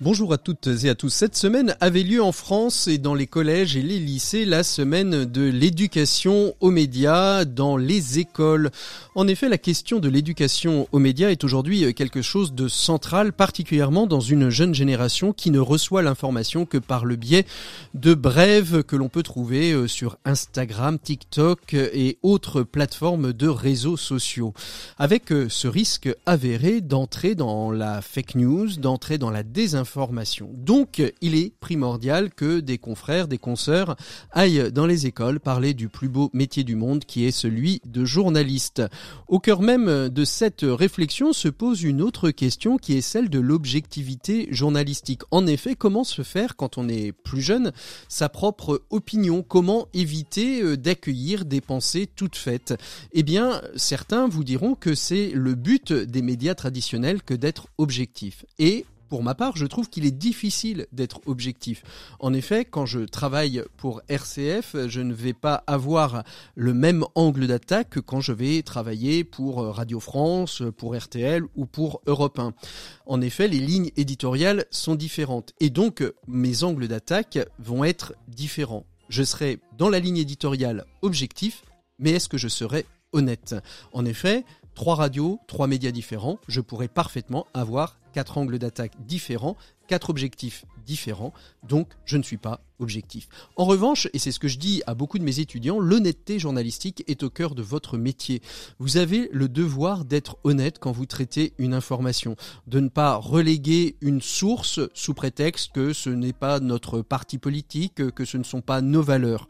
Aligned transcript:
Bonjour 0.00 0.32
à 0.32 0.38
toutes 0.38 0.68
et 0.84 0.88
à 0.88 0.94
tous. 0.94 1.08
Cette 1.08 1.36
semaine 1.36 1.76
avait 1.80 2.02
lieu 2.02 2.22
en 2.22 2.32
France 2.32 2.86
et 2.86 2.98
dans 2.98 3.14
les 3.14 3.26
collèges 3.26 3.76
et 3.76 3.82
les 3.82 3.98
lycées 3.98 4.44
la 4.44 4.62
semaine 4.62 5.24
de 5.24 5.42
l'éducation 5.42 6.54
aux 6.60 6.70
médias 6.70 7.44
dans 7.44 7.76
les 7.76 8.18
écoles. 8.18 8.70
En 9.16 9.26
effet, 9.26 9.48
la 9.48 9.58
question 9.58 9.98
de 9.98 10.08
l'éducation 10.08 10.86
aux 10.92 10.98
médias 11.00 11.30
est 11.30 11.42
aujourd'hui 11.42 11.92
quelque 11.94 12.22
chose 12.22 12.52
de 12.52 12.68
central, 12.68 13.32
particulièrement 13.32 14.06
dans 14.06 14.20
une 14.20 14.50
jeune 14.50 14.74
génération 14.74 15.32
qui 15.32 15.50
ne 15.50 15.58
reçoit 15.58 16.02
l'information 16.02 16.64
que 16.64 16.78
par 16.78 17.04
le 17.04 17.16
biais 17.16 17.44
de 17.94 18.14
brèves 18.14 18.84
que 18.84 18.96
l'on 18.96 19.08
peut 19.08 19.22
trouver 19.22 19.72
euh, 19.72 19.88
sur 19.88 20.16
Instagram, 20.24 20.98
TikTok 20.98 21.74
et 21.74 22.18
autres 22.22 22.62
plateformes 22.62 23.32
de 23.32 23.48
réseaux 23.48 23.96
sociaux. 23.96 24.54
Avec 24.98 25.32
euh, 25.32 25.48
ce 25.48 25.68
risque 25.68 26.08
avéré 26.26 26.80
d'entrer 26.80 27.34
dans 27.34 27.70
la 27.70 28.02
fake 28.02 28.36
news, 28.36 28.68
d'entrer 28.76 29.18
dans 29.18 29.30
la 29.30 29.42
désinformation 29.58 30.18
donc, 30.54 31.02
il 31.20 31.34
est 31.34 31.52
primordial 31.60 32.30
que 32.30 32.60
des 32.60 32.78
confrères, 32.78 33.28
des 33.28 33.38
consoeurs 33.38 33.96
aillent 34.30 34.70
dans 34.72 34.86
les 34.86 35.06
écoles 35.06 35.40
parler 35.40 35.74
du 35.74 35.88
plus 35.88 36.08
beau 36.08 36.30
métier 36.32 36.64
du 36.64 36.76
monde 36.76 37.04
qui 37.04 37.24
est 37.24 37.30
celui 37.30 37.80
de 37.86 38.04
journaliste. 38.04 38.82
Au 39.28 39.38
cœur 39.38 39.62
même 39.62 40.08
de 40.08 40.24
cette 40.24 40.62
réflexion 40.62 41.32
se 41.32 41.48
pose 41.48 41.82
une 41.82 42.02
autre 42.02 42.30
question 42.30 42.76
qui 42.76 42.94
est 42.94 43.00
celle 43.00 43.30
de 43.30 43.38
l'objectivité 43.38 44.48
journalistique. 44.50 45.22
En 45.30 45.46
effet, 45.46 45.74
comment 45.74 46.04
se 46.04 46.22
faire 46.22 46.56
quand 46.56 46.78
on 46.78 46.88
est 46.88 47.12
plus 47.12 47.42
jeune 47.42 47.72
sa 48.08 48.28
propre 48.28 48.82
opinion? 48.90 49.42
Comment 49.42 49.88
éviter 49.94 50.62
euh, 50.62 50.76
d'accueillir 50.76 51.44
des 51.44 51.60
pensées 51.60 52.08
toutes 52.14 52.36
faites? 52.36 52.74
Eh 53.12 53.22
bien, 53.22 53.62
certains 53.76 54.28
vous 54.28 54.44
diront 54.44 54.74
que 54.74 54.94
c'est 54.94 55.30
le 55.34 55.54
but 55.54 55.92
des 55.92 56.22
médias 56.22 56.54
traditionnels 56.54 57.22
que 57.22 57.34
d'être 57.34 57.68
objectif. 57.78 58.44
Et 58.58 58.84
pour 59.08 59.22
ma 59.22 59.34
part, 59.34 59.56
je 59.56 59.66
trouve 59.66 59.88
qu'il 59.88 60.04
est 60.06 60.10
difficile 60.10 60.86
d'être 60.92 61.20
objectif. 61.26 61.82
En 62.20 62.32
effet, 62.32 62.64
quand 62.64 62.86
je 62.86 63.00
travaille 63.00 63.62
pour 63.76 64.02
RCF, 64.08 64.76
je 64.86 65.00
ne 65.00 65.12
vais 65.12 65.32
pas 65.32 65.64
avoir 65.66 66.24
le 66.54 66.74
même 66.74 67.04
angle 67.14 67.46
d'attaque 67.46 67.90
que 67.90 68.00
quand 68.00 68.20
je 68.20 68.32
vais 68.32 68.62
travailler 68.62 69.24
pour 69.24 69.64
Radio 69.74 70.00
France, 70.00 70.62
pour 70.76 70.96
RTL 70.96 71.44
ou 71.56 71.66
pour 71.66 72.00
Europe 72.06 72.38
1. 72.38 72.52
En 73.06 73.20
effet, 73.20 73.48
les 73.48 73.60
lignes 73.60 73.90
éditoriales 73.96 74.64
sont 74.70 74.94
différentes 74.94 75.52
et 75.60 75.70
donc 75.70 76.04
mes 76.26 76.62
angles 76.64 76.88
d'attaque 76.88 77.38
vont 77.58 77.84
être 77.84 78.14
différents. 78.28 78.84
Je 79.08 79.22
serai 79.22 79.60
dans 79.76 79.88
la 79.88 80.00
ligne 80.00 80.18
éditoriale 80.18 80.84
objectif, 81.02 81.62
mais 81.98 82.12
est-ce 82.12 82.28
que 82.28 82.38
je 82.38 82.48
serai 82.48 82.84
honnête? 83.12 83.54
En 83.92 84.04
effet, 84.04 84.44
trois 84.78 84.94
radios, 84.94 85.40
trois 85.48 85.66
médias 85.66 85.90
différents, 85.90 86.38
je 86.46 86.60
pourrais 86.60 86.86
parfaitement 86.86 87.48
avoir 87.52 87.98
quatre 88.12 88.38
angles 88.38 88.60
d'attaque 88.60 88.92
différents, 89.08 89.56
quatre 89.88 90.08
objectifs 90.08 90.66
différents, 90.86 91.32
donc 91.68 91.88
je 92.04 92.16
ne 92.16 92.22
suis 92.22 92.36
pas 92.36 92.60
objectif. 92.78 93.28
En 93.56 93.64
revanche, 93.64 94.06
et 94.12 94.20
c'est 94.20 94.30
ce 94.30 94.38
que 94.38 94.46
je 94.46 94.56
dis 94.56 94.84
à 94.86 94.94
beaucoup 94.94 95.18
de 95.18 95.24
mes 95.24 95.40
étudiants, 95.40 95.80
l'honnêteté 95.80 96.38
journalistique 96.38 97.02
est 97.08 97.24
au 97.24 97.28
cœur 97.28 97.56
de 97.56 97.62
votre 97.62 97.98
métier. 97.98 98.40
Vous 98.78 98.98
avez 98.98 99.28
le 99.32 99.48
devoir 99.48 100.04
d'être 100.04 100.38
honnête 100.44 100.78
quand 100.78 100.92
vous 100.92 101.06
traitez 101.06 101.54
une 101.58 101.74
information, 101.74 102.36
de 102.68 102.78
ne 102.78 102.88
pas 102.88 103.16
reléguer 103.16 103.96
une 104.00 104.22
source 104.22 104.78
sous 104.94 105.12
prétexte 105.12 105.72
que 105.72 105.92
ce 105.92 106.10
n'est 106.10 106.32
pas 106.32 106.60
notre 106.60 107.02
parti 107.02 107.38
politique, 107.38 108.12
que 108.12 108.24
ce 108.24 108.36
ne 108.36 108.44
sont 108.44 108.60
pas 108.60 108.80
nos 108.80 109.02
valeurs. 109.02 109.48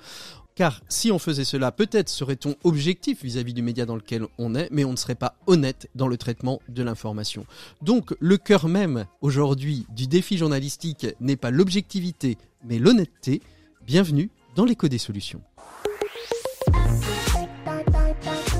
Car 0.59 0.81
si 0.89 1.12
on 1.12 1.20
faisait 1.20 1.45
cela, 1.45 1.70
peut-être 1.70 2.09
serait-on 2.09 2.56
objectif 2.64 3.23
vis-à-vis 3.23 3.55
du 3.55 3.62
média 3.62 3.87
dans 3.87 3.94
lequel 3.94 4.27
on 4.38 4.56
est, 4.56 4.69
mais 4.72 4.84
on 4.84 4.91
ne 4.91 4.97
serait 4.97 5.15
pas 5.15 5.37
honnête 5.47 5.88
dans 5.94 6.09
le 6.09 6.16
traitement 6.16 6.60
de 6.69 6.83
l'information. 6.83 7.47
Donc 7.81 8.12
le 8.19 8.38
cœur 8.38 8.66
même 8.66 9.05
aujourd'hui 9.21 9.87
du 9.94 10.09
défi 10.09 10.37
journalistique 10.37 11.06
n'est 11.21 11.37
pas 11.37 11.53
l'objectivité, 11.53 12.38
mais 12.65 12.81
l'honnêteté. 12.81 13.41
Bienvenue 13.87 14.31
dans 14.56 14.65
l'écho 14.65 14.88
des 14.88 14.99
solutions. 14.99 15.43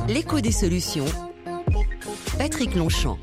L'écho 0.07 0.41
des 0.41 0.53
solutions. 0.53 1.07
Patrick 2.39 2.77
Longchamp. 2.77 3.19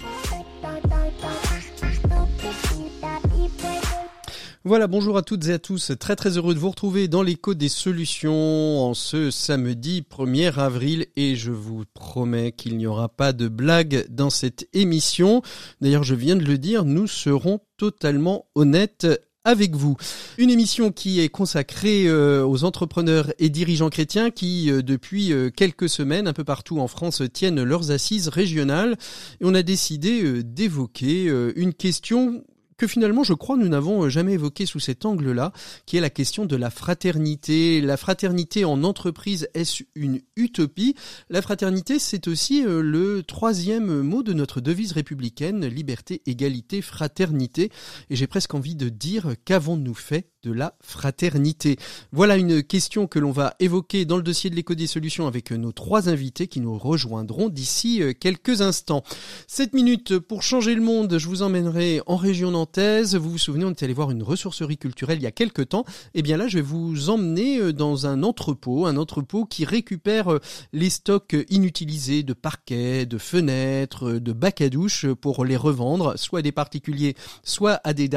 Voilà, 4.67 4.87
bonjour 4.87 5.15
à 5.15 5.21
toutes 5.21 5.45
et 5.45 5.53
à 5.53 5.59
tous. 5.59 5.91
Très 5.99 6.15
très 6.15 6.37
heureux 6.37 6.55
de 6.55 6.59
vous 6.59 6.71
retrouver 6.71 7.07
dans 7.07 7.21
l'écho 7.21 7.53
des 7.53 7.69
solutions 7.69 8.79
en 8.83 8.95
ce 8.95 9.29
samedi 9.29 10.03
1er 10.09 10.53
avril 10.53 11.05
et 11.15 11.35
je 11.35 11.51
vous 11.51 11.83
promets 11.93 12.51
qu'il 12.51 12.75
n'y 12.75 12.87
aura 12.87 13.07
pas 13.07 13.31
de 13.31 13.47
blague 13.47 14.07
dans 14.09 14.31
cette 14.31 14.67
émission. 14.73 15.43
D'ailleurs, 15.81 16.01
je 16.01 16.15
viens 16.15 16.35
de 16.35 16.43
le 16.43 16.57
dire, 16.57 16.83
nous 16.83 17.05
serons 17.05 17.59
totalement 17.77 18.47
honnêtes 18.55 19.05
avec 19.43 19.75
vous. 19.75 19.97
Une 20.39 20.49
émission 20.49 20.91
qui 20.91 21.19
est 21.19 21.29
consacrée 21.29 22.07
euh, 22.07 22.43
aux 22.43 22.63
entrepreneurs 22.63 23.31
et 23.37 23.49
dirigeants 23.49 23.91
chrétiens 23.91 24.31
qui, 24.31 24.71
euh, 24.71 24.81
depuis 24.81 25.31
euh, 25.31 25.51
quelques 25.51 25.89
semaines, 25.89 26.27
un 26.27 26.33
peu 26.33 26.43
partout 26.43 26.79
en 26.79 26.87
France, 26.87 27.21
tiennent 27.31 27.61
leurs 27.61 27.91
assises 27.91 28.29
régionales. 28.29 28.97
Et 29.41 29.45
on 29.45 29.53
a 29.53 29.61
décidé 29.61 30.41
d'évoquer 30.41 31.31
une 31.55 31.75
question 31.75 32.43
que 32.78 32.88
finalement 32.88 33.24
je 33.24 33.34
crois 33.34 33.58
nous 33.58 33.68
n'avons 33.68 34.03
euh, 34.03 34.09
jamais 34.09 34.34
évoqué 34.34 34.66
sous 34.66 34.80
cet 34.80 35.06
angle-là, 35.06 35.52
qui 35.86 35.97
est 35.97 36.02
la 36.02 36.09
question 36.09 36.46
de 36.46 36.56
la 36.56 36.69
fraternité. 36.69 37.81
La 37.81 37.97
fraternité 37.97 38.66
en 38.66 38.84
entreprise, 38.84 39.47
est-ce 39.53 39.84
une 39.96 40.22
utopie? 40.36 40.96
La 41.30 41.41
fraternité, 41.41 42.00
c'est 42.00 42.28
aussi 42.28 42.66
euh, 42.66 42.81
le 42.81 43.24
troisième 43.24 44.02
mot 44.02 44.24
de 44.24 44.34
notre 44.34 44.62
devise 44.62 44.91
républicaine, 44.91 45.66
liberté, 45.66 46.22
égalité, 46.25 46.81
fraternité. 46.81 47.72
Et 48.09 48.16
j'ai 48.16 48.28
presque 48.28 48.53
envie 48.53 48.75
de 48.75 48.90
dire, 48.90 49.36
qu'avons-nous 49.46 49.94
fait 49.94 50.30
de 50.44 50.52
la 50.52 50.75
fraternité? 50.81 51.78
Voilà 52.12 52.38
une 52.38 52.63
question 52.63 53.07
que 53.07 53.19
l'on 53.19 53.31
va 53.31 53.56
évoquer 53.59 54.06
dans 54.06 54.18
le 54.18 54.24
dossier 54.24 54.50
de 54.50 54.56
l'éco 54.56 54.75
des 54.75 54.88
solutions 54.88 55.28
avec 55.28 55.52
nos 55.52 55.72
trois 55.72 56.09
invités 56.09 56.47
qui 56.47 56.59
nous 56.59 56.78
rejoindront 56.78 57.50
d'ici 57.50 58.02
euh, 58.02 58.13
quelques 58.13 58.62
instants. 58.62 59.03
7 59.47 59.74
minutes 59.74 60.19
pour 60.19 60.44
changer 60.44 60.75
le 60.75 60.81
monde, 60.81 61.18
je 61.18 61.28
vous 61.28 61.42
emmènerai 61.42 62.02
en 62.06 62.16
région 62.16 62.52
Vous 62.77 63.31
vous 63.31 63.37
souvenez, 63.37 63.65
on 63.65 63.71
était 63.71 63.85
allé 63.85 63.93
voir 63.93 64.11
une 64.11 64.23
ressourcerie 64.23 64.77
culturelle 64.77 65.19
il 65.19 65.23
y 65.23 65.27
a 65.27 65.31
quelques 65.31 65.69
temps. 65.69 65.85
Et 66.13 66.19
eh 66.19 66.21
bien 66.21 66.37
là, 66.37 66.47
je 66.47 66.57
vais 66.57 66.63
vous 66.63 67.09
emmener 67.09 67.59
euh, 67.59 67.73
dans 67.73 68.07
un 68.07 68.23
entrepôt, 68.23 68.85
un 68.85 68.97
entrepôt 68.97 69.45
qui 69.45 69.65
récupère 69.65 70.33
euh, 70.33 70.39
les 70.73 70.89
stocks 70.89 71.35
inutilisés 71.49 72.23
de 72.23 72.33
parquets, 72.33 73.05
de 73.05 73.17
fenêtres, 73.17 74.13
de 74.13 74.31
bacs 74.33 74.61
à 74.61 74.69
douche 74.69 75.05
pour 75.21 75.45
les 75.45 75.57
revendre, 75.57 76.17
soit 76.17 76.39
à 76.39 76.41
des 76.41 76.51
particuliers, 76.51 77.15
soit 77.43 77.79
à 77.83 77.93
des, 77.93 78.09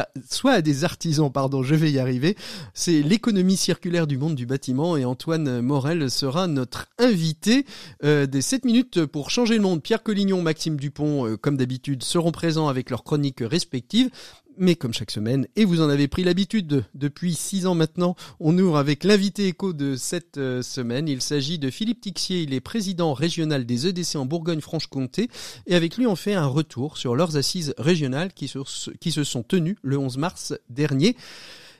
artisans, 0.84 1.30
pardon, 1.30 1.62
je 1.62 1.74
vais 1.74 1.90
y 1.90 1.98
arriver 1.98 2.36
c'est 2.74 3.02
l'économie 3.02 3.56
circulaire 3.56 4.06
du 4.06 4.18
monde 4.18 4.34
du 4.34 4.46
bâtiment 4.46 4.96
et 4.96 5.04
Antoine 5.04 5.60
Morel 5.60 6.10
sera 6.10 6.46
notre 6.46 6.86
invité 6.98 7.64
euh, 8.04 8.26
des 8.26 8.42
7 8.42 8.64
minutes 8.64 9.04
pour 9.06 9.30
changer 9.30 9.56
le 9.56 9.62
monde. 9.62 9.82
Pierre 9.82 10.02
Collignon, 10.02 10.42
Maxime 10.42 10.76
Dupont, 10.76 11.26
euh, 11.26 11.36
comme 11.36 11.56
d'habitude, 11.56 12.02
seront 12.02 12.32
présents 12.32 12.68
avec 12.68 12.90
leurs 12.90 13.04
chroniques 13.04 13.40
respectives 13.40 14.10
mais 14.58 14.76
comme 14.76 14.92
chaque 14.92 15.10
semaine, 15.10 15.46
et 15.56 15.64
vous 15.64 15.80
en 15.80 15.88
avez 15.88 16.08
pris 16.08 16.24
l'habitude 16.24 16.84
depuis 16.94 17.34
six 17.34 17.66
ans 17.66 17.74
maintenant, 17.74 18.16
on 18.40 18.56
ouvre 18.58 18.76
avec 18.76 19.04
l'invité 19.04 19.46
écho 19.48 19.72
de 19.72 19.96
cette 19.96 20.38
euh, 20.38 20.62
semaine. 20.62 21.08
Il 21.08 21.22
s'agit 21.22 21.58
de 21.58 21.70
Philippe 21.70 22.00
Tixier, 22.00 22.42
il 22.42 22.54
est 22.54 22.60
président 22.60 23.14
régional 23.14 23.66
des 23.66 23.86
EDC 23.86 24.16
en 24.16 24.26
Bourgogne-Franche-Comté, 24.26 25.28
et 25.66 25.74
avec 25.74 25.96
lui 25.96 26.06
on 26.06 26.16
fait 26.16 26.34
un 26.34 26.46
retour 26.46 26.96
sur 26.96 27.16
leurs 27.16 27.36
assises 27.36 27.74
régionales 27.78 28.32
qui 28.32 28.48
se 28.48 29.24
sont 29.24 29.42
tenues 29.42 29.78
le 29.82 29.98
11 29.98 30.18
mars 30.18 30.54
dernier. 30.68 31.16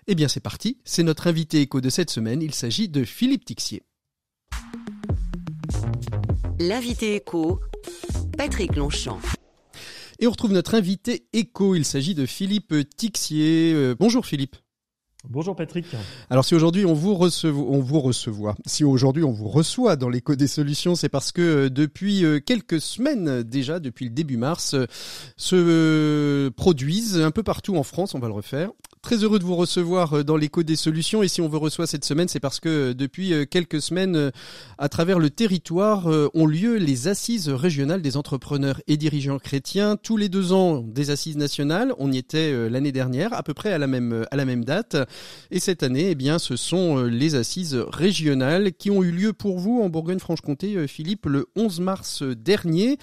Eh 0.06 0.14
bien 0.14 0.28
c'est 0.28 0.40
parti, 0.40 0.78
c'est 0.84 1.02
notre 1.02 1.26
invité 1.26 1.60
écho 1.60 1.80
de 1.80 1.90
cette 1.90 2.10
semaine, 2.10 2.42
il 2.42 2.54
s'agit 2.54 2.88
de 2.88 3.04
Philippe 3.04 3.44
Tixier. 3.44 3.82
L'invité 6.58 7.14
écho, 7.14 7.60
Patrick 8.36 8.74
Longchamp. 8.74 9.20
Et 10.20 10.26
on 10.26 10.30
retrouve 10.32 10.52
notre 10.52 10.74
invité 10.74 11.28
écho, 11.32 11.76
il 11.76 11.84
s'agit 11.84 12.16
de 12.16 12.26
Philippe 12.26 12.74
Tixier. 12.96 13.72
Euh, 13.72 13.94
bonjour 13.96 14.26
Philippe. 14.26 14.56
Bonjour 15.28 15.54
Patrick. 15.54 15.86
Alors 16.28 16.44
si 16.44 16.56
aujourd'hui 16.56 16.84
on 16.84 16.92
vous 16.92 17.14
reçoit, 17.14 17.50
on 17.50 17.78
vous 17.78 18.00
reçoit, 18.00 18.56
si 18.66 18.82
aujourd'hui 18.82 19.22
on 19.22 19.30
vous 19.30 19.46
reçoit 19.46 19.94
dans 19.94 20.08
l'écho 20.08 20.34
des 20.34 20.48
solutions, 20.48 20.96
c'est 20.96 21.08
parce 21.08 21.30
que 21.30 21.40
euh, 21.40 21.70
depuis 21.70 22.24
euh, 22.24 22.40
quelques 22.40 22.80
semaines 22.80 23.44
déjà, 23.44 23.78
depuis 23.78 24.06
le 24.06 24.10
début 24.10 24.36
mars, 24.36 24.74
se 25.36 26.48
produisent 26.48 27.20
un 27.20 27.30
peu 27.30 27.44
partout 27.44 27.76
en 27.76 27.84
France, 27.84 28.16
on 28.16 28.18
va 28.18 28.26
le 28.26 28.34
refaire, 28.34 28.72
Très 29.02 29.22
heureux 29.22 29.38
de 29.38 29.44
vous 29.44 29.54
recevoir 29.56 30.12
euh, 30.14 30.24
dans 30.24 30.36
l'écho 30.36 30.62
des 30.62 30.76
solutions. 30.76 31.22
Et 31.22 31.28
si 31.28 31.40
on 31.40 31.48
vous 31.48 31.60
reçoit 31.60 31.86
cette 31.86 32.04
semaine, 32.04 32.28
c'est 32.28 32.40
parce 32.40 32.58
que 32.58 32.68
euh, 32.68 32.94
depuis 32.94 33.32
euh, 33.32 33.44
quelques 33.44 33.80
semaines, 33.80 34.32
à 34.78 34.88
travers 34.88 35.18
le 35.18 35.30
territoire, 35.30 36.06
ont 36.34 36.46
lieu 36.46 36.76
les 36.76 37.08
assises 37.08 37.48
régionales 37.48 38.02
des 38.02 38.16
entrepreneurs 38.16 38.80
et 38.86 38.96
dirigeants 38.96 39.38
chrétiens. 39.38 39.96
Tous 39.96 40.16
les 40.16 40.28
deux 40.28 40.52
ans, 40.52 40.80
des 40.80 41.10
assises 41.10 41.36
nationales. 41.36 41.92
On 41.98 42.10
y 42.10 42.18
était 42.18 42.68
l'année 42.68 42.92
dernière, 42.92 43.32
à 43.32 43.42
peu 43.42 43.54
près 43.54 43.72
à 43.72 43.78
la 43.78 43.86
même, 43.86 44.24
à 44.30 44.36
la 44.36 44.44
même 44.44 44.64
date. 44.64 44.96
Et 45.50 45.60
cette 45.60 45.82
année, 45.82 46.10
eh 46.10 46.14
bien, 46.14 46.38
ce 46.38 46.56
sont 46.56 47.02
les 47.04 47.34
assises 47.34 47.74
régionales 47.74 48.72
qui 48.72 48.90
ont 48.90 49.02
eu 49.02 49.10
lieu 49.10 49.32
pour 49.32 49.58
vous 49.58 49.80
en 49.82 49.88
Bourgogne-Franche-Comté, 49.88 50.86
Philippe, 50.88 51.26
le 51.26 51.46
11 51.56 51.80
mars 51.80 52.22
dernier. 52.22 52.98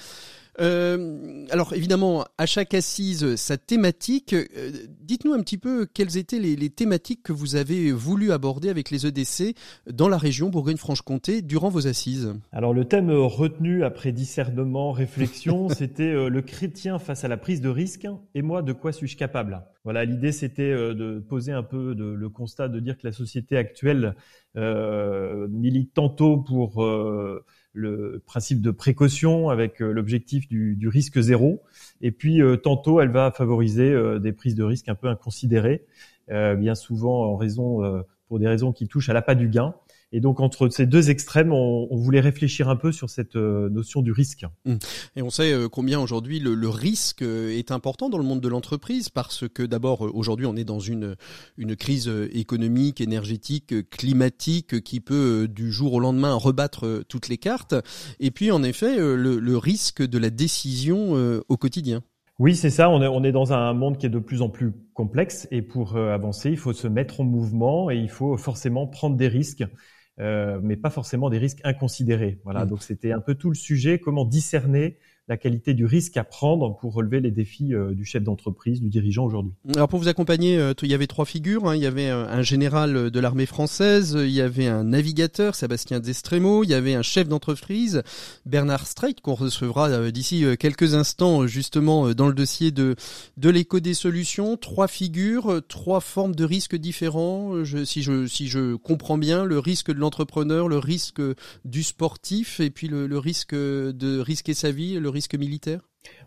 Euh, 0.60 1.46
alors 1.50 1.74
évidemment, 1.74 2.26
à 2.38 2.46
chaque 2.46 2.74
assise, 2.74 3.36
sa 3.36 3.58
thématique. 3.58 4.34
Euh, 4.34 4.72
dites-nous 5.02 5.34
un 5.34 5.42
petit 5.42 5.58
peu 5.58 5.86
quelles 5.86 6.18
étaient 6.18 6.40
les, 6.40 6.56
les, 6.56 6.70
thématiques 6.70 7.24
que 7.24 7.34
vous 7.34 7.56
avez 7.56 7.92
voulu 7.92 8.32
aborder 8.32 8.70
avec 8.70 8.90
les 8.90 9.06
EDC 9.06 9.56
dans 9.90 10.08
la 10.08 10.18
région 10.18 10.50
Bourgogne-Franche-Comté 10.50 11.42
durant 11.42 11.70
vos 11.70 11.88
assises. 11.88 12.34
Alors 12.52 12.74
le 12.74 12.86
thème 12.86 13.12
retenu 13.12 13.84
après 13.84 14.12
discernement, 14.12 14.92
réflexion, 14.92 15.70
c'était 15.70 16.04
euh, 16.04 16.30
le 16.30 16.42
chrétien 16.42 17.00
face 17.00 17.24
à 17.24 17.28
la 17.28 17.38
prise 17.38 17.62
de 17.62 17.70
risque 17.70 18.08
et 18.34 18.42
moi 18.42 18.62
de 18.62 18.74
quoi 18.74 18.92
suis-je 18.92 19.18
capable? 19.18 19.62
Voilà, 19.84 20.04
l'idée 20.04 20.32
c'était 20.32 20.72
de 20.72 21.20
poser 21.20 21.52
un 21.52 21.62
peu 21.62 21.94
de, 21.94 22.06
le 22.06 22.30
constat 22.30 22.70
de 22.70 22.80
dire 22.80 22.98
que 22.98 23.06
la 23.06 23.14
société 23.14 23.56
actuelle 23.56 24.16
euh, 24.58 25.48
milite 25.50 25.94
tantôt 25.94 26.38
pour 26.38 26.84
le 27.76 28.24
principe 28.26 28.62
de 28.62 28.72
précaution 28.72 29.50
avec 29.50 29.82
euh, 29.82 29.92
l'objectif 29.92 30.48
du, 30.48 30.88
risque 30.88 31.20
zéro. 31.20 31.62
Et 32.02 32.12
puis 32.12 32.42
euh, 32.42 32.56
tantôt, 32.56 33.02
elle 33.02 33.10
va 33.10 33.32
favoriser 33.32 33.92
euh, 33.92 34.18
des 34.18 34.32
prises 34.32 34.56
de 34.56 34.64
risque 34.64 34.90
un 34.90 34.96
peu 34.96 35.08
inconsidérées, 35.08 35.86
bien 36.30 36.74
souvent 36.74 37.32
en 37.32 37.36
raison 37.36 38.04
pour 38.28 38.40
des 38.40 38.48
raisons 38.48 38.72
qui 38.72 38.88
touchent 38.88 39.10
à 39.10 39.14
l'appât 39.14 39.36
du 39.36 39.48
gain. 39.48 39.76
Et 40.16 40.22
donc 40.22 40.40
entre 40.40 40.70
ces 40.70 40.86
deux 40.86 41.10
extrêmes, 41.10 41.52
on, 41.52 41.90
on, 41.92 41.98
voulait 41.98 42.22
réfléchir 42.22 42.70
un 42.70 42.78
peu 42.78 42.94
sur 42.94 43.10
cette 43.10 43.36
euh, 43.36 43.70
notion 43.70 44.02
du 44.02 44.14
risque. 44.14 44.46
Mmh. 44.64 44.76
Et 45.18 45.22
on 45.22 45.30
sait 45.30 45.52
euh, 45.52 45.68
combien 45.68 46.00
aujourd'hui 46.00 46.40
le, 46.40 46.56
le, 46.56 46.70
risque 46.70 47.22
euh, 47.22 47.50
est 47.50 47.70
important 47.70 48.08
dans 48.08 48.18
le 48.18 48.24
monde 48.24 48.40
de 48.40 48.48
l'entreprise 48.48 49.10
parce 49.10 49.46
que 49.50 49.64
d'abord 49.64 50.00
aujourd'hui 50.16 50.46
on 50.46 50.56
est 50.56 50.64
dans 50.64 50.80
une 50.80 51.18
une 51.58 51.76
crise 51.76 52.10
économique, 52.32 53.02
énergétique, 53.02 53.90
climatique 53.90 54.82
qui 54.84 55.02
peut 55.02 55.50
du 55.50 55.70
jour 55.70 55.92
au 55.96 56.00
lendemain 56.00 56.34
rebattre 56.36 57.04
toutes 57.10 57.28
les 57.28 57.38
cartes. 57.38 57.76
Et 58.22 58.32
puis 58.32 58.52
en 58.52 58.64
effet 58.64 58.96
le, 58.96 59.38
le 59.38 59.58
risque 59.58 60.02
de 60.02 60.18
la 60.18 60.30
décision 60.30 61.42
au 61.50 61.58
quotidien. 61.58 62.04
Oui, 62.40 62.56
c'est 62.56 62.70
ça. 62.70 62.90
On 62.90 63.02
est, 63.02 63.08
on 63.08 63.24
est 63.26 63.34
dans 63.34 63.52
un 63.52 63.74
monde 63.74 63.98
qui 63.98 64.06
est 64.06 64.10
de 64.10 64.20
plus 64.20 64.42
en 64.42 64.50
plus 64.50 64.72
complexe 64.94 65.46
et 65.52 65.62
pour 65.62 65.98
avancer, 65.98 66.52
il 66.52 66.58
faut 66.58 66.74
se 66.74 66.88
mettre 66.88 67.20
en 67.20 67.26
mouvement 67.26 67.92
et 67.92 67.98
il 67.98 68.10
faut 68.10 68.38
forcément 68.38 68.88
prendre 68.88 69.18
des 69.18 69.28
risques. 69.28 69.66
Euh, 70.20 70.60
mais 70.64 70.78
pas 70.78 70.90
forcément 70.90 71.30
des 71.30 71.38
risques 71.38 71.60
inconsidérés. 71.66 72.40
Voilà, 72.46 72.66
mmh. 72.66 72.70
donc 72.70 72.84
c'était 72.84 73.12
un 73.12 73.20
peu 73.20 73.36
tout 73.36 73.50
le 73.50 73.56
sujet, 73.56 74.00
comment 74.00 74.24
discerner 74.24 74.98
la 75.28 75.38
qualité 75.38 75.74
du 75.74 75.86
risque 75.86 76.18
à 76.18 76.24
prendre 76.24 76.78
pour 76.78 76.94
relever 76.94 77.20
les 77.20 77.32
défis 77.32 77.74
euh, 77.74 77.94
du 77.94 78.06
chef 78.06 78.24
d'entreprise, 78.24 78.80
du 78.80 78.90
dirigeant 78.90 79.26
aujourd'hui. 79.26 79.54
Alors 79.76 79.88
pour 79.88 80.00
vous 80.00 80.08
accompagner, 80.08 80.58
euh, 80.58 80.74
il 80.84 80.90
y 80.90 80.94
avait 80.94 81.08
trois 81.08 81.26
figures. 81.26 81.68
Hein. 81.68 81.76
Il 81.76 81.82
y 81.82 81.88
avait 81.88 82.10
un 82.10 82.44
général 82.44 83.10
de 83.10 83.20
l'armée 83.20 83.48
française, 83.48 84.16
il 84.20 84.32
y 84.32 84.42
avait 84.42 84.68
un 84.68 84.84
navigateur, 84.84 85.56
Sébastien 85.56 86.00
Destremo, 86.00 86.64
il 86.64 86.70
y 86.70 86.76
avait 86.76 86.94
un 86.94 87.02
chef 87.02 87.28
d'entreprise, 87.28 88.04
Bernard 88.46 88.86
Streit, 88.86 89.16
qu'on 89.22 89.34
recevra 89.34 89.90
euh, 89.90 90.12
d'ici 90.12 90.46
quelques 90.60 90.94
instants 90.94 91.48
justement 91.48 92.14
dans 92.14 92.28
le 92.28 92.34
dossier 92.34 92.72
de, 92.72 92.96
de 93.38 93.50
l'écho 93.50 93.80
des 93.80 93.96
solutions. 93.96 94.58
Trois 94.58 94.88
figures, 94.88 95.62
trois 95.68 96.02
formes 96.02 96.36
de 96.36 96.44
risques 96.44 96.76
différents. 96.76 97.64
Si, 97.86 98.04
je, 98.04 98.28
si 98.28 98.48
je 98.48 98.76
comprends 98.76 99.18
bien, 99.18 99.44
le 99.44 99.58
risque 99.58 99.92
de 99.92 100.00
l'entrepreneur, 100.00 100.68
le 100.68 100.78
risque 100.78 101.22
du 101.64 101.84
sportif 101.84 102.60
et 102.60 102.70
puis 102.70 102.88
le, 102.88 103.18
risque 103.18 103.56
de 103.56 104.20
risquer 104.20 104.54
sa 104.54 104.72
vie, 104.72 105.00
risque 105.16 105.36
militaire? 105.36 105.82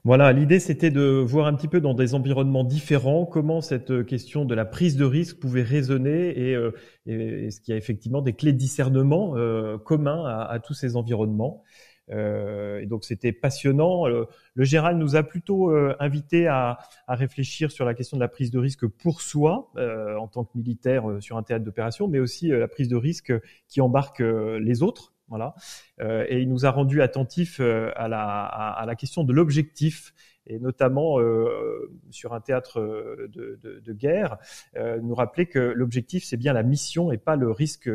Voilà, 0.05 0.33
l'idée 0.33 0.61
c'était 0.61 0.91
de 0.91 1.03
voir 1.03 1.47
un 1.47 1.55
petit 1.55 1.69
peu 1.69 1.81
dans 1.81 1.95
des 1.95 2.15
environnements 2.15 2.65
différents 2.65 3.27
comment 3.27 3.61
cette 3.61 4.05
question 4.07 4.45
de 4.45 4.55
la 4.55 4.65
prise 4.65 4.97
de 4.97 5.05
risque 5.05 5.39
pouvait 5.39 5.63
résonner 5.63 6.39
et, 6.39 6.55
euh, 6.55 6.73
est-ce 7.07 7.61
qu'il 7.61 7.73
y 7.73 7.75
a 7.75 7.79
effectivement 7.79 8.23
des 8.23 8.33
clés 8.33 8.53
de 8.53 8.59
discernement 8.59 9.37
euh, 9.37 9.79
communs 9.79 10.25
à, 10.25 10.59
tous 10.61 10.75
ces 10.75 10.97
environnements. 10.97 11.63
Euh, 12.11 12.81
et 12.81 12.87
donc 12.87 13.05
c'était 13.05 13.33
passionnant. 13.33 14.07
le 14.07 14.65
général 14.65 14.97
nous 14.97 15.15
a 15.15 15.23
plutôt 15.23 15.71
invité 16.01 16.47
à, 16.47 16.79
à, 17.07 17.15
réfléchir 17.15 17.71
sur 17.71 17.85
la 17.85 17.95
question 17.95 18.17
de 18.17 18.23
la 18.23 18.29
prise 18.29 18.51
de 18.51 18.59
risque 18.59 18.87
pour 18.87 19.21
soi 19.21 19.71
en 19.77 20.27
tant 20.27 20.45
que 20.45 20.57
militaire 20.57 21.05
sur 21.21 21.37
un 21.37 21.43
théâtre 21.43 21.65
d'opération, 21.65 22.09
mais 22.09 22.19
aussi 22.19 22.49
la 22.49 22.69
prise 22.69 22.89
de 22.89 22.97
risque 22.97 23.33
qui 23.69 23.81
embarque 23.81 24.21
les 24.21 24.83
autres 24.83 25.13
voilà. 25.29 25.55
Euh, 26.01 26.25
et 26.29 26.41
il 26.41 26.49
nous 26.49 26.67
a 26.67 26.71
rendu 26.71 27.03
attentifs 27.03 27.61
euh, 27.61 27.91
à, 27.97 28.09
la, 28.09 28.45
à, 28.45 28.87
la 28.87 28.95
question 28.95 29.25
de 29.25 29.33
l'objectif 29.33 30.15
et 30.47 30.59
notamment 30.59 31.21
euh, 31.21 31.91
sur 32.11 32.33
un 32.33 32.41
théâtre 32.41 32.81
de, 32.81 33.59
de, 33.63 33.81
de 33.81 33.93
guerre, 33.93 34.39
euh, 34.77 34.99
nous 35.01 35.15
rappeler 35.15 35.45
que 35.47 35.59
l'objectif 35.59 36.25
c'est 36.25 36.39
bien 36.39 36.55
la 36.55 36.63
mission 36.63 37.13
et 37.13 37.19
pas 37.19 37.37
le 37.37 37.51
risque 37.51 37.91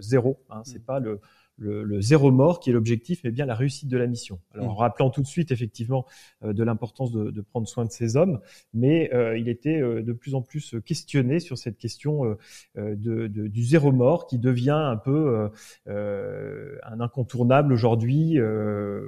zéro. 0.00 0.38
Hein, 0.50 0.62
c'est 0.64 0.80
mmh. 0.80 0.84
pas 0.84 1.00
le, 1.00 1.20
le, 1.56 1.84
le, 1.84 2.00
zéro 2.00 2.32
mort 2.32 2.60
qui 2.60 2.70
est 2.70 2.72
l'objectif, 2.72 3.20
mais 3.24 3.30
bien 3.30 3.46
la 3.46 3.54
réussite 3.54 3.88
de 3.88 3.96
la 3.96 4.06
mission. 4.06 4.40
Alors, 4.54 4.70
en 4.70 4.74
mmh. 4.74 4.76
rappelant 4.76 5.10
tout 5.10 5.22
de 5.22 5.26
suite 5.26 5.52
effectivement 5.52 6.04
euh, 6.44 6.52
de 6.52 6.64
l'importance 6.64 7.12
de, 7.12 7.30
de, 7.30 7.40
prendre 7.40 7.68
soin 7.68 7.84
de 7.84 7.90
ces 7.90 8.16
hommes, 8.16 8.40
mais 8.72 9.12
euh, 9.14 9.38
il 9.38 9.48
était 9.48 9.80
euh, 9.80 10.02
de 10.02 10.12
plus 10.12 10.34
en 10.34 10.42
plus 10.42 10.74
questionné 10.84 11.40
sur 11.40 11.58
cette 11.58 11.78
question 11.78 12.36
de, 12.76 12.96
de, 12.96 13.28
du 13.28 13.64
zéro 13.64 13.92
mort 13.92 14.26
qui 14.26 14.38
devient 14.38 14.70
un 14.70 14.96
peu 14.96 15.48
un 15.86 17.00
incontournable 17.00 17.72
aujourd'hui, 17.72 18.38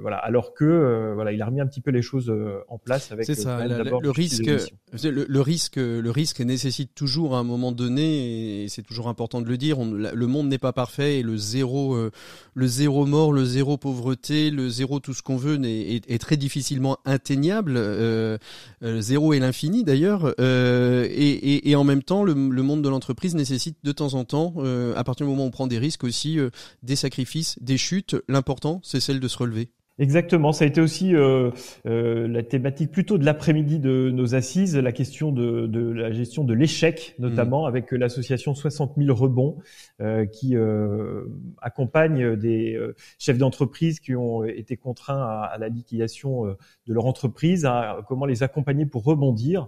voilà, 0.01 0.17
alors 0.17 0.53
que 0.53 1.13
voilà, 1.13 1.31
il 1.31 1.41
a 1.41 1.45
remis 1.45 1.61
un 1.61 1.67
petit 1.67 1.81
peu 1.81 1.91
les 1.91 2.01
choses 2.01 2.33
en 2.67 2.77
place 2.77 3.11
avec. 3.11 3.25
C'est 3.25 3.35
ça. 3.35 3.65
le, 3.65 4.09
risque, 4.09 4.45
le, 4.45 5.25
le, 5.27 5.41
risque, 5.41 5.77
le 5.77 6.11
risque 6.11 6.41
nécessite 6.41 6.93
toujours 6.95 7.35
à 7.35 7.39
un 7.39 7.43
moment 7.43 7.71
donné, 7.71 8.63
et 8.63 8.67
c'est 8.69 8.83
toujours 8.83 9.07
important 9.07 9.41
de 9.41 9.47
le 9.47 9.57
dire. 9.57 9.79
On, 9.79 9.91
le 9.91 10.27
monde 10.27 10.47
n'est 10.47 10.57
pas 10.57 10.73
parfait 10.73 11.19
et 11.19 11.23
le 11.23 11.37
zéro 11.37 12.09
le 12.53 12.67
zéro 12.67 13.05
mort, 13.05 13.31
le 13.31 13.45
zéro 13.45 13.77
pauvreté, 13.77 14.49
le 14.49 14.69
zéro 14.69 14.99
tout 14.99 15.13
ce 15.13 15.21
qu'on 15.21 15.37
veut 15.37 15.59
est, 15.63 16.21
très 16.21 16.37
difficilement 16.37 16.97
atteignable. 17.05 17.75
Euh, 17.77 18.37
euh 18.83 19.01
zéro 19.01 19.33
et 19.33 19.39
l'infini 19.39 19.83
d'ailleurs. 19.83 20.33
Euh, 20.39 21.07
et, 21.09 21.75
en 21.75 21.83
même 21.83 22.03
temps, 22.03 22.23
le, 22.23 22.33
monde 22.35 22.81
de 22.81 22.89
l'entreprise 22.89 23.35
nécessite 23.35 23.77
de 23.83 23.91
temps 23.91 24.13
en 24.13 24.25
temps, 24.25 24.55
à 24.95 25.03
partir 25.03 25.25
du 25.25 25.31
moment 25.31 25.43
où 25.43 25.47
on 25.47 25.51
prend 25.51 25.67
des 25.67 25.79
risques 25.79 26.03
aussi, 26.03 26.39
des 26.83 26.95
sacrifices, 26.95 27.57
des 27.61 27.77
chutes. 27.77 28.15
L'important, 28.27 28.81
c'est 28.83 28.99
celle 28.99 29.19
de 29.19 29.27
se 29.27 29.37
relever. 29.37 29.69
Exactement, 29.99 30.51
ça 30.51 30.63
a 30.63 30.67
été 30.67 30.79
aussi 30.79 31.15
euh, 31.15 31.49
euh, 31.87 32.27
la 32.27 32.43
thématique 32.43 32.91
plutôt 32.91 33.17
de 33.17 33.25
l'après-midi 33.25 33.79
de 33.79 34.11
nos 34.11 34.35
assises, 34.35 34.77
la 34.77 34.91
question 34.91 35.31
de, 35.31 35.65
de 35.65 35.89
la 35.89 36.11
gestion 36.11 36.43
de 36.43 36.53
l'échec, 36.53 37.15
notamment 37.17 37.63
mmh. 37.63 37.67
avec 37.67 37.91
l'association 37.91 38.53
60 38.53 38.93
000 38.95 39.15
rebonds 39.15 39.57
euh, 39.99 40.27
qui 40.27 40.55
euh, 40.55 41.23
accompagne 41.63 42.35
des 42.35 42.75
euh, 42.75 42.93
chefs 43.17 43.39
d'entreprise 43.39 43.99
qui 43.99 44.15
ont 44.15 44.43
été 44.43 44.77
contraints 44.77 45.19
à, 45.19 45.49
à 45.51 45.57
la 45.57 45.67
liquidation 45.67 46.45
euh, 46.45 46.53
de 46.85 46.93
leur 46.93 47.07
entreprise, 47.07 47.65
à, 47.65 48.05
comment 48.07 48.27
les 48.27 48.43
accompagner 48.43 48.85
pour 48.85 49.03
rebondir. 49.03 49.67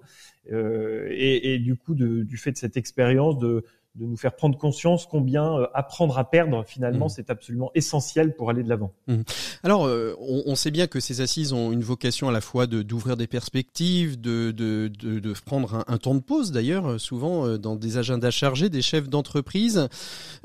Et, 0.52 1.54
et, 1.54 1.60
du 1.60 1.76
coup, 1.76 1.94
de, 1.94 2.24
du 2.24 2.38
fait 2.38 2.52
de 2.52 2.58
cette 2.58 2.76
expérience 2.76 3.38
de 3.38 3.66
de 3.96 4.06
nous 4.06 4.18
faire 4.18 4.36
prendre 4.36 4.58
conscience 4.58 5.08
combien 5.08 5.58
euh, 5.58 5.68
apprendre 5.74 6.18
à 6.18 6.30
perdre 6.30 6.64
finalement 6.66 7.08
mmh. 7.08 7.10
c'est 7.10 7.30
absolument 7.32 7.72
essentiel 7.74 8.36
pour 8.36 8.50
aller 8.50 8.64
de 8.64 8.70
l'avant. 8.70 8.94
Mmh. 9.08 9.22
Alors 9.64 9.88
euh, 9.88 10.16
on, 10.20 10.44
on, 10.46 10.56
sait 10.56 10.70
bien 10.70 10.86
que 10.86 11.00
ces 11.00 11.22
assises 11.22 11.54
ont 11.54 11.72
une 11.72 11.82
vocation 11.82 12.30
à 12.30 12.32
la 12.32 12.40
fois 12.40 12.68
de 12.68 12.84
d'ouvrir 12.84 13.18
des 13.18 13.26
perspectives, 13.26 14.20
de, 14.22 14.52
de, 14.52 14.92
de, 15.00 15.20
de 15.20 15.34
prendre 15.44 15.74
un, 15.74 15.86
un, 15.88 15.98
temps 15.98 16.14
de 16.14 16.20
pause 16.20 16.52
d'ailleurs 16.52 16.86
euh, 16.88 16.98
souvent 17.00 17.58
dans 17.58 17.76
des 17.76 17.98
agendas 17.98 18.30
chargés 18.32 18.70
des 18.70 18.84
chefs 18.84 19.10
d'entreprise. 19.10 19.88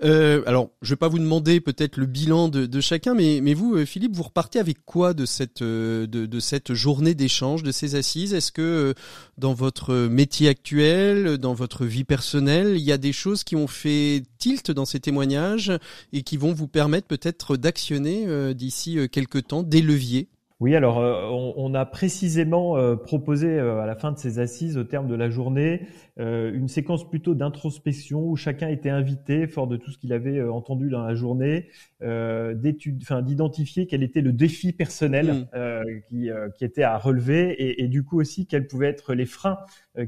Euh, 0.03 0.43
alors 0.47 0.71
je 0.81 0.91
vais 0.91 0.97
pas 0.97 1.09
vous 1.09 1.19
demander 1.19 1.61
peut-être 1.61 1.99
le 1.99 2.07
bilan 2.07 2.49
de, 2.49 2.65
de, 2.65 2.81
chacun, 2.81 3.15
mais, 3.15 3.41
mais 3.43 3.53
vous 3.53 3.85
Philippe 3.85 4.17
vous 4.17 4.23
repartez 4.23 4.59
avec 4.59 4.85
quoi 4.87 5.13
de 5.13 5.27
cette 5.27 5.63
de, 5.63 6.07
de 6.07 6.41
cette 6.41 6.73
journée 6.73 7.15
d'échange 7.15 7.63
de 7.63 7.73
ces 7.73 7.95
assises? 7.95 8.33
Est-ce 8.33 8.53
que 8.53 8.95
dans 9.39 9.55
votre 9.55 9.95
métier 9.95 10.49
actuel, 10.49 11.39
dans 11.39 11.55
votre 11.55 11.85
vie 11.85 12.05
personnelle, 12.05 12.77
il 12.77 12.83
y 12.83 12.93
a 12.93 12.99
des 12.99 13.13
choses 13.13 13.45
qui 13.45 13.57
ont 13.57 13.67
fait 13.67 14.23
tilt 14.39 14.71
dans 14.71 14.85
ces 14.85 15.01
témoignages 15.01 15.73
et 16.13 16.23
qui 16.23 16.37
vont 16.37 16.53
vous 16.53 16.69
permettre 16.69 17.07
peut-être 17.07 17.57
d'actionner 17.57 18.25
euh, 18.27 18.55
d'ici 18.55 18.99
euh, 18.99 19.09
quelques 19.09 19.47
temps 19.49 19.63
des 19.63 19.83
leviers 19.83 20.29
Oui, 20.61 20.77
alors 20.77 21.01
euh, 21.01 21.29
on, 21.57 21.75
a 21.75 21.85
précisément 21.85 22.79
euh, 22.79 22.95
proposé 22.95 23.49
euh, 23.49 23.81
à 23.81 23.87
la 23.87 23.97
fin 23.97 24.13
de 24.13 24.19
ces 24.19 24.39
assises, 24.39 24.79
au 24.79 24.85
terme 24.85 25.09
de 25.09 25.17
la 25.17 25.29
journée, 25.29 25.89
une 26.17 26.69
séquence 26.69 27.11
plutôt 27.11 27.35
d'introspection 27.35 28.25
où 28.25 28.37
chacun 28.37 28.69
était 28.69 28.89
invité, 28.89 29.49
fort 29.49 29.67
de 29.67 29.77
tout 29.77 29.91
ce 29.91 29.99
qu'il 29.99 30.13
avait 30.13 30.41
entendu 30.41 30.89
dans 30.89 31.03
la 31.03 31.17
journée, 31.17 31.71
d'identifier 32.01 33.89
quel 33.89 34.05
était 34.05 34.21
le 34.21 34.33
défi 34.33 34.73
personnel 34.73 35.49
mmh. 35.53 36.01
qui, 36.09 36.31
qui, 36.57 36.65
était 36.65 36.85
à 36.85 36.99
relever 36.99 37.51
et, 37.51 37.83
et, 37.83 37.89
du 37.89 38.05
coup 38.05 38.21
aussi 38.21 38.47
quels 38.47 38.69
pouvaient 38.69 38.91
être 38.91 39.13
les 39.13 39.27
freins 39.27 39.59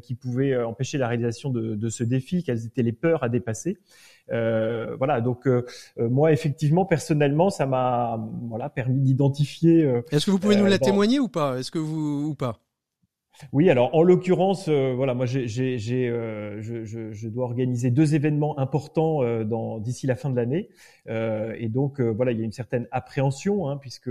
qui 0.01 0.15
pouvaient 0.15 0.57
empêcher 0.63 0.97
la 0.97 1.09
réalisation 1.09 1.51
de, 1.51 1.75
de, 1.75 1.89
ce 1.89 2.05
défi, 2.05 2.45
quelles 2.45 2.67
étaient 2.67 2.85
les 2.85 2.93
peurs 2.93 3.25
à 3.25 3.29
dépasser. 3.29 3.79
Euh, 4.33 4.97
voilà, 4.97 5.21
donc 5.21 5.47
euh, 5.47 5.65
euh, 5.99 6.09
moi 6.09 6.33
effectivement 6.33 6.85
personnellement, 6.85 7.51
ça 7.51 7.67
m'a 7.67 8.19
voilà 8.49 8.69
permis 8.69 9.01
d'identifier. 9.01 9.83
Est-ce 10.11 10.27
que 10.27 10.31
vous 10.31 10.39
pouvez 10.39 10.57
nous 10.57 10.67
la 10.67 10.79
témoigner 10.79 11.21
ou 11.21 11.29
pas? 11.29 11.59
Est-ce 11.59 11.71
que 11.71 11.79
vous 11.79 12.29
ou 12.31 12.35
pas? 12.35 12.61
Oui, 13.53 13.71
alors 13.71 13.95
en 13.95 14.03
l'occurrence, 14.03 14.69
euh, 14.69 14.95
voilà, 14.95 15.15
moi 15.15 15.27
j'ai, 15.27 15.47
j'ai, 15.47 15.79
j'ai 15.79 16.09
euh, 16.09 16.61
je, 16.63 16.85
je, 16.85 17.13
je, 17.13 17.29
dois 17.29 17.45
organiser 17.45 17.91
deux 17.91 18.15
événements 18.15 18.59
importants 18.59 19.23
euh, 19.23 19.45
dans, 19.45 19.79
d'ici 19.79 20.07
la 20.07 20.17
fin 20.17 20.31
de 20.31 20.37
l'année, 20.37 20.69
et 21.09 21.69
donc 21.69 22.01
voilà, 22.01 22.33
il 22.33 22.39
y 22.39 22.43
a 22.43 22.45
une 22.45 22.53
certaine 22.53 22.89
appréhension 22.91 23.69
hein, 23.69 23.77
puisque 23.77 24.11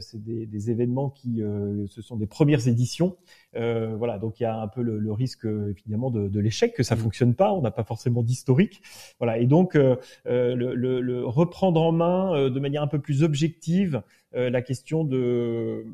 c'est 0.00 0.20
des, 0.20 0.46
des, 0.46 0.70
événements 0.70 1.10
qui, 1.10 1.40
ce 1.88 2.02
sont 2.02 2.16
des 2.16 2.26
premières 2.26 2.66
éditions, 2.66 3.16
voilà, 3.54 4.18
donc 4.18 4.40
il 4.40 4.42
y 4.42 4.46
a 4.46 4.58
un 4.60 4.66
peu 4.66 4.82
le, 4.82 4.98
le 4.98 5.12
risque 5.12 5.44
évidemment 5.44 6.10
de, 6.10 6.26
de, 6.26 6.40
l'échec 6.40 6.74
que 6.74 6.82
ça 6.82 6.96
mmh. 6.96 6.98
fonctionne 6.98 7.34
pas, 7.34 7.52
on 7.52 7.60
n'a 7.60 7.70
pas 7.70 7.84
forcément 7.84 8.24
d'historique, 8.24 8.82
voilà, 9.18 9.38
et 9.38 9.46
donc 9.46 9.74
le, 9.74 9.96
le, 10.24 10.74
le, 10.74 11.24
reprendre 11.24 11.80
en 11.80 11.92
main 11.92 12.50
de 12.50 12.60
manière 12.60 12.82
un 12.82 12.88
peu 12.88 12.98
plus 12.98 13.22
objective 13.22 14.02
la 14.32 14.60
question 14.60 15.04
de 15.04 15.86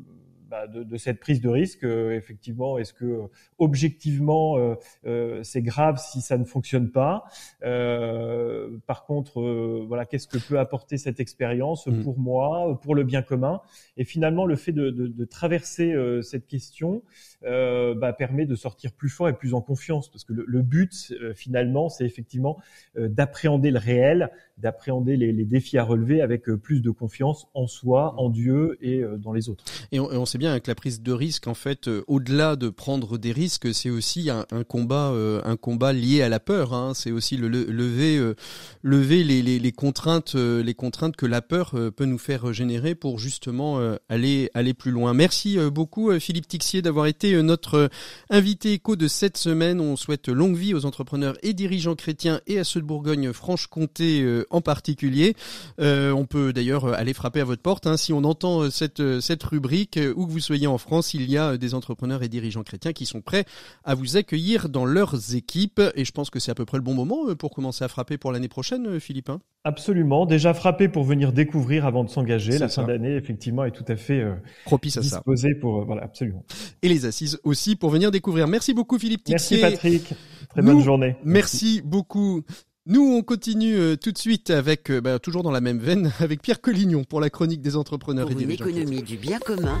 bah, 0.49 0.67
de, 0.67 0.83
de, 0.83 0.97
cette 0.97 1.19
prise 1.19 1.41
de 1.41 1.49
risque. 1.49 1.83
Euh, 1.83 2.15
effectivement, 2.15 2.77
est-ce 2.77 2.93
que 2.93 3.21
objectivement 3.57 4.57
euh, 5.05 5.43
c'est 5.43 5.61
grave 5.61 5.97
si 5.97 6.21
ça 6.21 6.37
ne 6.37 6.45
fonctionne 6.45 6.91
pas 6.91 7.25
Par 7.61 9.05
contre, 9.05 9.41
voilà, 9.87 10.05
qu'est-ce 10.05 10.27
que 10.27 10.37
peut 10.37 10.59
apporter 10.59 10.97
cette 10.97 11.19
expérience 11.19 11.87
mmh. 11.87 12.03
pour 12.03 12.19
moi, 12.19 12.79
pour 12.81 12.95
le 12.95 13.03
bien 13.03 13.21
commun? 13.21 13.61
Et 13.97 14.05
finalement, 14.05 14.45
le 14.45 14.55
fait 14.55 14.71
de, 14.71 14.89
de, 14.89 15.07
de 15.07 15.25
traverser 15.25 15.93
cette 16.21 16.47
question 16.47 17.03
bah, 17.41 18.13
permet 18.13 18.45
de 18.45 18.55
sortir 18.55 18.93
plus 18.93 19.09
fort 19.09 19.29
et 19.29 19.33
plus 19.33 19.53
en 19.53 19.61
confiance, 19.61 20.09
parce 20.09 20.23
que 20.23 20.33
le, 20.33 20.45
le 20.47 20.61
but 20.61 21.13
finalement, 21.35 21.89
c'est 21.89 22.05
effectivement 22.05 22.59
d'appréhender 22.95 23.71
le 23.71 23.79
réel, 23.79 24.31
d'appréhender 24.57 25.17
les, 25.17 25.31
les, 25.31 25.45
défis 25.45 25.77
à 25.77 25.83
relever 25.83 26.21
avec 26.21 26.45
plus 26.45 26.81
de 26.81 26.91
confiance 26.91 27.47
en 27.53 27.67
soi, 27.67 28.13
en 28.17 28.29
Dieu 28.29 28.77
et 28.81 29.03
dans 29.17 29.33
les 29.33 29.49
autres. 29.49 29.63
Et 29.91 29.99
on, 29.99 30.09
on 30.11 30.25
bien 30.37 30.59
que 30.59 30.69
la 30.69 30.75
prise 30.75 31.01
de 31.01 31.11
risque, 31.11 31.47
en 31.47 31.53
fait, 31.53 31.87
euh, 31.87 32.03
au-delà 32.07 32.55
de 32.55 32.69
prendre 32.69 33.17
des 33.17 33.31
risques, 33.31 33.73
c'est 33.73 33.89
aussi 33.89 34.29
un, 34.29 34.45
combat, 34.63 35.11
euh, 35.11 35.41
un 35.43 35.55
combat 35.55 35.93
lié 35.93 36.21
à 36.21 36.29
la 36.29 36.39
peur. 36.39 36.73
Hein. 36.73 36.93
C'est 36.93 37.11
aussi 37.11 37.37
le, 37.37 37.47
lever, 37.47 38.17
euh, 38.17 38.35
lever 38.81 39.23
les, 39.23 39.41
les, 39.41 39.71
contraintes, 39.71 40.35
les 40.35 40.73
contraintes 40.73 41.15
que 41.15 41.25
la 41.25 41.41
peur 41.41 41.75
peut 41.95 42.05
nous 42.05 42.17
faire 42.17 42.53
générer 42.53 42.95
pour 42.95 43.19
justement 43.19 43.79
aller, 44.09 44.49
aller 44.53 44.73
plus 44.73 44.91
loin. 44.91 45.13
Merci 45.13 45.57
beaucoup, 45.71 46.11
Philippe 46.19 46.47
Tixier, 46.47 46.81
d'avoir 46.81 47.05
été 47.07 47.41
notre 47.41 47.89
invité 48.29 48.73
éco 48.73 48.95
de 48.95 49.07
cette 49.07 49.37
semaine. 49.37 49.79
On 49.79 49.95
souhaite 49.95 50.29
longue 50.29 50.55
vie 50.55 50.73
aux 50.73 50.85
entrepreneurs 50.85 51.35
et 51.43 51.53
dirigeants 51.53 51.95
chrétiens 51.95 52.41
et 52.47 52.59
à 52.59 52.63
ceux 52.63 52.81
de 52.81 52.85
Bourgogne-Franche-Comté 52.85 54.44
en 54.49 54.61
particulier. 54.61 55.35
on 55.79 56.25
peut 56.25 56.53
d'ailleurs 56.53 56.93
aller 56.93 57.13
frapper 57.13 57.41
à 57.41 57.45
votre 57.45 57.61
porte 57.61 57.87
hein, 57.87 57.97
si 57.97 58.13
on 58.13 58.23
entend 58.23 58.69
cette, 58.69 59.19
cette 59.19 59.43
rubrique 59.43 59.99
ou 60.15 60.25
que 60.25 60.31
vous 60.31 60.39
soyez 60.39 60.67
en 60.67 60.77
France, 60.77 61.13
il 61.13 61.29
y 61.29 61.37
a 61.37 61.57
des 61.57 61.73
entrepreneurs 61.73 62.23
et 62.23 62.29
dirigeants 62.29 62.63
chrétiens 62.63 62.93
qui 62.93 63.05
sont 63.05 63.21
prêts 63.21 63.45
à 63.83 63.95
vous 63.95 64.17
accueillir 64.17 64.69
dans 64.69 64.85
leurs 64.85 65.35
équipes. 65.35 65.81
Et 65.95 66.05
je 66.05 66.11
pense 66.11 66.29
que 66.29 66.39
c'est 66.39 66.51
à 66.51 66.55
peu 66.55 66.65
près 66.65 66.77
le 66.77 66.83
bon 66.83 66.93
moment 66.93 67.29
euh, 67.29 67.35
pour 67.35 67.51
commencer 67.51 67.83
à 67.83 67.87
frapper 67.87 68.17
pour 68.17 68.31
l'année 68.31 68.47
prochaine, 68.47 68.87
euh, 68.87 68.99
Philippe. 68.99 69.29
Hein. 69.29 69.41
Absolument. 69.63 70.25
Déjà 70.25 70.53
frappé 70.53 70.87
pour 70.87 71.03
venir 71.03 71.33
découvrir 71.33 71.85
avant 71.85 72.03
de 72.03 72.09
s'engager. 72.09 72.57
La 72.57 72.69
fin 72.69 72.83
d'année, 72.83 73.15
effectivement, 73.15 73.65
est 73.65 73.71
tout 73.71 73.85
à 73.87 73.95
fait 73.95 74.21
euh, 74.21 74.35
propice 74.65 74.97
à 74.97 75.03
ça. 75.03 75.21
pour 75.59 75.85
voilà, 75.85 76.03
absolument. 76.03 76.43
Et 76.81 76.89
les 76.89 77.05
assises 77.05 77.39
aussi 77.43 77.75
pour 77.75 77.89
venir 77.89 78.11
découvrir. 78.11 78.47
Merci 78.47 78.73
beaucoup, 78.73 78.99
Philippe 78.99 79.23
Tixier. 79.23 79.61
Merci 79.61 79.73
Patrick. 79.73 80.13
Très 80.49 80.61
bonne 80.61 80.81
journée. 80.81 81.15
Merci, 81.23 81.25
merci 81.25 81.81
beaucoup. 81.83 82.43
Nous, 82.87 83.01
on 83.01 83.23
continue 83.23 83.77
euh, 83.77 83.95
tout 83.95 84.11
de 84.11 84.17
suite 84.19 84.51
avec, 84.51 84.91
euh, 84.91 85.01
bah, 85.01 85.17
toujours 85.17 85.41
dans 85.41 85.49
la 85.49 85.59
même 85.59 85.79
veine, 85.79 86.13
avec 86.19 86.43
Pierre 86.43 86.61
Collignon 86.61 87.03
pour 87.03 87.19
la 87.19 87.31
chronique 87.31 87.61
des 87.61 87.75
entrepreneurs 87.75 88.29
et 88.29 88.35
dirigeants. 88.35 88.67
Une 88.67 88.77
économie 88.77 89.01
du 89.01 89.17
bien 89.17 89.39
commun, 89.39 89.79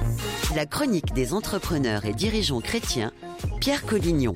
la 0.55 0.65
chronique 0.65 1.13
des 1.13 1.31
entrepreneurs 1.31 2.05
et 2.05 2.13
dirigeants 2.13 2.61
chrétiens, 2.61 3.11
Pierre 3.61 3.85
Collignon. 3.85 4.33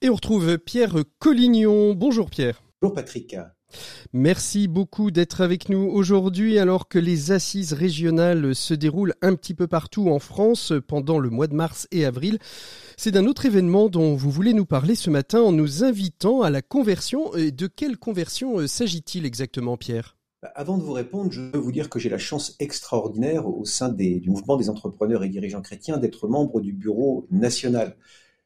Et 0.00 0.08
on 0.08 0.14
retrouve 0.14 0.56
Pierre 0.56 0.96
Collignon. 1.18 1.92
Bonjour 1.92 2.30
Pierre. 2.30 2.62
Bonjour 2.80 2.94
Patrick. 2.94 3.36
Merci 4.14 4.68
beaucoup 4.68 5.10
d'être 5.10 5.42
avec 5.42 5.68
nous 5.68 5.90
aujourd'hui 5.92 6.58
alors 6.58 6.88
que 6.88 6.98
les 6.98 7.30
assises 7.30 7.74
régionales 7.74 8.54
se 8.54 8.72
déroulent 8.72 9.14
un 9.20 9.34
petit 9.34 9.52
peu 9.52 9.66
partout 9.66 10.08
en 10.08 10.18
France 10.18 10.72
pendant 10.88 11.18
le 11.18 11.28
mois 11.28 11.46
de 11.46 11.54
mars 11.54 11.88
et 11.90 12.06
avril. 12.06 12.38
C'est 12.98 13.10
d'un 13.10 13.26
autre 13.26 13.44
événement 13.44 13.90
dont 13.90 14.16
vous 14.16 14.30
voulez 14.30 14.54
nous 14.54 14.64
parler 14.64 14.94
ce 14.94 15.10
matin 15.10 15.42
en 15.42 15.52
nous 15.52 15.84
invitant 15.84 16.40
à 16.40 16.48
la 16.48 16.62
conversion. 16.62 17.30
De 17.34 17.66
quelle 17.66 17.98
conversion 17.98 18.58
euh, 18.58 18.66
s'agit-il 18.66 19.26
exactement, 19.26 19.76
Pierre? 19.76 20.16
Bah, 20.42 20.50
avant 20.54 20.78
de 20.78 20.82
vous 20.82 20.94
répondre, 20.94 21.30
je 21.30 21.42
veux 21.42 21.58
vous 21.58 21.72
dire 21.72 21.90
que 21.90 21.98
j'ai 21.98 22.08
la 22.08 22.16
chance 22.16 22.56
extraordinaire 22.58 23.46
au 23.46 23.66
sein 23.66 23.90
du 23.90 24.30
mouvement 24.30 24.56
des 24.56 24.70
entrepreneurs 24.70 25.24
et 25.24 25.28
dirigeants 25.28 25.60
chrétiens 25.60 25.98
d'être 25.98 26.26
membre 26.26 26.62
du 26.62 26.72
bureau 26.72 27.26
national. 27.30 27.98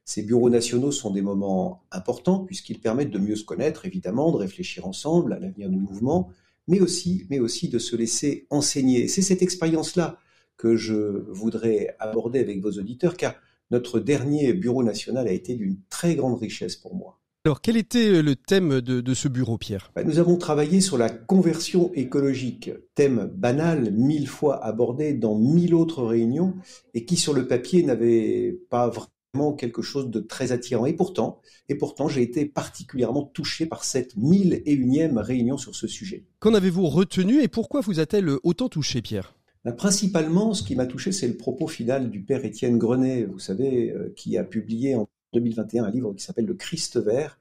Ces 0.04 0.24
bureaux 0.24 0.50
nationaux 0.50 0.90
sont 0.90 1.12
des 1.12 1.22
moments 1.22 1.84
importants 1.92 2.40
puisqu'ils 2.40 2.80
permettent 2.80 3.12
de 3.12 3.20
mieux 3.20 3.36
se 3.36 3.44
connaître, 3.44 3.86
évidemment, 3.86 4.32
de 4.32 4.36
réfléchir 4.36 4.84
ensemble 4.84 5.32
à 5.32 5.38
l'avenir 5.38 5.68
du 5.68 5.78
mouvement, 5.78 6.28
mais 6.66 6.80
aussi, 6.80 7.24
mais 7.30 7.38
aussi 7.38 7.68
de 7.68 7.78
se 7.78 7.94
laisser 7.94 8.48
enseigner. 8.50 9.06
C'est 9.06 9.22
cette 9.22 9.42
expérience-là 9.42 10.18
que 10.56 10.74
je 10.74 11.24
voudrais 11.28 11.94
aborder 12.00 12.40
avec 12.40 12.60
vos 12.60 12.72
auditeurs, 12.72 13.16
car 13.16 13.36
notre 13.70 14.00
dernier 14.00 14.52
bureau 14.52 14.82
national 14.82 15.28
a 15.28 15.32
été 15.32 15.54
d'une 15.54 15.76
très 15.88 16.14
grande 16.14 16.38
richesse 16.38 16.76
pour 16.76 16.94
moi. 16.94 17.20
Alors, 17.46 17.62
quel 17.62 17.78
était 17.78 18.20
le 18.20 18.36
thème 18.36 18.82
de, 18.82 19.14
ce 19.14 19.26
bureau, 19.26 19.56
Pierre? 19.56 19.90
Bah, 19.96 20.04
Nous 20.04 20.18
avons 20.18 20.36
travaillé 20.36 20.82
sur 20.82 20.98
la 20.98 21.08
conversion 21.08 21.90
écologique, 21.94 22.70
thème 22.94 23.30
banal, 23.34 23.92
mille 23.92 24.28
fois 24.28 24.62
abordé 24.62 25.14
dans 25.14 25.38
mille 25.38 25.74
autres 25.74 26.04
réunions, 26.04 26.54
et 26.92 27.06
qui 27.06 27.16
sur 27.16 27.32
le 27.32 27.48
papier 27.48 27.82
n'avait 27.82 28.60
pas 28.68 28.90
vraiment 28.90 29.54
quelque 29.54 29.80
chose 29.80 30.10
de 30.10 30.20
très 30.20 30.52
attirant. 30.52 30.84
Et 30.84 30.92
pourtant, 30.92 31.40
et 31.70 31.76
pourtant, 31.76 32.08
j'ai 32.08 32.20
été 32.20 32.44
particulièrement 32.44 33.22
touché 33.22 33.64
par 33.64 33.84
cette 33.84 34.18
mille 34.18 34.60
et 34.66 34.74
unième 34.74 35.16
réunion 35.16 35.56
sur 35.56 35.74
ce 35.74 35.86
sujet. 35.86 36.26
Qu'en 36.40 36.52
avez-vous 36.52 36.88
retenu 36.88 37.40
et 37.40 37.48
pourquoi 37.48 37.80
vous 37.80 38.00
a-t-elle 38.00 38.28
autant 38.42 38.68
touché, 38.68 39.00
Pierre? 39.00 39.34
Principalement, 39.76 40.54
ce 40.54 40.62
qui 40.62 40.74
m'a 40.74 40.86
touché, 40.86 41.12
c'est 41.12 41.28
le 41.28 41.36
propos 41.36 41.66
final 41.66 42.10
du 42.10 42.22
père 42.22 42.44
Étienne 42.44 42.78
Grenet, 42.78 43.24
vous 43.24 43.38
savez, 43.38 43.90
euh, 43.90 44.12
qui 44.16 44.38
a 44.38 44.44
publié 44.44 44.94
en 44.94 45.08
2021 45.34 45.84
un 45.84 45.90
livre 45.90 46.14
qui 46.14 46.24
s'appelle 46.24 46.46
Le 46.46 46.54
Christ 46.54 46.96
vert, 46.96 47.38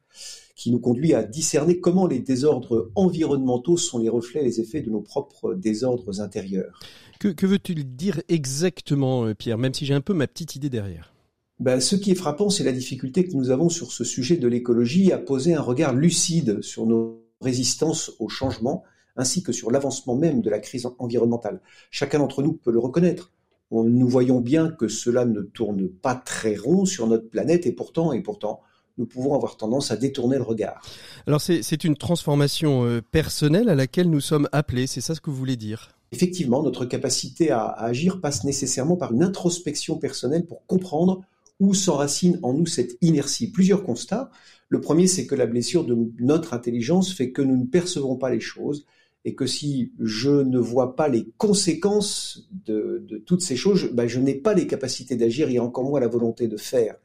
qui 0.55 0.71
nous 0.71 0.79
conduit 0.79 1.13
à 1.13 1.23
discerner 1.23 1.79
comment 1.79 2.07
les 2.07 2.19
désordres 2.19 2.91
environnementaux 2.95 3.77
sont 3.77 3.99
les 3.99 4.09
reflets, 4.09 4.43
les 4.43 4.59
effets 4.59 4.81
de 4.81 4.89
nos 4.89 5.01
propres 5.01 5.53
désordres 5.53 6.19
intérieurs. 6.19 6.79
Que, 7.19 7.29
que 7.29 7.45
veut-il 7.45 7.95
dire 7.95 8.21
exactement, 8.27 9.25
euh, 9.25 9.33
Pierre, 9.33 9.57
même 9.57 9.73
si 9.73 9.85
j'ai 9.85 9.93
un 9.93 10.01
peu 10.01 10.13
ma 10.13 10.27
petite 10.27 10.55
idée 10.55 10.69
derrière? 10.69 11.13
Ben, 11.59 11.79
ce 11.79 11.95
qui 11.95 12.11
est 12.11 12.15
frappant, 12.15 12.49
c'est 12.49 12.63
la 12.63 12.71
difficulté 12.71 13.27
que 13.27 13.35
nous 13.35 13.49
avons 13.49 13.69
sur 13.69 13.91
ce 13.91 14.03
sujet 14.03 14.38
de 14.38 14.47
l'écologie 14.47 15.11
à 15.11 15.17
poser 15.17 15.53
un 15.55 15.61
regard 15.61 15.93
lucide 15.93 16.61
sur 16.61 16.85
nos 16.85 17.25
résistances 17.41 18.11
au 18.19 18.29
changement 18.29 18.83
ainsi 19.19 19.43
que 19.43 19.51
sur 19.51 19.69
l'avancement 19.69 20.15
même 20.15 20.41
de 20.41 20.49
la 20.49 20.59
crise 20.59 20.88
environnementale. 20.97 21.61
Chacun 21.91 22.19
d'entre 22.19 22.41
nous 22.41 22.53
peut 22.53 22.71
le 22.71 22.79
reconnaître. 22.79 23.31
nous 23.71 24.07
voyons 24.07 24.39
bien 24.39 24.71
que 24.71 24.88
cela 24.88 25.25
ne 25.25 25.41
tourne 25.41 25.88
pas 25.89 26.15
très 26.15 26.55
rond 26.55 26.85
sur 26.85 27.05
notre 27.05 27.29
planète 27.29 27.67
et 27.67 27.71
pourtant, 27.71 28.13
et 28.13 28.21
pourtant, 28.21 28.61
nous 28.97 29.05
pouvons 29.05 29.33
avoir 29.33 29.57
tendance 29.57 29.91
à 29.91 29.97
détourner 29.97 30.38
le 30.38 30.43
regard. 30.43 30.81
Alors 31.25 31.41
c'est 31.41 31.83
une 31.83 31.95
transformation 31.95 32.85
euh, 32.85 33.01
personnelle 33.01 33.69
à 33.69 33.75
laquelle 33.75 34.09
nous 34.09 34.21
sommes 34.21 34.49
appelés, 34.51 34.88
c'est 34.88 35.01
ça 35.01 35.15
ce 35.15 35.21
que 35.21 35.29
vous 35.29 35.38
voulez 35.38 35.55
dire? 35.55 35.95
Effectivement, 36.11 36.63
notre 36.63 36.85
capacité 36.85 37.51
à, 37.51 37.65
agir 37.67 38.19
passe 38.19 38.43
nécessairement 38.43 38.97
par 38.97 39.13
une 39.13 39.23
introspection 39.23 39.97
personnelle 39.97 40.45
pour 40.45 40.65
comprendre 40.65 41.21
où 41.59 41.73
s'enracine 41.73 42.39
en 42.41 42.53
nous 42.53 42.65
cette 42.65 42.97
inertie. 43.01 43.51
Plusieurs 43.51 43.83
constats. 43.83 44.31
Le 44.69 44.81
premier, 44.81 45.07
c'est 45.07 45.27
que 45.27 45.35
la 45.35 45.45
blessure 45.45 45.83
de 45.83 45.97
notre 46.19 46.53
intelligence 46.53 47.13
fait 47.13 47.31
que 47.31 47.41
nous 47.41 47.57
ne 47.57 47.65
percevons 47.65 48.15
pas 48.15 48.29
les 48.29 48.39
choses 48.39 48.85
et 49.25 49.35
que 49.35 49.45
si 49.45 49.91
je 49.99 50.29
ne 50.29 50.59
vois 50.59 50.95
pas 50.95 51.07
les 51.07 51.31
conséquences 51.38 52.49
de, 52.65 53.05
toutes 53.25 53.41
ces 53.41 53.55
choses, 53.55 53.89
ben 53.91 54.07
je 54.07 54.19
n'ai 54.19 54.35
pas 54.35 54.53
les 54.53 54.67
capacités 54.67 55.15
d'agir 55.15 55.49
et 55.49 55.59
encore 55.59 55.83
moins 55.83 55.99
la 55.99 56.07
volonté 56.07 56.47
de 56.47 56.57
faire. 56.57 56.95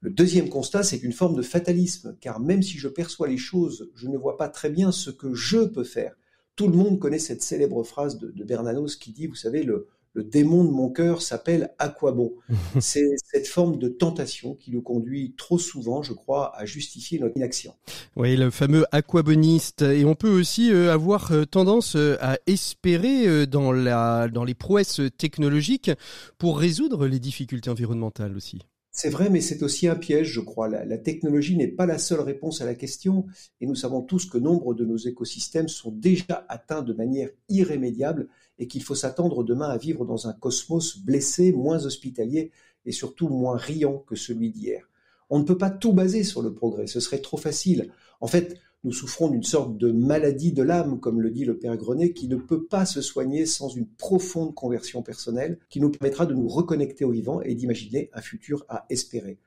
Le 0.00 0.10
deuxième 0.10 0.48
constat, 0.48 0.82
c'est 0.82 1.02
une 1.02 1.12
forme 1.12 1.36
de 1.36 1.42
fatalisme, 1.42 2.16
car 2.20 2.40
même 2.40 2.62
si 2.62 2.78
je 2.78 2.88
perçois 2.88 3.28
les 3.28 3.36
choses, 3.36 3.90
je 3.94 4.08
ne 4.08 4.16
vois 4.16 4.36
pas 4.36 4.48
très 4.48 4.70
bien 4.70 4.92
ce 4.92 5.10
que 5.10 5.34
je 5.34 5.58
peux 5.64 5.84
faire. 5.84 6.14
Tout 6.54 6.68
le 6.68 6.76
monde 6.76 6.98
connaît 6.98 7.18
cette 7.18 7.42
célèbre 7.42 7.82
phrase 7.82 8.18
de, 8.18 8.44
Bernanos 8.44 8.96
qui 8.96 9.12
dit, 9.12 9.26
vous 9.26 9.34
savez, 9.34 9.62
le, 9.62 9.88
le 10.14 10.24
démon 10.24 10.64
de 10.64 10.70
mon 10.70 10.88
cœur 10.88 11.22
s'appelle 11.22 11.74
à 11.78 11.88
quoi 11.88 12.12
bon 12.12 12.32
C'est 12.80 13.08
cette 13.24 13.46
forme 13.46 13.78
de 13.78 13.88
tentation 13.88 14.54
qui 14.54 14.72
nous 14.72 14.82
conduit 14.82 15.34
trop 15.36 15.58
souvent, 15.58 16.02
je 16.02 16.12
crois, 16.12 16.56
à 16.56 16.64
justifier 16.64 17.18
notre 17.18 17.36
inaction. 17.36 17.74
Oui, 18.16 18.36
le 18.36 18.50
fameux 18.50 18.84
aquaboniste. 18.90 19.82
Et 19.82 20.04
on 20.04 20.14
peut 20.14 20.30
aussi 20.30 20.72
euh, 20.72 20.92
avoir 20.92 21.30
euh, 21.32 21.44
tendance 21.44 21.94
euh, 21.96 22.16
à 22.20 22.38
espérer 22.46 23.46
dans, 23.46 23.72
la, 23.72 24.28
dans 24.28 24.44
les 24.44 24.54
prouesses 24.54 25.00
technologiques 25.16 25.90
pour 26.38 26.58
résoudre 26.58 27.06
les 27.06 27.20
difficultés 27.20 27.70
environnementales 27.70 28.36
aussi. 28.36 28.60
C'est 28.90 29.10
vrai, 29.10 29.30
mais 29.30 29.40
c'est 29.40 29.62
aussi 29.62 29.86
un 29.86 29.94
piège, 29.94 30.32
je 30.32 30.40
crois. 30.40 30.68
La, 30.68 30.98
technologie 30.98 31.56
n'est 31.56 31.68
pas 31.68 31.86
la 31.86 31.98
seule 31.98 32.20
réponse 32.20 32.60
à 32.62 32.64
la 32.64 32.74
question, 32.74 33.26
et 33.60 33.66
nous 33.66 33.74
savons 33.74 34.02
tous 34.02 34.26
que 34.26 34.38
nombre 34.38 34.74
de 34.74 34.84
nos 34.84 34.96
écosystèmes 34.96 35.68
sont 35.68 35.92
déjà 35.92 36.46
atteints 36.48 36.82
de 36.82 36.92
manière 36.92 37.30
irrémédiable, 37.48 38.28
et 38.58 38.66
qu'il 38.66 38.82
faut 38.82 38.94
s'attendre 38.94 39.44
demain 39.44 39.68
à 39.68 39.78
vivre 39.78 40.04
dans 40.04 40.26
un 40.26 40.32
cosmos 40.32 40.98
blessé, 40.98 41.52
moins 41.52 41.84
hospitalier, 41.84 42.50
et 42.86 42.92
surtout 42.92 43.28
moins 43.28 43.56
riant 43.56 43.98
que 43.98 44.16
celui 44.16 44.50
d'hier. 44.50 44.88
On 45.30 45.38
ne 45.38 45.44
peut 45.44 45.58
pas 45.58 45.70
tout 45.70 45.92
baser 45.92 46.24
sur 46.24 46.42
le 46.42 46.54
progrès, 46.54 46.86
ce 46.86 47.00
serait 47.00 47.20
trop 47.20 47.36
facile. 47.36 47.92
En 48.20 48.26
fait, 48.26 48.58
nous 48.84 48.92
souffrons 48.92 49.28
d'une 49.28 49.42
sorte 49.42 49.76
de 49.76 49.90
maladie 49.90 50.52
de 50.52 50.62
l'âme, 50.62 51.00
comme 51.00 51.20
le 51.20 51.30
dit 51.30 51.44
le 51.44 51.58
Père 51.58 51.76
Grenet, 51.76 52.12
qui 52.12 52.28
ne 52.28 52.36
peut 52.36 52.64
pas 52.64 52.86
se 52.86 53.00
soigner 53.00 53.44
sans 53.44 53.68
une 53.68 53.88
profonde 53.88 54.54
conversion 54.54 55.02
personnelle 55.02 55.58
qui 55.68 55.80
nous 55.80 55.90
permettra 55.90 56.26
de 56.26 56.34
nous 56.34 56.48
reconnecter 56.48 57.04
au 57.04 57.10
vivant 57.10 57.40
et 57.42 57.54
d'imaginer 57.54 58.08
un 58.12 58.20
futur 58.20 58.64
à 58.68 58.86
espérer. 58.88 59.38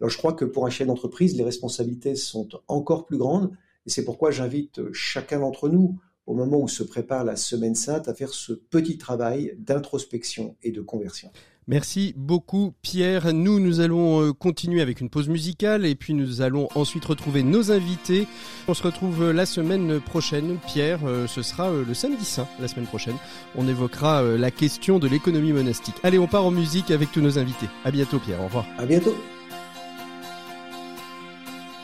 Alors 0.00 0.10
je 0.10 0.18
crois 0.18 0.34
que 0.34 0.44
pour 0.44 0.66
un 0.66 0.70
chef 0.70 0.86
d'entreprise, 0.86 1.36
les 1.36 1.42
responsabilités 1.42 2.14
sont 2.14 2.48
encore 2.68 3.06
plus 3.06 3.18
grandes 3.18 3.50
et 3.86 3.90
c'est 3.90 4.04
pourquoi 4.04 4.30
j'invite 4.30 4.92
chacun 4.92 5.40
d'entre 5.40 5.68
nous, 5.68 5.98
au 6.26 6.34
moment 6.34 6.60
où 6.60 6.68
se 6.68 6.82
prépare 6.82 7.24
la 7.24 7.36
Semaine 7.36 7.74
Sainte, 7.74 8.08
à 8.08 8.14
faire 8.14 8.34
ce 8.34 8.52
petit 8.52 8.98
travail 8.98 9.56
d'introspection 9.58 10.56
et 10.62 10.72
de 10.72 10.80
conversion. 10.80 11.30
Merci 11.68 12.14
beaucoup 12.16 12.74
Pierre. 12.80 13.34
Nous, 13.34 13.58
nous 13.58 13.80
allons 13.80 14.22
euh, 14.22 14.32
continuer 14.32 14.80
avec 14.80 15.00
une 15.00 15.10
pause 15.10 15.28
musicale 15.28 15.84
et 15.84 15.96
puis 15.96 16.14
nous 16.14 16.40
allons 16.40 16.68
ensuite 16.76 17.04
retrouver 17.04 17.42
nos 17.42 17.72
invités. 17.72 18.28
On 18.68 18.74
se 18.74 18.84
retrouve 18.84 19.20
euh, 19.24 19.32
la 19.32 19.46
semaine 19.46 19.98
prochaine. 20.00 20.58
Pierre, 20.68 21.00
euh, 21.04 21.26
ce 21.26 21.42
sera 21.42 21.68
le 21.70 21.92
samedi 21.92 22.24
saint 22.24 22.46
la 22.60 22.68
semaine 22.68 22.86
prochaine. 22.86 23.16
On 23.56 23.66
évoquera 23.66 24.22
la 24.22 24.52
question 24.52 25.00
de 25.00 25.08
l'économie 25.08 25.52
monastique. 25.52 25.96
Allez, 26.04 26.20
on 26.20 26.28
part 26.28 26.44
en 26.44 26.52
musique 26.52 26.92
avec 26.92 27.10
tous 27.10 27.20
nos 27.20 27.36
invités. 27.36 27.66
À 27.84 27.90
bientôt 27.90 28.20
Pierre, 28.20 28.40
au 28.40 28.44
revoir. 28.44 28.64
À 28.78 28.86
bientôt. 28.86 29.16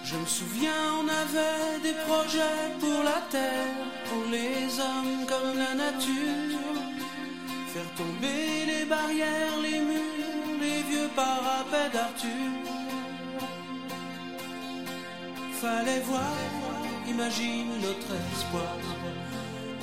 Je 0.04 0.14
me 0.14 0.26
souviens, 0.26 0.70
on 1.00 1.08
avait 1.08 1.82
des 1.82 1.98
projets 2.06 2.70
pour 2.78 3.02
la 3.02 3.20
terre, 3.30 3.66
pour 4.04 4.30
les 4.30 4.78
hommes 4.78 5.26
comme 5.26 5.58
la 5.58 5.74
nature 5.74 6.52
Faire 7.72 7.94
tomber 7.96 8.61
barrières, 8.96 9.58
les 9.62 9.80
murs, 9.90 10.60
les 10.60 10.82
vieux 10.90 11.10
parapets 11.22 11.90
d'Arthur. 11.94 12.50
Fallait 15.62 16.02
voir, 16.10 16.36
imagine 17.14 17.70
notre 17.86 18.12
espoir. 18.32 18.76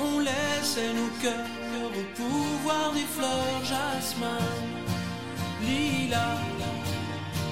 On 0.07 0.15
laissait 0.29 0.93
nos 0.99 1.11
cœurs 1.23 1.91
au 1.99 2.05
pouvoir 2.21 2.85
des 2.97 3.09
fleurs 3.15 3.61
jasmin, 3.71 4.45
lila. 5.65 6.29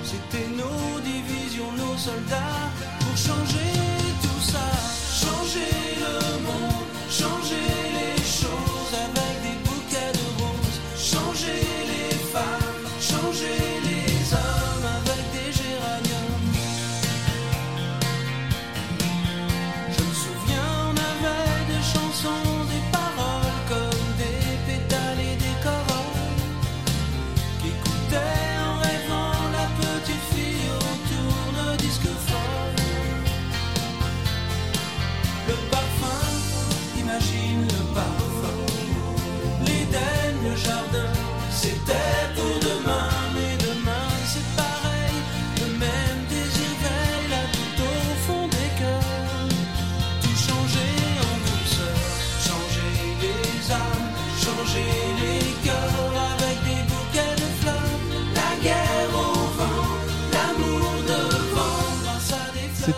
C'était 0.10 0.50
nos 0.62 1.00
divisions, 1.12 1.72
nos 1.84 1.98
soldats 2.08 2.68
pour 3.00 3.16
changer 3.28 3.77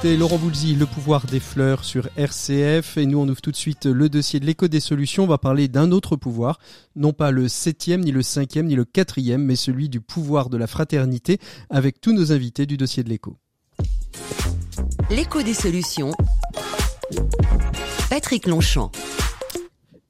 C'était 0.09 0.21
Laurent 0.21 0.39
Boulzy, 0.39 0.73
Le 0.73 0.87
pouvoir 0.87 1.27
des 1.27 1.39
fleurs 1.39 1.85
sur 1.85 2.09
RCF. 2.17 2.97
Et 2.97 3.05
nous, 3.05 3.19
on 3.19 3.29
ouvre 3.29 3.41
tout 3.41 3.51
de 3.51 3.55
suite 3.55 3.85
le 3.85 4.09
dossier 4.09 4.39
de 4.39 4.45
l'écho 4.47 4.67
des 4.67 4.79
solutions. 4.79 5.25
On 5.25 5.27
va 5.27 5.37
parler 5.37 5.67
d'un 5.67 5.91
autre 5.91 6.15
pouvoir. 6.15 6.57
Non 6.95 7.13
pas 7.13 7.29
le 7.29 7.47
septième, 7.47 8.01
ni 8.01 8.11
le 8.11 8.23
cinquième, 8.23 8.65
ni 8.65 8.73
le 8.73 8.85
quatrième, 8.85 9.43
mais 9.43 9.55
celui 9.55 9.87
du 9.87 10.01
pouvoir 10.01 10.49
de 10.49 10.57
la 10.57 10.65
fraternité 10.65 11.37
avec 11.69 12.01
tous 12.01 12.11
nos 12.11 12.31
invités 12.31 12.65
du 12.65 12.75
dossier 12.75 13.03
de 13.03 13.09
l'écho. 13.09 13.37
L'écho 15.11 15.43
des 15.43 15.53
solutions. 15.53 16.11
Patrick 18.09 18.47
Longchamp. 18.47 18.91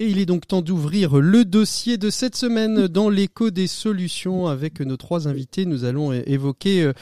Et 0.02 0.08
il 0.08 0.18
est 0.18 0.26
donc 0.26 0.48
temps 0.48 0.62
d'ouvrir 0.62 1.18
le 1.18 1.44
dossier 1.44 1.98
de 1.98 2.10
cette 2.10 2.38
semaine 2.38 2.88
dans 2.88 3.10
l'écho 3.10 3.50
des 3.50 3.68
solutions 3.68 4.48
avec 4.48 4.80
nos 4.80 4.96
trois 4.96 5.28
invités. 5.28 5.66
Nous 5.66 5.84
allons 5.84 6.14
évoquer 6.14 6.84
euh, 6.84 6.94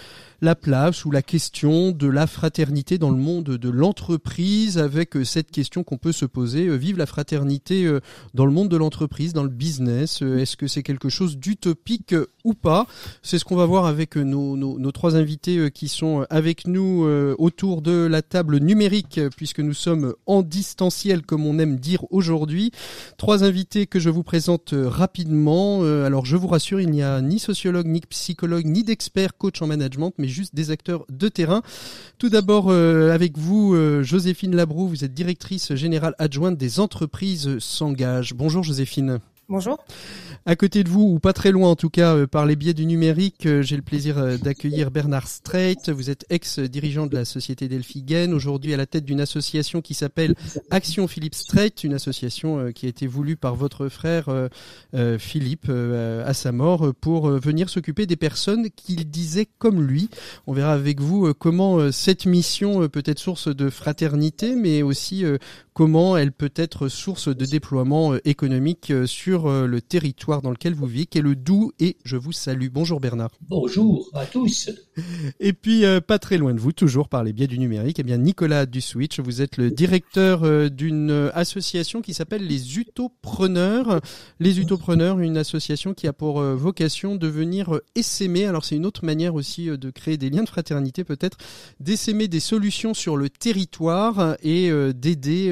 la 0.42 0.56
place 0.56 1.06
ou 1.06 1.12
la 1.12 1.22
question 1.22 1.92
de 1.92 2.08
la 2.08 2.28
fraternité 2.28 2.98
dans 2.98 3.10
le 3.10 3.18
monde 3.18 3.46
de 3.46 3.70
l'entreprise 3.70 4.78
avec 4.78 5.16
euh, 5.16 5.24
cette 5.24 5.50
question 5.50 5.84
qu'on 5.84 5.98
peut 5.98 6.12
se 6.12 6.26
poser. 6.26 6.68
Euh, 6.68 6.76
vive 6.76 6.98
la 6.98 7.06
fraternité 7.06 7.86
euh, 7.86 8.02
dans 8.34 8.46
le 8.46 8.52
monde 8.52 8.70
de 8.70 8.78
l'entreprise, 8.78 9.34
dans 9.34 9.44
le 9.44 9.50
business. 9.50 10.22
Est-ce 10.22 10.56
que 10.56 10.68
c'est 10.68 10.84
quelque 10.84 11.10
chose 11.10 11.38
d'utopique 11.38 12.14
ou 12.44 12.54
pas? 12.54 12.86
C'est 13.24 13.40
ce 13.40 13.46
qu'on 13.46 13.56
va 13.56 13.66
voir 13.66 13.86
avec 13.86 14.16
nos, 14.16 14.56
nos, 14.56 14.92
trois 14.92 15.16
invités 15.16 15.72
qui 15.72 15.88
sont 15.88 16.26
avec 16.30 16.68
nous 16.68 17.04
autour 17.38 17.82
de 17.82 17.92
la 18.06 18.22
table 18.22 18.58
numérique 18.60 19.20
puisque 19.36 19.60
nous 19.60 19.74
sommes 19.74 20.14
en 20.26 20.42
distanciel 20.44 21.24
comme 21.24 21.46
on 21.46 21.60
aime 21.60 21.78
dire 21.78 22.06
aujourd'hui. 22.10 22.72
Trois 23.18 23.44
invités 23.44 23.86
que 23.86 24.00
je 24.00 24.10
vous 24.10 24.24
présente 24.24 24.74
rapidement. 24.74 25.84
Alors 25.84 26.26
je 26.26 26.38
vous 26.38 26.48
rassure, 26.48 26.80
il 26.80 26.90
n'y 26.90 27.04
a 27.04 27.22
ni 27.22 27.40
sociologue, 27.40 27.88
ni 27.88 28.02
psychologue, 28.02 28.66
ni 28.66 28.84
d'expert 28.84 29.38
coach 29.38 29.62
en 29.62 29.68
management, 29.68 30.14
juste 30.28 30.56
des 30.56 30.72
acteurs 30.72 31.06
de 31.10 31.28
terrain. 31.28 31.62
Tout 32.18 32.30
d'abord 32.30 32.68
euh, 32.70 33.12
avec 33.12 33.38
vous, 33.38 33.74
euh, 33.74 34.04
Joséphine 34.04 34.56
Labroux, 34.56 34.88
vous 34.88 35.04
êtes 35.04 35.14
directrice 35.14 35.76
générale 35.76 36.16
adjointe 36.20 36.58
des 36.58 36.80
entreprises 36.80 37.60
s'engagent. 37.60 38.34
Bonjour 38.34 38.64
Joséphine. 38.64 39.20
Bonjour. 39.50 39.78
À 40.46 40.58
côté 40.58 40.84
de 40.84 40.90
vous, 40.90 41.04
ou 41.04 41.20
pas 41.20 41.32
très 41.32 41.54
loin 41.54 41.70
en 41.70 41.78
tout 41.78 41.90
cas, 41.90 42.16
euh, 42.16 42.28
par 42.28 42.46
les 42.46 42.58
biais 42.58 42.74
du 42.74 42.86
numérique, 42.86 43.46
euh, 43.46 43.62
j'ai 43.62 43.78
le 43.78 43.82
plaisir 43.82 44.18
euh, 44.18 44.38
d'accueillir 44.38 44.92
Bernard 44.92 45.30
Streit. 45.30 45.78
Vous 45.88 46.10
êtes 46.10 46.26
ex-dirigeant 46.30 47.08
de 47.08 47.16
la 47.16 47.24
société 47.24 47.70
Delphigen, 47.70 48.34
aujourd'hui 48.34 48.74
à 48.74 48.78
la 48.78 48.86
tête 48.86 49.06
d'une 49.06 49.22
association 49.22 49.80
qui 49.80 49.94
s'appelle 49.94 50.36
Action 50.70 51.08
Philippe 51.08 51.36
Streit, 51.36 51.72
une 51.82 51.94
association 51.94 52.74
qui 52.74 52.88
a 52.88 52.90
été 52.90 53.08
voulue 53.08 53.38
par 53.38 53.56
votre 53.56 53.88
frère 53.88 54.30
Philippe 55.18 55.70
à 55.70 56.34
sa 56.34 56.52
mort 56.52 56.94
pour 57.00 57.30
venir 57.30 57.70
s'occuper 57.70 58.06
des 58.06 58.16
personnes 58.16 58.70
qu'il 58.76 59.10
disait 59.10 59.48
comme 59.58 59.82
lui. 59.82 60.10
On 60.46 60.54
verra 60.54 60.74
avec 60.74 61.00
vous 61.00 61.34
comment 61.34 61.92
cette 61.92 62.26
mission 62.26 62.88
peut 62.90 63.04
être 63.06 63.20
source 63.20 63.48
de 63.48 63.70
fraternité, 63.70 64.56
mais 64.56 64.82
aussi 64.82 65.24
comment 65.78 66.18
elle 66.18 66.32
peut 66.32 66.54
être 66.56 66.88
source 66.88 67.28
de 67.28 67.46
déploiement 67.46 68.16
économique 68.26 68.90
euh, 68.90 69.06
sur 69.38 69.48
euh, 69.48 69.68
le 69.68 69.82
territoire 69.82 70.42
dans 70.42 70.50
lequel 70.50 70.74
vous 70.74 70.88
vivez, 70.88 71.06
qui 71.06 71.20
est 71.20 71.22
le 71.22 71.36
Doubs, 71.36 71.72
et 71.80 71.98
je 72.04 72.18
vous 72.18 72.32
salue. 72.32 72.68
Bonjour 72.72 73.00
Bernard. 73.00 73.30
Bonjour 73.48 74.10
à 74.14 74.26
tous. 74.26 74.70
Et 75.40 75.54
puis, 75.54 75.84
pas 76.08 76.18
très 76.18 76.40
loin 76.40 76.56
de 76.56 76.60
vous, 76.60 76.72
toujours 76.72 77.08
par 77.08 77.24
les 77.24 77.32
biais 77.32 77.46
du 77.46 77.60
numérique, 77.60 78.00
eh 78.00 78.04
bien 78.04 78.18
Nicolas 78.18 78.66
Duswitch, 78.66 79.20
vous 79.20 79.44
êtes 79.44 79.58
le 79.58 79.70
directeur 79.70 80.72
d'une 80.72 81.30
association 81.36 82.02
qui 82.02 82.16
s'appelle 82.16 82.48
les 82.48 82.80
Utopreneurs. 82.80 84.02
Les 84.40 84.60
Utopreneurs, 84.60 85.20
une 85.20 85.38
association 85.38 85.94
qui 85.94 86.08
a 86.08 86.14
pour 86.14 86.42
vocation 86.42 87.16
de 87.16 87.28
venir 87.28 87.80
essaimer, 87.94 88.46
alors 88.46 88.66
c'est 88.66 88.76
une 88.76 88.88
autre 88.88 89.06
manière 89.06 89.36
aussi 89.36 89.68
de 89.68 89.90
créer 89.92 90.18
des 90.18 90.32
liens 90.32 90.44
de 90.44 90.50
fraternité 90.50 91.04
peut-être, 91.04 91.38
d'essaimer 91.80 92.28
des 92.28 92.40
solutions 92.40 92.96
sur 92.96 93.18
le 93.18 93.30
territoire 93.30 94.36
et 94.42 94.72
d'aider 94.96 95.52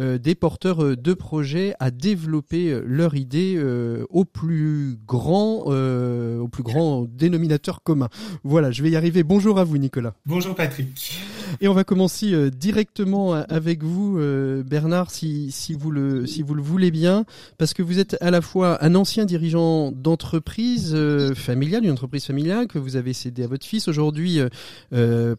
euh, 0.00 0.18
des 0.18 0.34
porteurs 0.34 0.82
euh, 0.82 0.96
de 0.96 1.14
projets 1.14 1.74
à 1.78 1.90
développer 1.90 2.70
euh, 2.70 2.82
leur 2.86 3.14
idée 3.20 3.54
euh, 3.56 4.04
au 4.10 4.24
plus 4.24 4.98
grand, 5.06 5.64
euh, 5.66 6.38
au 6.38 6.48
plus 6.48 6.62
grand 6.62 7.06
dénominateur 7.08 7.82
commun. 7.82 8.08
Voilà, 8.42 8.70
je 8.70 8.82
vais 8.82 8.90
y 8.90 8.96
arriver. 8.96 9.22
Bonjour 9.22 9.58
à 9.58 9.64
vous, 9.64 9.78
Nicolas. 9.78 10.14
Bonjour, 10.26 10.54
Patrick. 10.54 11.20
Et 11.60 11.68
on 11.68 11.74
va 11.74 11.84
commencer 11.84 12.32
euh, 12.32 12.50
directement 12.50 13.32
avec 13.32 13.82
vous, 13.82 14.18
euh, 14.18 14.62
Bernard, 14.62 15.10
si, 15.10 15.50
si, 15.50 15.74
vous 15.74 15.90
le, 15.90 16.26
si 16.26 16.42
vous 16.42 16.54
le 16.54 16.62
voulez 16.62 16.90
bien, 16.90 17.24
parce 17.58 17.74
que 17.74 17.82
vous 17.82 17.98
êtes 17.98 18.16
à 18.20 18.30
la 18.30 18.40
fois 18.40 18.82
un 18.84 18.94
ancien 18.94 19.24
dirigeant 19.24 19.90
d'entreprise 19.90 20.92
euh, 20.94 21.34
familiale, 21.34 21.84
une 21.84 21.90
entreprise 21.90 22.24
familiale 22.24 22.68
que 22.68 22.78
vous 22.78 22.96
avez 22.96 23.12
cédé 23.12 23.42
à 23.42 23.46
votre 23.46 23.66
fils, 23.66 23.88
aujourd'hui 23.88 24.40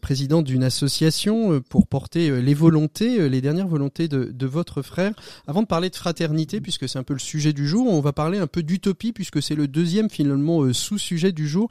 président 0.00 0.42
d'une 0.42 0.64
association 0.64 1.60
pour 1.68 1.86
porter 1.86 2.42
les 2.42 2.54
volontés, 2.54 3.28
les 3.28 3.40
dernières 3.40 3.68
volontés 3.68 4.08
de, 4.08 4.30
de 4.32 4.46
votre 4.46 4.82
frère. 4.82 5.12
Avant 5.46 5.62
de 5.62 5.66
parler 5.66 5.90
de 5.90 5.96
fraternité, 5.96 6.60
puisque 6.60 6.88
c'est 6.88 6.98
un 6.98 7.02
peu 7.02 7.14
le 7.14 7.20
sujet 7.20 7.52
du 7.52 7.66
jour, 7.66 7.86
on 7.86 8.00
va 8.00 8.12
parler 8.12 8.38
un 8.38 8.46
peu 8.46 8.62
d'utopie, 8.62 9.12
puisque 9.12 9.42
c'est 9.42 9.54
le 9.54 9.68
deuxième 9.68 10.10
finalement 10.10 10.72
sous-sujet 10.72 11.32
du 11.32 11.48
jour. 11.48 11.68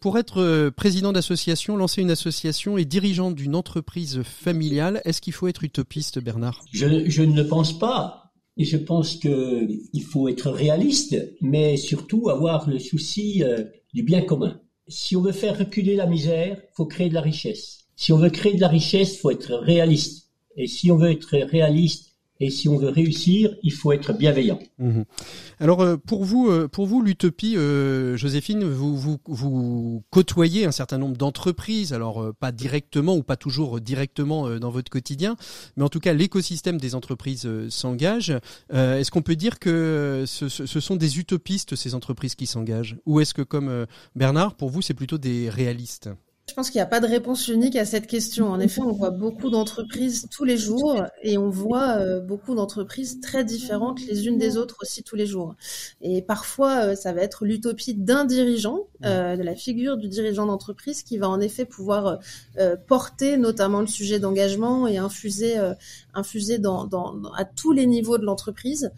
Pour 0.00 0.18
être 0.18 0.70
président 0.70 1.12
d'association, 1.12 1.76
lancer 1.76 2.02
une 2.02 2.10
association 2.10 2.78
et 2.78 2.84
dirigeant 2.84 3.30
d'une 3.30 3.54
entreprise, 3.54 3.79
familiale. 4.22 5.00
Est-ce 5.04 5.20
qu'il 5.20 5.32
faut 5.32 5.48
être 5.48 5.64
utopiste, 5.64 6.18
Bernard? 6.18 6.64
Je, 6.72 7.08
je, 7.08 7.22
ne 7.22 7.34
le 7.34 7.46
pense 7.46 7.78
pas. 7.78 8.32
Et 8.56 8.64
je 8.64 8.76
pense 8.76 9.16
qu'il 9.16 10.02
faut 10.10 10.28
être 10.28 10.50
réaliste, 10.50 11.16
mais 11.40 11.76
surtout 11.76 12.28
avoir 12.28 12.68
le 12.68 12.78
souci 12.78 13.42
euh, 13.42 13.64
du 13.94 14.02
bien 14.02 14.22
commun. 14.22 14.60
Si 14.88 15.16
on 15.16 15.22
veut 15.22 15.32
faire 15.32 15.58
reculer 15.58 15.96
la 15.96 16.06
misère, 16.06 16.58
il 16.60 16.74
faut 16.74 16.86
créer 16.86 17.08
de 17.08 17.14
la 17.14 17.20
richesse. 17.20 17.86
Si 17.96 18.12
on 18.12 18.18
veut 18.18 18.30
créer 18.30 18.54
de 18.54 18.60
la 18.60 18.68
richesse, 18.68 19.14
il 19.14 19.18
faut 19.18 19.30
être 19.30 19.54
réaliste. 19.54 20.30
Et 20.56 20.66
si 20.66 20.90
on 20.90 20.96
veut 20.96 21.10
être 21.10 21.36
réaliste, 21.36 22.09
et 22.40 22.48
si 22.48 22.68
on 22.68 22.78
veut 22.78 22.88
réussir, 22.88 23.54
il 23.62 23.72
faut 23.72 23.92
être 23.92 24.14
bienveillant. 24.14 24.58
Mhm. 24.78 25.04
Alors 25.60 25.82
euh, 25.82 25.96
pour 25.98 26.24
vous, 26.24 26.48
euh, 26.48 26.68
pour 26.68 26.86
vous 26.86 27.02
l'utopie, 27.02 27.56
euh, 27.56 28.16
Joséphine, 28.16 28.64
vous, 28.64 28.96
vous, 28.96 30.02
côtoyez 30.10 30.64
un 30.64 30.72
certain 30.72 30.96
nombre 30.96 31.16
d'entreprises, 31.16 31.92
alors 31.92 32.32
pas 32.40 32.50
directement 32.50 33.14
ou 33.14 33.22
pas 33.22 33.36
toujours 33.36 33.80
directement 33.80 34.58
dans 34.58 34.70
votre 34.70 34.90
quotidien, 34.90 35.36
mais 35.76 35.84
en 35.84 35.88
tout 35.88 36.00
cas 36.00 36.14
l'écosystème 36.14 36.78
des 36.78 36.94
entreprises 36.94 37.48
s'engage. 37.68 38.32
est-ce 38.72 39.10
qu'on 39.10 39.22
peut 39.22 39.36
dire 39.36 39.58
que 39.58 40.24
ce, 40.26 40.48
sont 40.48 40.96
des 40.96 41.18
utopistes 41.18 41.76
ces 41.76 41.94
entreprises 41.94 42.34
qui 42.34 42.46
s'engagent, 42.46 42.96
ou 43.04 43.20
est-ce 43.20 43.34
que 43.34 43.42
comme 43.42 43.86
Bernard, 44.16 44.54
pour 44.54 44.70
vous 44.70 44.82
c'est 44.82 44.94
plutôt 44.94 45.18
des 45.18 45.50
réalistes? 45.50 46.08
Je 46.50 46.54
pense 46.56 46.68
qu'il 46.68 46.78
n'y 46.78 46.82
a 46.82 46.86
pas 46.86 46.98
de 46.98 47.06
réponse 47.06 47.46
unique 47.46 47.76
à 47.76 47.84
cette 47.84 48.08
question. 48.08 48.48
En 48.48 48.58
effet, 48.58 48.80
on 48.80 48.90
voit 48.90 49.10
beaucoup 49.10 49.50
d'entreprises 49.50 50.26
tous 50.32 50.42
les 50.42 50.58
jours 50.58 51.04
et 51.22 51.38
on 51.38 51.48
voit 51.48 51.90
euh, 51.98 52.20
beaucoup 52.20 52.56
d'entreprises 52.56 53.20
très 53.20 53.44
différentes 53.44 54.04
les 54.04 54.26
unes 54.26 54.36
des 54.36 54.56
autres 54.56 54.78
aussi 54.82 55.04
tous 55.04 55.14
les 55.14 55.26
jours. 55.26 55.54
Et 56.00 56.22
parfois, 56.22 56.86
euh, 56.86 56.94
ça 56.96 57.12
va 57.12 57.22
être 57.22 57.44
l'utopie 57.44 57.94
d'un 57.94 58.24
dirigeant, 58.24 58.88
euh, 59.04 59.36
de 59.36 59.42
la 59.44 59.54
figure 59.54 59.96
du 59.96 60.08
dirigeant 60.08 60.44
d'entreprise 60.44 61.04
qui 61.04 61.18
va 61.18 61.28
en 61.28 61.40
effet 61.40 61.64
pouvoir 61.64 62.18
porter 62.88 63.36
notamment 63.36 63.80
le 63.80 63.86
sujet 63.86 64.18
d'engagement 64.18 64.88
et 64.88 64.98
infuser, 64.98 65.54
infuser 66.14 66.58
dans, 66.58 66.84
dans, 66.84 67.14
à 67.36 67.44
tous 67.44 67.70
les 67.70 67.86
niveaux 67.86 68.18
de 68.18 68.24
l'entreprise. 68.24 68.90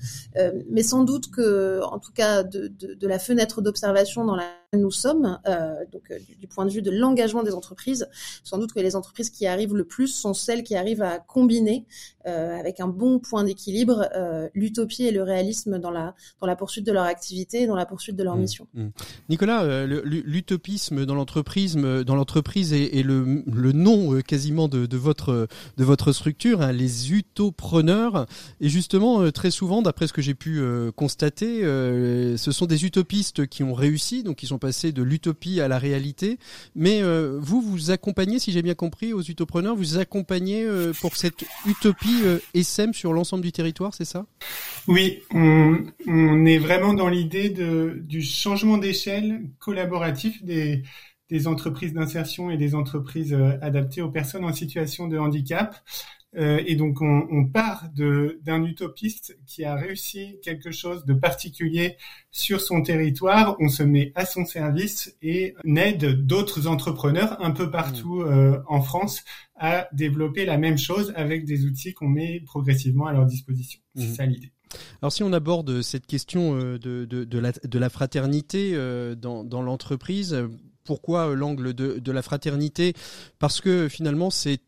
mais 0.71 0.83
sans 0.83 1.05
doute 1.05 1.31
que, 1.31 1.83
en 1.85 1.99
tout 1.99 2.13
cas, 2.13 2.43
de, 2.43 2.69
de, 2.69 2.95
de 2.95 3.07
la 3.07 3.19
fenêtre 3.19 3.61
d'observation 3.61 4.25
dans 4.25 4.37
laquelle 4.37 4.62
nous 4.79 4.91
sommes, 4.91 5.39
donc 5.93 6.13
du 6.39 6.47
point 6.47 6.65
de 6.65 6.71
vue 6.71 6.83
de 6.83 6.91
l'engagement 6.91 7.43
des 7.43 7.53
entreprises. 7.53 8.09
Sans 8.43 8.59
doute 8.59 8.73
que 8.73 8.81
les 8.81 8.97
entreprises 8.97 9.31
qui 9.31 9.47
arrivent 9.47 9.75
le 9.75 9.85
plus 9.85 10.09
sont 10.09 10.35
celles 10.35 10.63
qui 10.63 10.77
arrivent 10.77 11.03
à 11.03 11.19
combiner 11.19 11.85
euh, 12.27 12.57
avec 12.57 12.79
un 12.79 12.87
bon 12.87 13.19
point 13.19 13.43
d'équilibre 13.43 14.09
euh, 14.15 14.49
l'utopie 14.55 15.05
et 15.05 15.11
le 15.11 15.25
réalisme 15.25 15.81
dans 15.81 15.91
la 15.91 16.15
dans 16.41 16.47
la 16.47 16.55
poursuite 16.55 16.87
de 16.87 16.93
leur 16.93 17.03
activité 17.03 17.63
et 17.63 17.67
dans 17.67 17.75
la 17.75 17.85
poursuite 17.85 18.15
de 18.15 18.23
leur 18.23 18.37
mmh, 18.37 18.41
mission. 18.41 18.69
Mmh. 18.75 18.87
Nicolas, 19.29 19.65
euh, 19.65 20.03
l'utopisme 20.05 21.05
dans 21.05 21.17
l'entreprise, 21.17 21.75
dans 21.75 22.15
l'entreprise 22.15 22.73
est, 22.73 23.03
le, 23.03 23.43
le 23.53 23.73
nom 23.73 24.21
quasiment 24.21 24.69
de, 24.69 24.87
de, 24.87 24.97
votre 24.97 25.49
de 25.77 25.85
votre 25.85 26.13
structure, 26.13 26.63
hein, 26.63 26.73
les 26.73 27.13
utopreneurs. 27.13 28.27
Et 28.61 28.69
justement, 28.69 29.31
très 29.33 29.51
souvent, 29.51 29.83
d'après 29.83 30.07
ce 30.07 30.13
que 30.13 30.23
j'ai 30.23 30.35
pu 30.35 30.63
constater, 30.95 31.63
ce 31.63 32.53
sont 32.53 32.67
des 32.67 32.85
utopistes 32.85 33.47
qui 33.47 33.63
ont 33.63 33.75
réussi, 33.75 34.23
donc 34.23 34.37
qui 34.37 34.47
sont 34.47 34.59
passés 34.63 34.93
de 34.93 35.03
l'utopie 35.03 35.61
à 35.61 35.69
la 35.69 35.79
réalité. 35.79 36.39
Mais 36.75 37.03
vous, 37.03 37.61
vous 37.61 37.91
accompagnez, 37.91 38.39
si 38.39 38.53
j'ai 38.53 38.63
bien 38.63 38.75
compris, 38.75 39.13
aux 39.13 39.23
utopreneurs, 39.23 39.77
vous 39.77 39.99
accompagnez 39.99 40.65
euh, 40.65 40.93
pour 41.01 41.17
cette 41.17 41.45
utopie 41.67 42.23
euh, 42.25 42.39
SM 42.55 42.93
sur 42.93 43.13
l'ensemble 43.13 43.43
du 43.43 43.53
territoire, 43.53 43.95
c'est 43.95 44.05
ça? 44.05 44.27
Oui, 44.87 45.21
on, 45.33 46.47
est 46.47 46.59
vraiment 46.59 46.95
dans 46.95 47.09
l'idée 47.09 47.51
du 47.51 48.23
changement 48.23 48.79
d'échelle 48.79 49.43
collaboratif 49.59 50.43
des, 50.45 50.83
entreprises 51.47 51.95
d'insertion 51.95 52.51
et 52.51 52.59
des 52.59 52.75
entreprises 52.75 53.33
euh, 53.33 53.57
adaptées 53.63 54.03
aux 54.03 54.11
personnes 54.11 54.45
en 54.45 54.53
situation 54.53 55.09
de 55.09 55.19
handicap. 55.19 55.77
Euh, 56.37 56.63
et 56.67 56.77
donc 56.77 57.03
on, 57.03 57.27
on 57.31 57.45
part 57.45 57.89
d'un 57.95 58.65
utopiste 58.65 59.37
qui 59.47 59.65
a 59.65 59.75
réussi 59.75 60.39
quelque 60.43 60.71
chose 60.71 61.05
de 61.05 61.13
particulier 61.13 61.97
sur 62.31 62.61
son 62.61 62.83
territoire, 62.83 63.57
on 63.61 63.69
se 63.69 63.83
met 63.83 64.13
à 64.15 64.25
son 64.25 64.47
service 64.47 65.15
et 65.21 65.55
on 65.65 65.77
aide 65.77 66.25
d'autres 66.27 66.67
entrepreneurs 66.67 67.37
un 67.45 67.51
peu 67.51 67.71
partout 67.71 68.21
mmh. 68.21 68.33
euh, 68.33 68.59
en 68.67 68.81
France 68.81 69.25
à 69.57 69.89
développer 69.93 70.47
la 70.47 70.57
même 70.57 70.79
chose 70.79 71.13
avec 71.17 71.45
des 71.45 71.67
outils 71.67 71.93
qu'on 71.93 72.09
met 72.09 72.41
progressivement 72.41 73.07
à 73.07 73.13
leur 73.13 73.27
disposition. 73.27 73.81
C'est 73.95 74.09
mmh. 74.09 74.15
ça 74.15 74.27
l'idée. 74.27 74.53
Alors 75.03 75.13
si 75.13 75.23
on 75.23 75.35
aborde 75.35 75.83
cette 75.83 76.07
question 76.07 76.57
euh, 76.57 76.79
de, 76.79 77.05
de, 77.05 77.25
de, 77.25 77.39
la, 77.39 77.53
de 77.53 77.79
la, 77.79 77.91
fraternité 77.91 78.75
dans, 79.17 79.45
dans 79.45 79.61
l'entreprise, 79.61 80.35
pourquoi 80.85 81.31
euh, 81.31 81.35
l'angle 81.35 81.75
de, 81.75 82.13
la 82.13 82.23
fraternité? 82.23 82.95
Parce 83.39 83.61
que 83.61 83.89
finalement, 83.89 84.31
c'est 84.31 84.61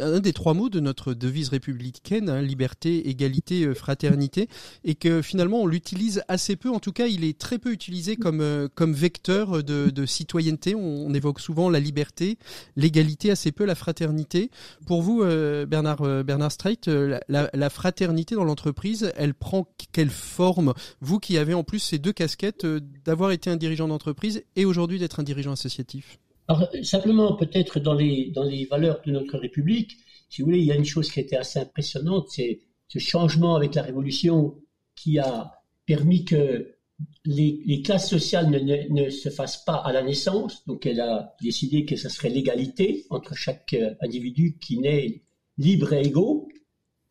un 0.00 0.20
des 0.20 0.32
trois 0.32 0.54
mots 0.54 0.68
de 0.68 0.80
notre 0.80 1.14
devise 1.14 1.48
républicaine, 1.48 2.28
hein, 2.28 2.42
liberté, 2.42 3.08
égalité, 3.08 3.64
euh, 3.64 3.74
fraternité, 3.74 4.48
et 4.84 4.94
que 4.94 5.22
finalement, 5.22 5.62
on 5.62 5.66
l'utilise 5.66 6.22
assez 6.28 6.56
peu. 6.56 6.70
En 6.70 6.80
tout 6.80 6.92
cas, 6.92 7.06
il 7.06 7.24
est 7.24 7.38
très 7.38 7.58
peu 7.58 7.72
utilisé 7.72 8.16
comme, 8.16 8.40
euh, 8.40 8.68
comme 8.74 8.92
vecteur 8.92 9.62
de, 9.62 10.06
citoyenneté. 10.06 10.74
On, 10.74 11.12
évoque 11.14 11.40
souvent 11.40 11.70
la 11.70 11.80
liberté, 11.80 12.38
l'égalité, 12.76 13.30
assez 13.30 13.50
peu 13.50 13.64
la 13.64 13.74
fraternité. 13.74 14.50
Pour 14.86 15.02
vous, 15.02 15.24
Bernard, 15.66 16.24
Bernard 16.24 16.52
Streit, 16.52 16.86
la, 16.86 17.20
la, 17.28 17.70
fraternité 17.70 18.34
dans 18.34 18.44
l'entreprise, 18.44 19.12
elle 19.16 19.34
prend 19.34 19.66
quelle 19.92 20.10
forme? 20.10 20.74
Vous 21.00 21.18
qui 21.18 21.38
avez 21.38 21.54
en 21.54 21.64
plus 21.64 21.80
ces 21.80 21.98
deux 21.98 22.12
casquettes 22.12 22.66
d'avoir 23.04 23.32
été 23.32 23.50
un 23.50 23.56
dirigeant 23.56 23.88
d'entreprise 23.88 24.44
et 24.54 24.64
aujourd'hui 24.64 24.98
d'être 24.98 25.18
un 25.18 25.24
dirigeant 25.24 25.37
associatifs 25.46 26.18
Alors, 26.48 26.68
Simplement, 26.82 27.34
peut-être 27.36 27.80
dans 27.80 27.94
les, 27.94 28.30
dans 28.34 28.44
les 28.44 28.64
valeurs 28.64 29.00
de 29.06 29.12
notre 29.12 29.38
République, 29.38 29.98
si 30.28 30.42
vous 30.42 30.46
voulez, 30.46 30.58
il 30.58 30.64
y 30.64 30.72
a 30.72 30.76
une 30.76 30.84
chose 30.84 31.10
qui 31.10 31.20
était 31.20 31.36
assez 31.36 31.58
impressionnante, 31.58 32.28
c'est 32.30 32.60
ce 32.88 32.98
changement 32.98 33.56
avec 33.56 33.74
la 33.74 33.82
Révolution 33.82 34.56
qui 34.94 35.18
a 35.18 35.52
permis 35.86 36.24
que 36.24 36.74
les, 37.24 37.82
classes 37.82 38.08
sociales 38.08 38.50
ne, 38.50 38.58
ne, 38.58 39.10
se 39.10 39.28
fassent 39.28 39.64
pas 39.64 39.76
à 39.76 39.92
la 39.92 40.02
naissance. 40.02 40.66
Donc, 40.66 40.86
elle 40.86 41.00
a 41.00 41.34
décidé 41.40 41.84
que 41.84 41.96
ce 41.96 42.08
serait 42.08 42.30
l'égalité 42.30 43.06
entre 43.10 43.34
chaque 43.34 43.74
euh, 43.74 43.94
individu 44.00 44.56
qui 44.58 44.78
naît 44.78 45.22
libre 45.58 45.92
et 45.92 46.06
égaux. 46.06 46.48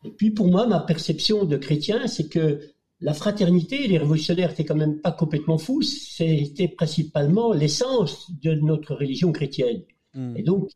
Et 0.03 0.09
puis, 0.09 0.31
pour 0.31 0.47
moi, 0.47 0.67
ma 0.67 0.79
perception 0.79 1.45
de 1.45 1.57
chrétien, 1.57 2.07
c'est 2.07 2.27
que 2.27 2.61
la 2.99 3.13
fraternité, 3.13 3.87
les 3.87 3.97
révolutionnaires 3.97 4.51
étaient 4.51 4.65
quand 4.65 4.75
même 4.75 4.99
pas 4.99 5.11
complètement 5.11 5.57
fous, 5.57 5.81
c'était 5.81 6.67
principalement 6.67 7.53
l'essence 7.53 8.31
de 8.41 8.53
notre 8.55 8.95
religion 8.95 9.31
chrétienne. 9.31 9.83
Hmm. 10.13 10.35
Et 10.35 10.43
donc, 10.43 10.69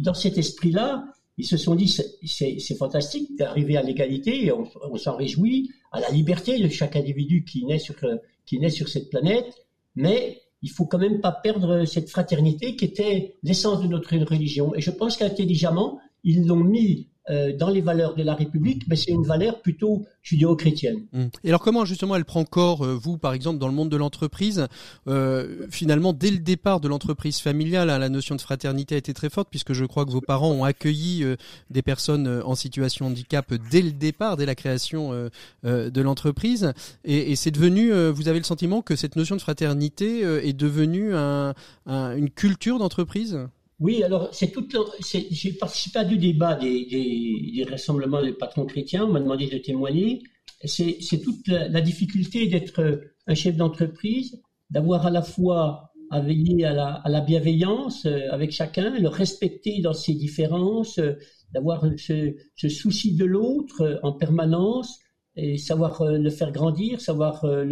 dans 0.00 0.14
cet 0.14 0.36
esprit-là, 0.36 1.04
ils 1.36 1.46
se 1.46 1.56
sont 1.56 1.76
dit, 1.76 1.88
c'est 2.26 2.74
fantastique 2.76 3.38
d'arriver 3.38 3.76
à 3.76 3.82
l'égalité, 3.82 4.50
on, 4.50 4.68
on 4.90 4.96
s'en 4.96 5.16
réjouit, 5.16 5.70
à 5.92 6.00
la 6.00 6.10
liberté 6.10 6.58
de 6.58 6.68
chaque 6.68 6.96
individu 6.96 7.44
qui 7.44 7.64
naît 7.64 7.78
sur, 7.78 7.94
qui 8.44 8.58
naît 8.58 8.70
sur 8.70 8.88
cette 8.88 9.08
planète, 9.08 9.54
mais 9.94 10.42
il 10.62 10.70
faut 10.70 10.86
quand 10.86 10.98
même 10.98 11.20
pas 11.20 11.32
perdre 11.32 11.84
cette 11.84 12.10
fraternité 12.10 12.74
qui 12.74 12.84
était 12.84 13.36
l'essence 13.44 13.80
de 13.80 13.86
notre 13.86 14.16
religion. 14.16 14.74
Et 14.74 14.80
je 14.80 14.90
pense 14.90 15.16
qu'intelligemment, 15.16 16.00
ils 16.24 16.46
l'ont 16.46 16.56
mis 16.56 17.08
euh, 17.30 17.56
dans 17.56 17.70
les 17.70 17.80
valeurs 17.80 18.14
de 18.14 18.22
la 18.22 18.34
République, 18.34 18.82
mais 18.88 18.96
c'est 18.96 19.10
une 19.10 19.24
valeur 19.24 19.60
plutôt 19.60 20.06
judéo-chrétienne. 20.22 21.06
Mmh. 21.12 21.24
Et 21.44 21.48
alors 21.48 21.60
comment 21.60 21.84
justement 21.84 22.16
elle 22.16 22.24
prend 22.24 22.44
corps, 22.44 22.84
euh, 22.84 22.94
vous 22.94 23.18
par 23.18 23.32
exemple, 23.32 23.58
dans 23.58 23.68
le 23.68 23.74
monde 23.74 23.88
de 23.88 23.96
l'entreprise? 23.96 24.66
Euh, 25.06 25.66
Finalement, 25.70 26.12
dès 26.12 26.30
le 26.30 26.38
départ 26.38 26.80
de 26.80 26.88
l'entreprise 26.88 27.38
familiale, 27.38 27.90
hein, 27.90 27.98
la 27.98 28.08
notion 28.08 28.34
de 28.34 28.40
fraternité 28.40 28.94
a 28.94 28.98
été 28.98 29.12
très 29.14 29.30
forte, 29.30 29.48
puisque 29.50 29.72
je 29.72 29.84
crois 29.84 30.04
que 30.04 30.10
vos 30.10 30.20
parents 30.20 30.50
ont 30.50 30.64
accueilli 30.64 31.24
des 31.70 31.82
personnes 31.82 32.42
en 32.44 32.54
situation 32.54 33.06
de 33.06 33.12
handicap 33.12 33.52
dès 33.70 33.82
le 33.82 33.92
départ, 33.92 34.36
dès 34.36 34.46
la 34.46 34.54
création 34.54 35.12
de 35.64 36.00
l'entreprise. 36.00 36.72
Et, 37.04 37.32
et 37.32 37.36
c'est 37.36 37.50
devenu, 37.50 37.92
vous 38.10 38.28
avez 38.28 38.38
le 38.38 38.44
sentiment 38.44 38.82
que 38.82 38.96
cette 38.96 39.16
notion 39.16 39.36
de 39.36 39.40
fraternité 39.40 40.20
est 40.20 40.52
devenue 40.52 41.14
un, 41.14 41.54
une 41.86 42.30
culture 42.30 42.78
d'entreprise? 42.78 43.38
Oui, 43.80 44.02
alors 44.02 44.28
c'est 44.32 44.50
tout. 44.50 44.66
J'ai 45.30 45.52
participé 45.52 46.00
à 46.00 46.04
du 46.04 46.18
débat 46.18 46.56
des, 46.56 46.86
des, 46.86 47.52
des, 47.54 47.64
rassemblements 47.64 48.22
des 48.22 48.32
patrons 48.32 48.66
chrétiens. 48.66 49.04
On 49.04 49.12
m'a 49.12 49.20
demandé 49.20 49.46
de 49.46 49.58
témoigner. 49.58 50.22
c'est 50.64 51.22
toute 51.22 51.46
la, 51.46 51.80
difficulté 51.80 52.48
d'être 52.48 53.02
un 53.28 53.34
chef 53.34 53.56
d'entreprise, 53.56 54.40
d'avoir 54.70 55.06
à 55.06 55.10
la 55.10 55.22
fois 55.22 55.92
à 56.10 56.20
veiller 56.20 56.64
à 56.64 56.72
la, 56.72 56.94
à 56.94 57.08
la 57.08 57.20
bienveillance 57.20 58.06
euh, 58.06 58.30
avec 58.30 58.50
chacun, 58.50 58.98
le 58.98 59.08
respecter 59.08 59.80
dans 59.80 59.92
ses 59.92 60.14
différences, 60.14 60.98
euh, 60.98 61.12
d'avoir 61.52 61.84
ce, 61.98 62.34
ce, 62.56 62.68
souci 62.68 63.14
de 63.14 63.24
l'autre 63.24 63.82
euh, 63.82 63.96
en 64.02 64.12
permanence, 64.12 64.98
et 65.38 65.56
savoir 65.56 66.04
le 66.04 66.30
faire 66.30 66.52
grandir, 66.52 67.00
savoir 67.00 67.46
le, 67.46 67.64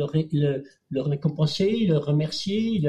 le, 0.91 1.01
récompenser, 1.03 1.87
le 1.87 1.99
remercier, 1.99 2.81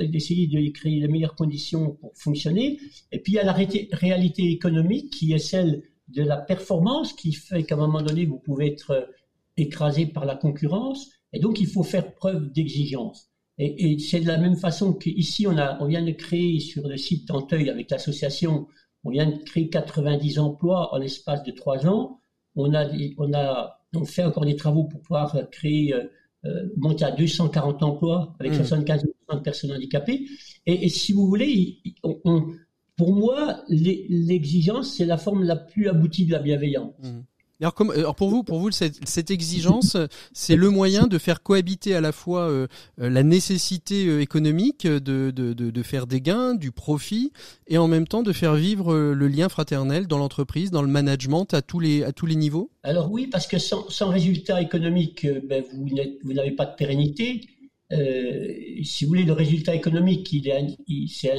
d'essayer 0.00 0.46
de 0.46 0.70
créer 0.72 1.00
les 1.00 1.08
meilleures 1.08 1.36
conditions 1.36 1.92
pour 2.00 2.12
fonctionner. 2.16 2.78
Et 3.12 3.20
puis 3.20 3.32
il 3.32 3.36
y 3.36 3.38
a 3.38 3.44
la 3.44 3.52
réalité 3.52 4.50
économique 4.50 5.10
qui 5.10 5.32
est 5.32 5.38
celle 5.38 5.82
de 6.08 6.22
la 6.22 6.36
performance 6.36 7.12
qui 7.12 7.32
fait 7.32 7.62
qu'à 7.64 7.76
un 7.76 7.78
moment 7.78 8.02
donné, 8.02 8.26
vous 8.26 8.38
pouvez 8.38 8.66
être 8.66 9.08
écrasé 9.56 10.06
par 10.06 10.24
la 10.24 10.36
concurrence. 10.36 11.08
Et 11.32 11.38
donc, 11.38 11.60
il 11.60 11.66
faut 11.66 11.82
faire 11.82 12.14
preuve 12.14 12.50
d'exigence. 12.52 13.28
Et, 13.58 13.98
c'est 13.98 14.20
de 14.20 14.26
la 14.26 14.38
même 14.38 14.56
façon 14.56 14.94
qu'ici, 14.94 15.46
on, 15.46 15.56
on 15.80 15.86
vient 15.86 16.02
de 16.02 16.12
créer 16.12 16.60
sur 16.60 16.88
le 16.88 16.96
site 16.96 17.28
d'Anteuil 17.28 17.68
avec 17.68 17.90
l'association, 17.90 18.66
on 19.04 19.10
vient 19.10 19.26
de 19.26 19.36
créer 19.42 19.68
90 19.68 20.38
emplois 20.38 20.94
en 20.94 20.98
l'espace 20.98 21.42
de 21.42 21.52
trois 21.52 21.86
ans. 21.86 22.19
On 22.56 22.74
a, 22.74 22.86
on 23.18 23.32
a 23.32 23.80
on 23.94 24.04
fait 24.04 24.24
encore 24.24 24.44
des 24.44 24.56
travaux 24.56 24.84
pour 24.84 25.00
pouvoir 25.00 25.36
créer, 25.50 25.94
euh, 25.94 26.04
euh 26.44 26.68
monter 26.76 27.04
à 27.04 27.10
240 27.10 27.82
emplois 27.82 28.34
avec 28.38 28.54
75 28.54 29.04
mmh. 29.04 29.36
de 29.36 29.40
personnes 29.40 29.72
handicapées. 29.72 30.26
Et, 30.66 30.84
et, 30.86 30.88
si 30.88 31.12
vous 31.12 31.26
voulez, 31.26 31.78
on, 32.02 32.46
pour 32.96 33.14
moi, 33.14 33.62
l'exigence, 33.68 34.94
c'est 34.94 35.06
la 35.06 35.16
forme 35.16 35.42
la 35.42 35.56
plus 35.56 35.88
aboutie 35.88 36.26
de 36.26 36.32
la 36.32 36.38
bienveillance. 36.38 36.94
Mmh. 37.02 37.20
Alors, 37.60 37.74
comme, 37.74 37.90
alors 37.90 38.14
pour 38.14 38.30
vous, 38.30 38.42
pour 38.42 38.58
vous 38.58 38.70
cette, 38.70 39.06
cette 39.06 39.30
exigence, 39.30 39.96
c'est 40.32 40.56
le 40.56 40.70
moyen 40.70 41.06
de 41.06 41.18
faire 41.18 41.42
cohabiter 41.42 41.94
à 41.94 42.00
la 42.00 42.12
fois 42.12 42.48
euh, 42.48 42.66
euh, 43.00 43.10
la 43.10 43.22
nécessité 43.22 44.06
euh, 44.06 44.22
économique 44.22 44.86
de, 44.86 44.98
de, 44.98 45.30
de, 45.30 45.52
de, 45.52 45.82
faire 45.82 46.06
des 46.06 46.20
gains, 46.20 46.54
du 46.54 46.72
profit, 46.72 47.32
et 47.66 47.76
en 47.76 47.86
même 47.86 48.06
temps 48.06 48.22
de 48.22 48.32
faire 48.32 48.54
vivre 48.54 48.94
le 48.94 49.28
lien 49.28 49.48
fraternel 49.48 50.06
dans 50.06 50.18
l'entreprise, 50.18 50.70
dans 50.70 50.82
le 50.82 50.88
management 50.88 51.52
à 51.52 51.60
tous 51.60 51.80
les, 51.80 52.02
à 52.02 52.12
tous 52.12 52.26
les 52.26 52.36
niveaux? 52.36 52.70
Alors 52.82 53.10
oui, 53.10 53.26
parce 53.26 53.46
que 53.46 53.58
sans, 53.58 53.88
sans 53.90 54.08
résultat 54.08 54.62
économique, 54.62 55.26
ben 55.46 55.62
vous, 55.70 55.86
vous 56.24 56.32
n'avez 56.32 56.52
pas 56.52 56.66
de 56.66 56.74
pérennité. 56.76 57.42
Euh, 57.92 58.48
si 58.82 59.04
vous 59.04 59.08
voulez, 59.10 59.24
le 59.24 59.32
résultat 59.32 59.74
économique, 59.74 60.32
il 60.32 60.48
est, 60.48 61.08
c'est 61.08 61.32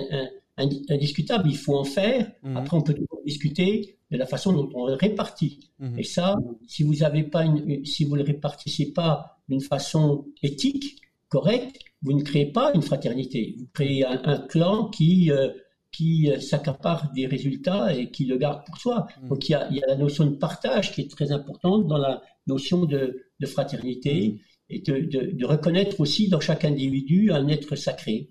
indiscutable, 0.57 1.49
il 1.49 1.57
faut 1.57 1.77
en 1.77 1.83
faire. 1.83 2.31
Mmh. 2.43 2.57
Après, 2.57 2.77
on 2.77 2.81
peut 2.81 2.93
toujours 2.93 3.21
discuter 3.25 3.97
de 4.11 4.17
la 4.17 4.25
façon 4.25 4.51
dont 4.53 4.69
on 4.73 4.87
le 4.87 4.93
répartit. 4.93 5.71
Mhm. 5.79 5.99
Et 5.99 6.03
ça, 6.03 6.35
si 6.67 6.83
vous 6.83 7.03
avez 7.03 7.23
pas 7.23 7.45
une, 7.45 7.85
si 7.85 8.03
vous 8.05 8.15
le 8.15 8.23
répartissez 8.23 8.91
pas 8.91 9.39
d'une 9.47 9.61
façon 9.61 10.25
éthique, 10.43 11.01
correcte, 11.29 11.79
vous 12.01 12.13
ne 12.13 12.21
créez 12.21 12.47
pas 12.47 12.71
une 12.73 12.81
fraternité. 12.81 13.55
Vous 13.57 13.67
créez 13.73 14.05
un, 14.05 14.37
clan 14.49 14.89
qui 14.89 15.31
euh, 15.31 15.49
qui 15.91 16.29
euh, 16.29 16.39
s'accapare 16.39 17.11
des 17.13 17.25
résultats 17.25 17.93
et 17.93 18.11
qui 18.11 18.25
le 18.25 18.37
garde 18.37 18.65
pour 18.65 18.77
soi. 18.77 19.07
Mhm. 19.21 19.29
Donc 19.29 19.49
il 19.49 19.53
y, 19.53 19.55
a, 19.55 19.67
il 19.69 19.77
y, 19.77 19.83
a, 19.83 19.87
la 19.87 19.95
notion 19.95 20.25
de 20.25 20.35
partage 20.35 20.93
qui 20.93 21.01
est 21.01 21.11
très 21.11 21.31
importante 21.31 21.87
dans 21.87 21.97
la 21.97 22.21
notion 22.47 22.85
de, 22.85 23.23
de 23.39 23.45
fraternité 23.45 24.29
mhm. 24.29 24.39
et 24.69 24.79
de, 24.79 24.99
de, 24.99 25.31
de, 25.31 25.45
reconnaître 25.45 25.99
aussi 25.99 26.27
dans 26.27 26.39
chaque 26.39 26.65
individu 26.65 27.31
un 27.31 27.47
être 27.47 27.75
sacré. 27.75 28.29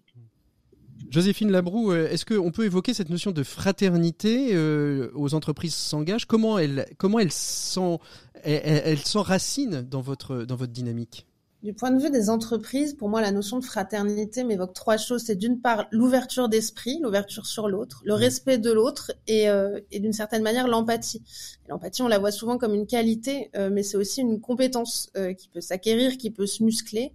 Joséphine 1.10 1.50
Labroue, 1.50 1.90
euh, 1.90 2.08
est-ce 2.08 2.24
qu'on 2.24 2.52
peut 2.52 2.64
évoquer 2.64 2.94
cette 2.94 3.10
notion 3.10 3.32
de 3.32 3.42
fraternité 3.42 4.50
euh, 4.52 5.10
aux 5.14 5.34
entreprises 5.34 5.74
s'engagent? 5.74 6.24
Comment 6.24 6.56
elles 6.56 6.86
comment 6.98 7.18
elles 7.18 7.32
s'enracinent 7.32 9.82
dans 9.82 10.00
votre 10.00 10.44
dans 10.44 10.54
votre 10.54 10.72
dynamique? 10.72 11.26
Du 11.62 11.74
point 11.74 11.90
de 11.90 12.02
vue 12.02 12.08
des 12.08 12.30
entreprises, 12.30 12.94
pour 12.94 13.10
moi, 13.10 13.20
la 13.20 13.32
notion 13.32 13.58
de 13.58 13.64
fraternité 13.64 14.44
m'évoque 14.44 14.72
trois 14.72 14.96
choses. 14.96 15.24
C'est 15.26 15.36
d'une 15.36 15.60
part 15.60 15.88
l'ouverture 15.90 16.48
d'esprit, 16.48 16.98
l'ouverture 17.02 17.44
sur 17.44 17.68
l'autre, 17.68 18.00
le 18.06 18.14
respect 18.14 18.56
de 18.56 18.72
l'autre 18.72 19.12
et, 19.26 19.50
euh, 19.50 19.78
et 19.92 20.00
d'une 20.00 20.14
certaine 20.14 20.42
manière 20.42 20.68
l'empathie. 20.68 21.22
L'empathie, 21.68 22.00
on 22.00 22.08
la 22.08 22.18
voit 22.18 22.30
souvent 22.30 22.56
comme 22.56 22.74
une 22.74 22.86
qualité, 22.86 23.50
euh, 23.56 23.68
mais 23.70 23.82
c'est 23.82 23.98
aussi 23.98 24.22
une 24.22 24.40
compétence 24.40 25.10
euh, 25.18 25.34
qui 25.34 25.48
peut 25.48 25.60
s'acquérir, 25.60 26.16
qui 26.16 26.30
peut 26.30 26.46
se 26.46 26.64
muscler, 26.64 27.12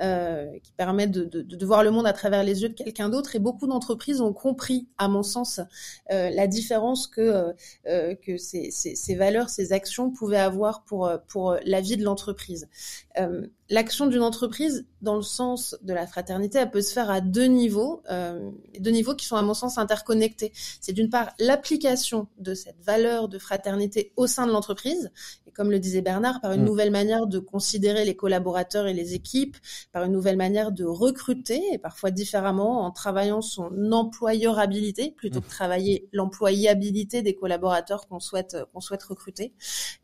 euh, 0.00 0.58
qui 0.62 0.72
permet 0.72 1.06
de, 1.06 1.24
de, 1.24 1.42
de, 1.42 1.66
voir 1.66 1.82
le 1.82 1.90
monde 1.90 2.06
à 2.06 2.12
travers 2.12 2.42
les 2.44 2.62
yeux 2.62 2.68
de 2.68 2.74
quelqu'un 2.74 3.08
d'autre. 3.08 3.36
Et 3.36 3.38
beaucoup 3.38 3.66
d'entreprises 3.66 4.20
ont 4.20 4.32
compris, 4.32 4.88
à 4.98 5.08
mon 5.08 5.22
sens, 5.22 5.60
euh, 6.12 6.30
la 6.30 6.46
différence 6.46 7.06
que, 7.06 7.52
que 7.86 8.36
ces, 8.36 8.70
ces, 8.70 8.94
ces, 8.94 9.14
valeurs, 9.14 9.48
ces 9.48 9.72
actions 9.72 10.10
pouvaient 10.10 10.38
avoir 10.38 10.84
pour, 10.84 11.10
pour 11.28 11.56
la 11.64 11.80
vie 11.80 11.96
de 11.96 12.04
l'entreprise 12.04 12.68
l'action 13.70 14.06
d'une 14.06 14.22
entreprise, 14.22 14.86
dans 15.02 15.16
le 15.16 15.22
sens 15.22 15.76
de 15.82 15.92
la 15.92 16.06
fraternité, 16.06 16.58
elle 16.58 16.70
peut 16.70 16.80
se 16.80 16.92
faire 16.92 17.10
à 17.10 17.20
deux 17.20 17.44
niveaux, 17.44 18.02
euh, 18.10 18.50
deux 18.80 18.90
niveaux 18.90 19.14
qui 19.14 19.26
sont 19.26 19.36
à 19.36 19.42
mon 19.42 19.54
sens 19.54 19.78
interconnectés. 19.78 20.52
C'est 20.80 20.92
d'une 20.92 21.10
part 21.10 21.30
l'application 21.38 22.28
de 22.38 22.54
cette 22.54 22.80
valeur 22.82 23.28
de 23.28 23.38
fraternité 23.38 24.12
au 24.16 24.26
sein 24.26 24.46
de 24.46 24.52
l'entreprise, 24.52 25.10
et 25.46 25.52
comme 25.52 25.70
le 25.70 25.78
disait 25.78 26.00
Bernard, 26.00 26.40
par 26.40 26.52
une 26.52 26.62
mm. 26.62 26.66
nouvelle 26.66 26.90
manière 26.90 27.26
de 27.26 27.38
considérer 27.38 28.04
les 28.04 28.16
collaborateurs 28.16 28.86
et 28.86 28.94
les 28.94 29.14
équipes, 29.14 29.56
par 29.92 30.04
une 30.04 30.12
nouvelle 30.12 30.36
manière 30.36 30.72
de 30.72 30.84
recruter, 30.84 31.62
et 31.72 31.78
parfois 31.78 32.10
différemment, 32.10 32.84
en 32.84 32.90
travaillant 32.90 33.42
son 33.42 33.92
employeurabilité 33.92 35.10
plutôt 35.16 35.40
que 35.40 35.46
mm. 35.46 35.50
travailler 35.50 36.08
l'employabilité 36.12 37.22
des 37.22 37.34
collaborateurs 37.34 38.06
qu'on 38.08 38.20
souhaite 38.20 38.56
qu'on 38.72 38.80
souhaite 38.80 39.02
recruter. 39.02 39.52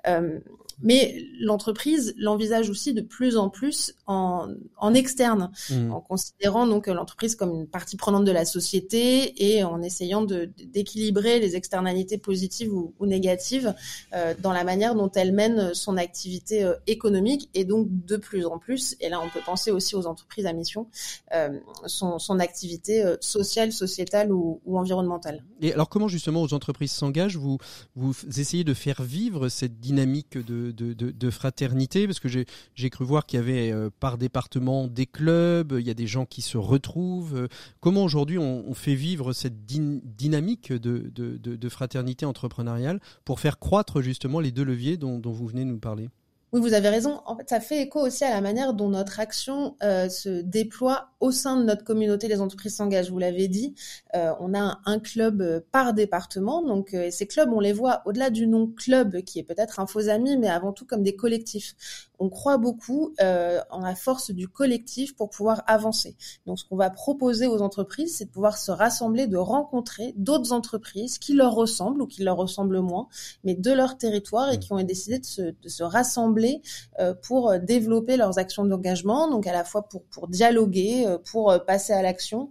Euh, 0.07 0.39
mais 0.83 1.25
l'entreprise 1.39 2.15
l'envisage 2.17 2.69
aussi 2.71 2.95
de 2.95 3.01
plus 3.01 3.37
en 3.37 3.49
plus 3.49 3.95
en, 4.07 4.49
en 4.77 4.95
externe, 4.95 5.51
mmh. 5.71 5.93
en 5.93 6.01
considérant 6.01 6.67
donc 6.67 6.89
l'entreprise 6.89 7.37
comme 7.37 7.55
une 7.55 7.67
partie 7.67 7.97
prenante 7.97 8.25
de 8.25 8.33
la 8.33 8.45
société 8.45 9.55
et 9.57 9.63
en 9.65 9.83
essayant 9.83 10.23
de, 10.23 10.51
d'équilibrer 10.67 11.39
les 11.39 11.57
externalités 11.57 12.19
positives 12.19 12.73
ou, 12.73 12.93
ou 12.99 13.07
négatives 13.07 13.75
euh, 14.15 14.35
dans 14.41 14.53
la 14.53 14.65
manière 14.65 14.95
dont 14.95 15.11
elle 15.15 15.33
mène 15.33 15.75
son 15.75 15.97
activité 15.97 16.65
euh, 16.65 16.75
économique 16.87 17.51
et 17.55 17.65
donc 17.65 17.87
de 17.91 18.17
plus 18.17 18.45
en 18.45 18.59
plus, 18.59 18.97
et 19.01 19.09
là 19.09 19.21
on 19.21 19.29
peut 19.29 19.45
penser 19.45 19.71
aussi 19.75 19.97
aux 19.97 20.07
entreprises 20.07 20.47
à 20.47 20.53
mission, 20.53 20.89
euh, 21.35 21.59
son, 21.87 22.19
son, 22.19 22.39
activité 22.39 23.05
euh, 23.05 23.17
sociale, 23.21 23.73
sociétale 23.73 24.33
ou, 24.33 24.61
environnementale. 24.67 25.45
Et 25.61 25.73
alors 25.73 25.89
comment 25.89 26.09
justement 26.09 26.43
aux 26.43 26.55
entreprises 26.55 26.93
s'engagent 26.93 27.37
vous, 27.37 27.59
vous 27.95 28.15
essayez 28.39 28.65
de 28.65 28.75
faire 28.75 29.03
vivre 29.03 29.49
cette 29.49 29.81
dynamique 29.81 30.39
de, 30.39 30.71
de, 30.71 30.93
de, 30.93 31.31
fraternité? 31.31 32.07
Parce 32.07 32.21
que 32.21 32.29
j'ai, 32.29 32.91
cru 32.91 33.05
voir 33.05 33.27
qu'il 33.27 33.39
y 33.39 33.43
avait 33.43 33.73
euh, 33.73 33.91
par 34.01 34.19
département 34.19 34.87
des 34.87 35.07
clubs, 35.07 35.77
il 35.79 35.87
y 35.87 35.91
a 35.91 35.95
des 35.95 36.07
gens 36.07 36.27
qui 36.27 36.43
se 36.43 36.57
retrouvent. 36.59 37.49
Comment 37.81 38.05
aujourd'hui 38.05 38.39
on, 38.39 38.75
fait 38.75 38.95
vivre 38.95 39.33
cette 39.33 39.65
dynamique 39.67 40.73
de, 40.73 41.11
de, 41.15 41.37
de, 41.39 41.69
fraternité 41.69 42.27
entrepreneuriale 42.27 43.01
pour 43.25 43.39
faire 43.39 43.59
croître 43.59 44.01
justement 44.01 44.41
les 44.41 44.51
deux 44.51 44.65
leviers 44.65 44.97
dont, 44.97 45.19
dont 45.19 45.31
vous 45.31 45.47
venez 45.47 45.65
de 45.65 45.71
nous 45.71 45.79
parler? 45.79 46.09
Oui, 46.55 46.61
vous 46.61 46.73
avez 46.73 46.89
raison. 46.89 47.21
En 47.27 47.37
fait, 47.37 47.51
ça 47.51 47.59
fait 47.59 47.83
écho 47.83 47.99
aussi 47.99 48.23
à 48.23 48.31
la 48.31 48.41
manière 48.41 48.75
dont 48.75 48.89
notre 48.89 49.19
action 49.19 49.77
euh, 49.83 50.09
se 50.09 50.41
déploie 50.41 51.09
au 51.19 51.33
sein 51.33 51.57
de 51.57 51.65
notre 51.65 51.83
communauté. 51.83 52.29
Les 52.29 52.41
entreprises 52.41 52.77
s'engagent. 52.77 53.11
Vous 53.11 53.19
l'avez 53.19 53.49
dit, 53.49 53.75
euh, 54.15 54.33
on 54.39 54.55
a 54.55 54.79
un, 54.87 55.01
club 55.01 55.43
euh, 55.43 55.59
par 55.73 55.95
département. 55.95 56.63
Donc, 56.63 56.95
euh, 56.95 57.09
ces 57.11 57.27
clubs, 57.27 57.53
on 57.53 57.59
les 57.59 57.73
voit 57.73 58.03
au-delà 58.05 58.31
du 58.31 58.47
nom 58.47 58.69
club, 58.69 59.23
qui 59.23 59.41
est 59.41 59.43
peut-être 59.43 59.81
un 59.81 59.89
faux 59.89 60.09
ami, 60.09 60.37
mais 60.37 60.49
avant 60.49 60.73
tout 60.73 60.87
comme 60.87 61.03
des 61.03 61.17
collectifs. 61.17 61.75
On 62.19 62.29
croit 62.29 62.59
beaucoup 62.59 63.13
euh, 63.21 63.61
en 63.71 63.81
la 63.81 63.95
force 63.95 64.31
du 64.31 64.49
collectif 64.49 65.17
pour 65.17 65.31
pouvoir 65.31 65.63
avancer. 65.67 66.17
Donc, 66.47 66.59
ce 66.59 66.65
qu'on 66.65 66.77
va 66.77 66.91
proposer 66.91 67.47
aux 67.47 67.63
entreprises, 67.63 68.17
c'est 68.19 68.27
de 68.27 68.31
pouvoir 68.31 68.59
se 68.59 68.71
rassembler, 68.71 69.27
de 69.27 69.37
rencontrer 69.37 70.15
d'autres 70.17 70.53
entreprises 70.53 71.19
qui 71.19 71.35
leur 71.35 71.55
ressemblent 71.55 72.03
ou 72.03 72.07
qui 72.07 72.23
leur 72.23 72.37
ressemblent 72.37 72.81
moins, 72.81 73.09
mais 73.43 73.55
de 73.55 73.73
leur 73.73 73.99
territoire 73.99 74.53
et 74.53 74.57
mmh. 74.57 74.61
qui 74.61 74.73
ont 74.73 74.83
décidé 74.83 75.19
de 75.19 75.25
se, 75.25 75.43
de 75.43 75.69
se 75.69 75.83
rassembler 75.83 76.63
euh, 77.01 77.15
pour 77.15 77.51
euh, 77.51 77.59
développer 77.59 78.17
leurs 78.17 78.39
actions 78.39 78.65
d'engagement, 78.65 79.31
donc 79.31 79.47
à 79.47 79.53
la 79.53 79.65
fois 79.65 79.89
pour, 79.89 80.05
pour 80.05 80.29
dialoguer, 80.29 81.07
euh, 81.07 81.19
pour 81.19 81.55
passer 81.67 81.93
à 81.93 82.03
l'action 82.03 82.51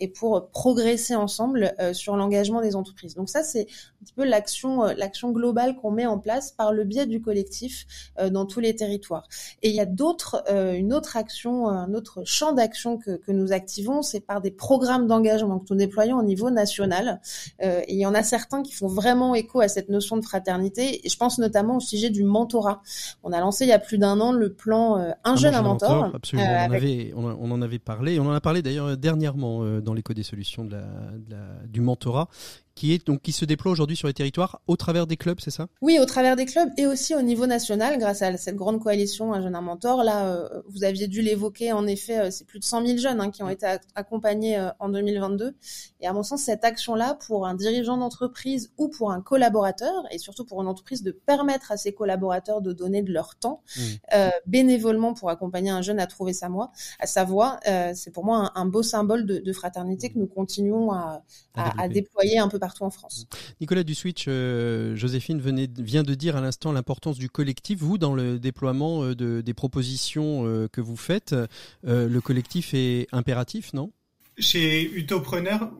et 0.00 0.08
pour 0.08 0.48
progresser 0.50 1.14
ensemble 1.14 1.74
sur 1.92 2.16
l'engagement 2.16 2.60
des 2.60 2.76
entreprises. 2.76 3.14
Donc 3.14 3.28
ça, 3.28 3.42
c'est 3.42 3.62
un 3.62 4.04
petit 4.04 4.12
peu 4.12 4.24
l'action 4.24 4.82
l'action 4.82 5.30
globale 5.30 5.76
qu'on 5.76 5.90
met 5.90 6.06
en 6.06 6.18
place 6.18 6.52
par 6.52 6.72
le 6.72 6.84
biais 6.84 7.06
du 7.06 7.20
collectif 7.20 7.86
dans 8.30 8.46
tous 8.46 8.60
les 8.60 8.74
territoires. 8.74 8.81
Et 9.62 9.70
il 9.70 9.74
y 9.74 9.80
a 9.80 9.86
d'autres, 9.86 10.42
une 10.50 10.92
autre 10.92 11.16
action, 11.16 11.68
un 11.68 11.94
autre 11.94 12.22
champ 12.24 12.52
d'action 12.52 12.98
que, 12.98 13.16
que 13.16 13.32
nous 13.32 13.52
activons, 13.52 14.02
c'est 14.02 14.20
par 14.20 14.40
des 14.40 14.50
programmes 14.50 15.06
d'engagement 15.06 15.58
que 15.58 15.66
nous 15.70 15.76
déployons 15.76 16.18
au 16.18 16.22
niveau 16.22 16.50
national. 16.50 17.20
et 17.60 17.92
il 17.92 17.98
y 17.98 18.06
en 18.06 18.14
a 18.14 18.22
certains 18.22 18.62
qui 18.62 18.72
font 18.72 18.88
vraiment 18.88 19.34
écho 19.34 19.60
à 19.60 19.68
cette 19.68 19.88
notion 19.88 20.16
de 20.16 20.24
fraternité. 20.24 21.06
Et 21.06 21.08
je 21.08 21.16
pense 21.16 21.38
notamment 21.38 21.76
au 21.76 21.80
sujet 21.80 22.10
du 22.10 22.24
mentorat. 22.24 22.82
On 23.22 23.32
a 23.32 23.40
lancé 23.40 23.64
il 23.64 23.68
y 23.68 23.72
a 23.72 23.78
plus 23.78 23.98
d'un 23.98 24.20
an 24.20 24.32
le 24.32 24.52
plan 24.52 24.98
euh, 24.98 25.10
Un, 25.24 25.36
jeune, 25.36 25.54
un 25.54 25.62
mentor. 25.62 26.10
absolument, 26.14 26.48
on, 26.48 26.70
en 26.70 26.72
avait, 26.72 27.12
on, 27.14 27.50
en 27.50 27.62
avait 27.62 27.78
parlé. 27.78 28.18
On 28.18 28.26
en 28.26 28.32
a 28.32 28.40
parlé 28.40 28.62
d'ailleurs 28.62 28.96
dernièrement 28.96 29.62
euh, 29.62 29.80
dans 29.80 29.94
l'écho 29.94 30.14
des 30.14 30.22
solutions 30.22 30.64
de 30.64 30.72
la, 30.72 31.38
du 31.66 31.80
mentorat, 31.80 32.28
qui 32.74 32.92
est 32.92 33.06
donc 33.06 33.22
qui 33.22 33.32
se 33.32 33.44
déploie 33.44 33.72
aujourd'hui 33.72 33.96
sur 33.96 34.08
les 34.08 34.14
territoires 34.14 34.60
au 34.66 34.76
travers 34.76 35.06
des 35.06 35.16
clubs, 35.16 35.38
c'est 35.40 35.50
ça? 35.50 35.68
Oui, 35.80 35.98
au 36.00 36.04
travers 36.04 36.36
des 36.36 36.46
clubs 36.46 36.70
et 36.76 36.86
aussi 36.86 37.14
au 37.14 37.22
niveau 37.22 37.46
national, 37.46 37.98
grâce 37.98 38.22
à 38.22 38.36
cette 38.36 38.56
grande 38.56 38.80
coalition 38.80 39.32
Un 39.32 39.42
jeune 39.42 39.54
un 39.54 39.60
mentor. 39.60 40.02
Là, 40.02 40.26
euh, 40.26 40.62
vous 40.68 40.84
aviez 40.84 41.08
dû 41.08 41.22
l'évoquer. 41.22 41.72
En 41.72 41.86
effet, 41.86 42.18
euh, 42.18 42.30
c'est 42.30 42.46
plus 42.46 42.58
de 42.58 42.64
100 42.64 42.86
000 42.86 42.98
jeunes 42.98 43.20
hein, 43.20 43.30
qui 43.30 43.42
ont 43.42 43.48
été 43.48 43.66
accompagnés 43.94 44.58
euh, 44.58 44.70
en 44.78 44.88
2022. 44.88 45.54
Et 46.00 46.06
à 46.06 46.12
mon 46.12 46.22
sens, 46.22 46.42
cette 46.42 46.64
action-là, 46.64 47.18
pour 47.26 47.46
un 47.46 47.54
dirigeant 47.54 47.96
d'entreprise 47.96 48.72
ou 48.78 48.88
pour 48.88 49.12
un 49.12 49.20
collaborateur, 49.20 50.04
et 50.10 50.18
surtout 50.18 50.44
pour 50.44 50.60
une 50.62 50.68
entreprise, 50.68 51.02
de 51.02 51.12
permettre 51.12 51.72
à 51.72 51.76
ses 51.76 51.92
collaborateurs 51.92 52.62
de 52.62 52.72
donner 52.72 53.02
de 53.02 53.12
leur 53.12 53.36
temps 53.36 53.62
mmh. 53.76 54.16
bénévolement 54.46 55.14
pour 55.14 55.30
accompagner 55.30 55.70
un 55.70 55.82
jeune 55.82 55.98
à 55.98 56.06
trouver 56.06 56.32
sa 56.32 56.48
voie, 56.48 56.72
à 56.98 57.06
sa 57.06 57.24
voie, 57.24 57.58
c'est 57.94 58.10
pour 58.10 58.24
moi 58.24 58.52
un, 58.54 58.66
beau 58.66 58.82
symbole 58.82 59.24
de, 59.26 59.52
fraternité 59.52 60.10
que 60.10 60.18
nous 60.18 60.26
continuons 60.26 60.92
à, 60.92 61.22
à 61.54 61.88
déployer 61.88 62.38
un 62.38 62.48
peu 62.48 62.58
partout 62.62 62.84
en 62.84 62.90
France. 62.90 63.26
Nicolas 63.60 63.82
Duswitch, 63.82 64.26
euh, 64.28 64.94
Joséphine 64.94 65.40
venait, 65.40 65.68
vient 65.78 66.04
de 66.04 66.14
dire 66.14 66.36
à 66.36 66.40
l'instant 66.40 66.70
l'importance 66.70 67.18
du 67.18 67.28
collectif. 67.28 67.80
Vous, 67.80 67.98
dans 67.98 68.14
le 68.14 68.38
déploiement 68.38 69.02
euh, 69.02 69.16
de, 69.16 69.40
des 69.40 69.52
propositions 69.52 70.46
euh, 70.46 70.68
que 70.68 70.80
vous 70.80 70.96
faites, 70.96 71.34
le 71.82 72.20
collectif 72.20 72.72
est 72.72 73.08
impératif, 73.10 73.72
non? 73.72 73.90
Chez 74.38 74.90
Utopreneur, 74.94 75.72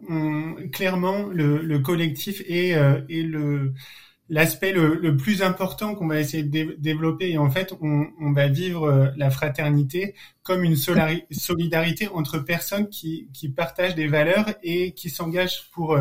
clairement, 0.73 1.29
le, 1.29 1.79
collectif 1.79 2.43
est, 2.49 2.71
est 2.71 3.23
le 3.23 3.73
l'aspect 4.29 4.73
le, 4.73 5.17
plus 5.17 5.43
important 5.43 5.95
qu'on 5.95 6.07
va 6.07 6.19
essayer 6.19 6.43
de 6.43 6.77
développer 6.79 7.31
et 7.31 7.39
en 7.39 7.51
fait 7.51 7.75
on, 7.81 8.07
on, 8.21 8.33
va 8.33 8.49
vivre 8.49 9.13
la 9.17 9.31
fraternité 9.31 10.15
comme 10.43 10.65
une 10.65 10.77
solidarité 10.77 12.09
entre 12.09 12.39
personnes 12.39 12.89
qui, 12.89 13.29
qui 13.33 13.49
partagent 13.49 13.95
des 13.95 14.07
valeurs 14.07 14.47
et 14.63 14.93
qui 14.93 15.11
s'engagent 15.11 15.71
pour 15.73 15.99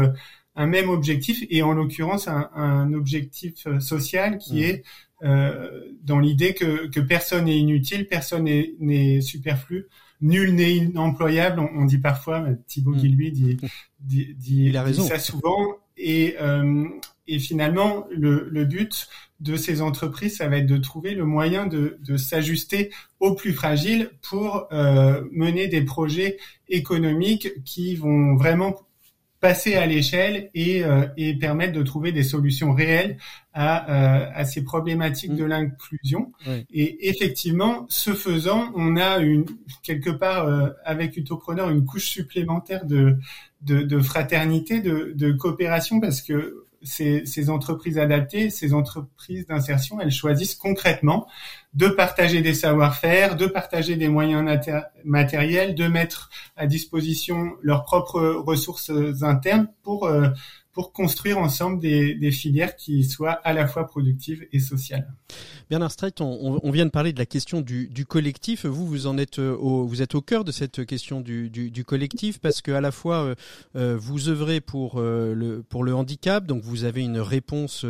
un 0.55 0.67
même 0.67 0.89
objectif 0.89 1.43
et 1.49 1.61
en 1.63 1.73
l'occurrence 1.73 2.27
un, 2.27 2.49
un, 2.55 2.93
objectif 2.93 3.65
euh, 3.67 3.79
social 3.79 4.37
qui 4.37 4.55
mmh. 4.55 4.63
est 4.63 4.83
euh, 5.23 5.69
dans 6.03 6.19
l'idée 6.19 6.53
que, 6.53 6.87
que 6.87 6.99
personne 6.99 7.45
n'est 7.45 7.57
inutile, 7.57 8.07
personne 8.07 8.43
n'est 8.45 9.21
superflu, 9.21 9.87
nul 10.19 10.55
n'est 10.55 10.75
inemployable. 10.77 11.59
On, 11.59 11.85
dit 11.85 11.99
parfois, 11.99 12.45
Thibaut 12.67 12.91
mmh. 12.91 12.97
Guilluy 12.97 13.31
dit, 13.31 13.57
dit, 13.99 14.35
dit, 14.35 14.73
ça 15.07 15.19
souvent. 15.19 15.77
Et, 15.97 16.35
euh, 16.41 16.87
et 17.27 17.37
finalement, 17.37 18.07
le, 18.09 18.47
le, 18.49 18.65
but 18.65 19.07
de 19.39 19.55
ces 19.55 19.81
entreprises, 19.81 20.37
ça 20.37 20.47
va 20.47 20.57
être 20.57 20.65
de 20.65 20.77
trouver 20.77 21.13
le 21.13 21.25
moyen 21.25 21.67
de, 21.67 21.97
de 22.03 22.17
s'ajuster 22.17 22.91
aux 23.19 23.35
plus 23.35 23.53
fragiles 23.53 24.09
pour 24.21 24.67
euh, 24.71 25.23
mener 25.31 25.67
des 25.67 25.83
projets 25.83 26.37
économiques 26.69 27.49
qui 27.63 27.95
vont 27.95 28.35
vraiment 28.35 28.75
passer 29.41 29.73
à 29.73 29.87
l'échelle 29.87 30.51
et, 30.53 30.83
euh, 30.83 31.07
et 31.17 31.33
permettre 31.33 31.73
de 31.73 31.81
trouver 31.81 32.11
des 32.11 32.23
solutions 32.23 32.73
réelles 32.73 33.17
à, 33.53 33.91
euh, 33.91 34.29
à 34.33 34.45
ces 34.45 34.63
problématiques 34.63 35.35
de 35.35 35.43
mmh. 35.43 35.47
l'inclusion. 35.47 36.31
Et 36.71 37.09
effectivement, 37.09 37.87
ce 37.89 38.13
faisant, 38.13 38.71
on 38.75 38.95
a 38.95 39.17
une 39.17 39.45
quelque 39.81 40.11
part 40.11 40.45
euh, 40.45 40.69
avec 40.85 41.17
Utopreneur 41.17 41.69
une 41.71 41.85
couche 41.85 42.05
supplémentaire 42.05 42.85
de, 42.85 43.17
de, 43.63 43.81
de 43.81 43.99
fraternité, 43.99 44.79
de, 44.79 45.11
de 45.15 45.31
coopération, 45.31 45.99
parce 45.99 46.21
que 46.21 46.67
ces, 46.83 47.25
ces, 47.25 47.49
entreprises 47.49 47.97
adaptées, 47.97 48.51
ces 48.51 48.73
entreprises 48.73 49.47
d'insertion, 49.47 49.99
elles 49.99 50.11
choisissent 50.11 50.55
concrètement 50.55 51.27
de 51.73 51.87
partager 51.87 52.41
des 52.41 52.53
savoir-faire, 52.53 53.37
de 53.37 53.47
partager 53.47 53.95
des 53.95 54.09
moyens 54.09 54.43
matériels, 55.05 55.73
de 55.73 55.87
mettre 55.87 56.29
à 56.57 56.67
disposition 56.67 57.53
leurs 57.61 57.83
propres 57.83 58.21
ressources 58.21 58.91
internes 59.21 59.67
pour 59.83 60.05
euh, 60.05 60.29
pour 60.73 60.93
construire 60.93 61.37
ensemble 61.37 61.79
des, 61.79 62.15
des, 62.15 62.31
filières 62.31 62.77
qui 62.77 63.03
soient 63.03 63.33
à 63.43 63.51
la 63.51 63.67
fois 63.67 63.85
productives 63.85 64.47
et 64.53 64.59
sociales. 64.59 65.13
Bernard 65.71 65.91
Streit, 65.91 66.19
on, 66.19 66.71
vient 66.71 66.85
de 66.85 66.91
parler 66.91 67.13
de 67.13 67.19
la 67.19 67.25
question 67.25 67.61
du, 67.61 68.05
collectif. 68.05 68.65
Vous, 68.65 68.85
vous 68.85 69.07
en 69.07 69.17
êtes 69.17 69.39
euh, 69.39 69.55
au, 69.55 69.85
vous 69.85 70.01
êtes 70.01 70.15
au 70.15 70.21
cœur 70.21 70.43
de 70.43 70.51
cette 70.51 70.85
question 70.85 71.21
du, 71.21 71.83
collectif 71.85 72.39
parce 72.39 72.61
que 72.61 72.71
à 72.71 72.81
la 72.81 72.91
fois 72.91 73.23
euh, 73.23 73.35
euh 73.75 73.97
vous 73.97 74.27
œuvrez 74.27 74.59
pour 74.59 74.99
le 74.99 75.63
handicap, 75.95 76.45
donc 76.45 76.63
vous 76.63 76.83
avez 76.83 77.01
une 77.01 77.19
réponse 77.19 77.85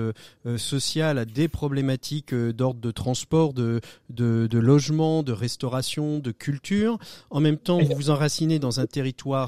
sociale 0.58 1.17
à 1.17 1.25
des 1.25 1.47
problématiques 1.47 2.36
d'ordre 2.36 2.80
de 2.80 2.91
transport, 2.91 3.54
de, 3.54 3.82
de, 4.10 4.47
de 4.47 4.60
logement, 4.60 5.23
de 5.23 5.32
restauration, 5.32 6.19
de 6.19 6.32
culture. 6.32 6.99
En 7.30 7.39
même 7.39 7.58
temps, 7.58 7.80
vous 7.80 7.95
vous 7.95 8.10
enracinez 8.10 8.60
dans 8.60 8.80
un 8.80 8.86
territoire 8.86 9.47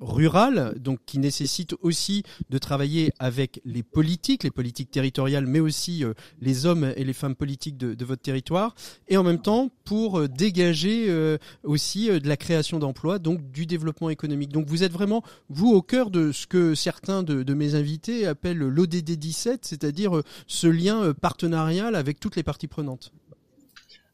rural, 0.00 0.74
donc 0.78 0.98
qui 1.06 1.18
nécessite 1.18 1.74
aussi 1.80 2.22
de 2.50 2.58
travailler 2.58 3.12
avec 3.18 3.60
les 3.64 3.82
politiques, 3.82 4.44
les 4.44 4.50
politiques 4.50 4.90
territoriales, 4.90 5.46
mais 5.46 5.60
aussi 5.60 6.04
les 6.40 6.66
hommes 6.66 6.92
et 6.96 7.04
les 7.04 7.12
femmes 7.12 7.21
politiques 7.30 7.76
de, 7.76 8.04
votre 8.04 8.22
territoire, 8.22 8.74
et 9.08 9.16
en 9.16 9.22
même 9.22 9.40
temps 9.40 9.70
pour 9.84 10.18
euh, 10.18 10.28
dégager 10.28 11.06
euh, 11.08 11.38
aussi 11.64 12.08
de 12.08 12.28
la 12.28 12.36
création 12.36 12.78
d'emplois, 12.78 13.18
donc 13.18 13.50
du 13.50 13.66
développement 13.66 14.10
économique. 14.10 14.50
Donc 14.50 14.66
vous 14.66 14.82
êtes 14.82 14.92
vraiment, 14.92 15.22
vous, 15.48 15.72
au 15.72 15.82
cœur 15.82 16.10
de 16.10 16.32
ce 16.32 16.46
que 16.46 16.74
certains 16.74 17.22
de, 17.22 17.54
mes 17.54 17.74
invités 17.74 18.26
appellent 18.26 18.58
l'ODD 18.58 19.12
17, 19.12 19.64
c'est-à-dire 19.64 20.22
ce 20.46 20.66
lien 20.66 21.12
partenarial 21.12 21.94
avec 21.94 22.18
toutes 22.18 22.36
les 22.36 22.42
parties 22.42 22.66
prenantes. 22.66 23.12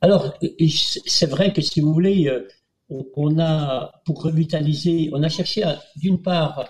Alors, 0.00 0.34
c'est 1.06 1.30
vrai 1.30 1.52
que 1.52 1.62
si 1.62 1.80
vous 1.80 1.92
voulez, 1.92 2.30
on 2.88 3.38
a, 3.38 3.92
pour 4.04 4.22
revitaliser, 4.22 5.10
on 5.12 5.22
a 5.22 5.28
cherché 5.28 5.62
d'une 5.96 6.20
part 6.20 6.68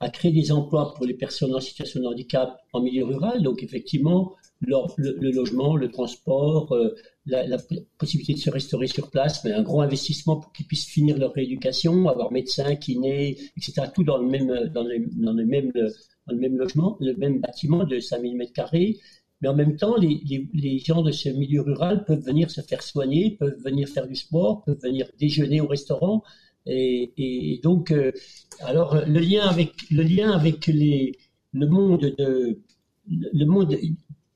à, 0.00 0.10
créer 0.10 0.32
des 0.32 0.50
emplois 0.50 0.94
pour 0.94 1.06
les 1.06 1.14
personnes 1.14 1.54
en 1.54 1.60
situation 1.60 2.00
de 2.00 2.06
handicap 2.06 2.58
en 2.72 2.80
milieu 2.80 3.04
rural, 3.04 3.40
donc 3.40 3.62
effectivement, 3.62 4.32
le, 4.62 5.30
logement, 5.30 5.76
le 5.76 5.90
transport, 5.90 6.72
euh, 6.72 6.94
la, 7.26 7.58
possibilité 7.98 8.34
de 8.34 8.38
se 8.38 8.50
restaurer 8.50 8.86
sur 8.86 9.10
place, 9.10 9.44
mais 9.44 9.52
un 9.52 9.62
gros 9.62 9.80
investissement 9.80 10.36
pour 10.36 10.52
qu'ils 10.52 10.66
puissent 10.66 10.86
finir 10.86 11.18
leur 11.18 11.32
rééducation, 11.32 12.08
avoir 12.08 12.32
médecin, 12.32 12.76
kiné, 12.76 13.38
etc., 13.56 13.88
tout 13.94 14.04
dans 14.04 14.18
le 14.18 14.28
même, 14.28 14.70
dans 14.72 14.84
le, 14.84 14.98
même, 14.98 15.72
dans 15.72 16.32
le 16.34 16.36
même 16.36 16.56
logement, 16.56 16.96
le 17.00 17.14
même 17.14 17.40
bâtiment 17.40 17.84
de 17.84 17.98
5000 17.98 18.36
mètres 18.36 18.52
carrés, 18.52 18.98
mais 19.40 19.48
en 19.48 19.54
même 19.54 19.76
temps, 19.76 19.96
les, 19.96 20.20
les, 20.24 20.48
les, 20.54 20.78
gens 20.78 21.02
de 21.02 21.10
ce 21.10 21.28
milieu 21.28 21.62
rural 21.62 22.04
peuvent 22.04 22.24
venir 22.24 22.50
se 22.50 22.60
faire 22.60 22.82
soigner, 22.82 23.32
peuvent 23.32 23.60
venir 23.64 23.88
faire 23.88 24.06
du 24.06 24.14
sport, 24.14 24.62
peuvent 24.62 24.80
venir 24.80 25.08
déjeuner 25.18 25.60
au 25.60 25.66
restaurant. 25.66 26.22
Et, 26.64 27.12
et 27.16 27.60
donc, 27.60 27.90
euh, 27.90 28.12
alors 28.60 28.94
le 29.04 29.18
lien 29.18 29.42
avec 29.48 29.72
le 29.90 30.04
lien 30.04 30.30
avec 30.30 30.68
les, 30.68 31.18
le 31.52 31.66
monde 31.66 32.14
de 32.16 32.60
le 33.08 33.44
monde 33.46 33.76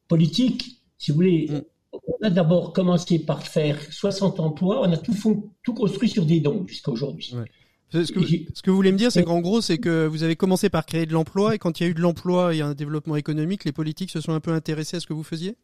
politique, 0.09 0.83
si 0.99 1.11
vous 1.11 1.17
voulez, 1.17 1.49
mm. 1.51 1.63
on 1.93 2.27
a 2.27 2.31
d'abord 2.31 2.73
commencé 2.73 3.19
par 3.19 3.43
faire 3.43 3.79
60 3.93 4.41
emplois, 4.41 4.81
on 4.83 4.93
a 4.93 4.97
tout, 4.97 5.15
tout 5.63 5.75
construit 5.75 6.09
sur 6.09 6.25
des 6.25 6.41
dons 6.41 6.67
jusqu'à 6.67 6.91
aujourd'hui. 6.91 7.35
Ce 7.93 8.13
que, 8.13 8.21
ce 8.27 8.63
que, 8.63 8.71
vous 8.71 8.77
voulez 8.77 8.93
me 8.93 8.99
dire, 8.99 9.13
c'est 9.13 9.23
qu'en 9.23 9.41
gros, 9.41 9.61
c'est 9.61 9.79
que 9.79 10.07
vous 10.07 10.25
avez 10.25 10.35
commencé 10.35 10.69
par 10.69 10.85
créer 10.87 11.07
de 11.07 11.13
l'emploi 11.13 11.55
et 11.55 11.59
quand 11.59 11.79
il 11.79 11.85
y 11.85 11.87
a 11.87 11.89
eu 11.91 11.95
de 11.95 12.01
l'emploi 12.01 12.55
et 12.55 12.61
un 12.61 12.75
développement 12.75 13.17
économique, 13.17 13.65
les 13.65 13.73
politiques 13.73 14.11
se 14.11 14.21
sont 14.21 14.33
un 14.33 14.41
peu 14.41 14.51
intéressés 14.53 14.97
à 14.97 15.01
ce 15.01 15.07
que 15.07 15.13
vous 15.13 15.23
faisiez? 15.23 15.57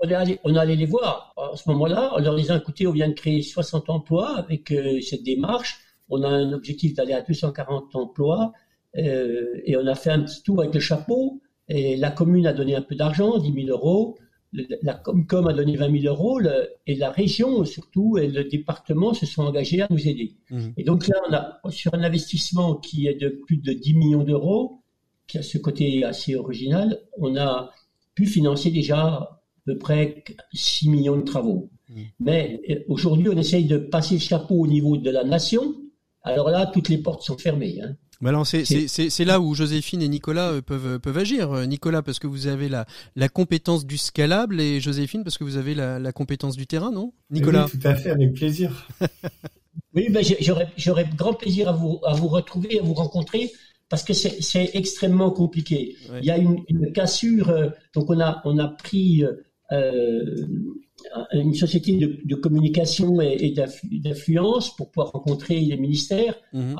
On 0.00 0.08
allait, 0.10 0.38
on 0.44 0.54
allait 0.56 0.76
les 0.76 0.86
voir. 0.86 1.32
À 1.36 1.56
ce 1.56 1.68
moment-là, 1.70 2.12
on 2.14 2.20
leur 2.20 2.36
disant 2.36 2.56
écoutez, 2.56 2.86
on 2.86 2.92
vient 2.92 3.08
de 3.08 3.14
créer 3.14 3.42
60 3.42 3.88
emplois 3.88 4.36
avec 4.36 4.70
euh, 4.70 5.00
cette 5.00 5.22
démarche, 5.22 5.78
on 6.10 6.22
a 6.22 6.28
un 6.28 6.52
objectif 6.52 6.94
d'aller 6.94 7.14
à 7.14 7.22
240 7.22 7.96
emplois 7.96 8.52
euh, 8.98 9.60
et 9.64 9.76
on 9.76 9.86
a 9.86 9.94
fait 9.94 10.10
un 10.10 10.20
petit 10.20 10.42
tour 10.42 10.60
avec 10.60 10.74
le 10.74 10.80
chapeau 10.80 11.40
et 11.68 11.96
la 11.96 12.10
commune 12.10 12.46
a 12.46 12.52
donné 12.52 12.74
un 12.74 12.82
peu 12.82 12.94
d'argent, 12.94 13.38
10 13.38 13.52
000 13.52 13.68
euros, 13.68 14.16
la 14.82 14.94
Comcom 14.94 15.46
a 15.46 15.52
donné 15.52 15.76
20 15.76 16.00
000 16.00 16.14
euros 16.14 16.40
et 16.86 16.94
la 16.94 17.10
région 17.10 17.64
surtout 17.64 18.18
et 18.18 18.28
le 18.28 18.44
département 18.44 19.14
se 19.14 19.24
sont 19.24 19.42
engagés 19.42 19.80
à 19.80 19.86
nous 19.90 20.06
aider. 20.08 20.36
Mmh. 20.50 20.60
Et 20.76 20.84
donc 20.84 21.08
là, 21.08 21.16
on 21.28 21.32
a 21.32 21.60
sur 21.70 21.94
un 21.94 22.02
investissement 22.02 22.74
qui 22.76 23.06
est 23.06 23.14
de 23.14 23.28
plus 23.28 23.56
de 23.56 23.72
10 23.72 23.94
millions 23.94 24.24
d'euros, 24.24 24.82
qui 25.26 25.38
a 25.38 25.42
ce 25.42 25.56
côté 25.56 26.04
assez 26.04 26.34
original, 26.34 27.00
on 27.18 27.36
a 27.36 27.70
pu 28.14 28.26
financer 28.26 28.70
déjà 28.70 28.98
à 28.98 29.42
peu 29.64 29.78
près 29.78 30.22
6 30.52 30.90
millions 30.90 31.16
de 31.16 31.22
travaux. 31.22 31.70
Mmh. 31.88 32.00
Mais 32.20 32.60
euh, 32.68 32.80
aujourd'hui, 32.88 33.28
on 33.30 33.36
essaye 33.36 33.64
de 33.64 33.78
passer 33.78 34.16
le 34.16 34.20
chapeau 34.20 34.56
au 34.56 34.66
niveau 34.66 34.98
de 34.98 35.10
la 35.10 35.24
nation. 35.24 35.76
Alors 36.22 36.50
là, 36.50 36.66
toutes 36.66 36.90
les 36.90 36.98
portes 36.98 37.22
sont 37.22 37.38
fermées. 37.38 37.80
Hein. 37.82 37.96
Mais 38.22 38.28
alors 38.28 38.46
c'est 38.46 39.24
là 39.24 39.40
où 39.40 39.54
Joséphine 39.54 40.00
et 40.00 40.08
Nicolas 40.08 40.52
euh, 40.52 40.62
peuvent 40.62 41.00
peuvent 41.00 41.18
agir. 41.18 41.52
Euh, 41.52 41.66
Nicolas 41.66 42.02
parce 42.02 42.20
que 42.20 42.28
vous 42.28 42.46
avez 42.46 42.68
la 42.68 42.86
la 43.16 43.28
compétence 43.28 43.84
du 43.84 43.98
scalable 43.98 44.60
et 44.60 44.80
Joséphine 44.80 45.24
parce 45.24 45.36
que 45.36 45.44
vous 45.44 45.56
avez 45.56 45.74
la, 45.74 45.98
la 45.98 46.12
compétence 46.12 46.56
du 46.56 46.68
terrain, 46.68 46.92
non? 46.92 47.12
Nicolas 47.30 47.66
oui, 47.66 47.80
Tout 47.80 47.88
à 47.88 47.96
fait, 47.96 48.10
avec 48.10 48.34
plaisir. 48.34 48.88
oui, 49.94 50.08
ben 50.08 50.24
j'aurais 50.76 51.10
grand 51.16 51.34
plaisir 51.34 51.68
à 51.68 51.72
vous 51.72 51.98
à 52.06 52.14
vous 52.14 52.28
retrouver, 52.28 52.78
à 52.78 52.82
vous 52.82 52.94
rencontrer 52.94 53.50
parce 53.88 54.04
que 54.04 54.14
c'est 54.14 54.70
extrêmement 54.72 55.32
compliqué. 55.32 55.96
Il 56.20 56.24
y 56.24 56.30
a 56.30 56.38
une, 56.38 56.62
une, 56.68 56.92
cassure. 56.92 57.50
Euh, 57.50 57.68
donc 57.92 58.08
on 58.08 58.20
a 58.20 58.40
on 58.44 58.56
a 58.58 58.68
pris 58.68 59.24
euh, 59.72 60.46
une 61.32 61.54
société 61.54 61.96
de, 61.96 62.20
de 62.24 62.34
communication 62.36 63.20
et, 63.20 63.36
et 63.40 63.54
d'influence 63.98 64.76
pour 64.76 64.92
pouvoir 64.92 65.10
rencontrer 65.10 65.58
les 65.60 65.76
ministères. 65.76 66.36
Mhm. 66.52 66.76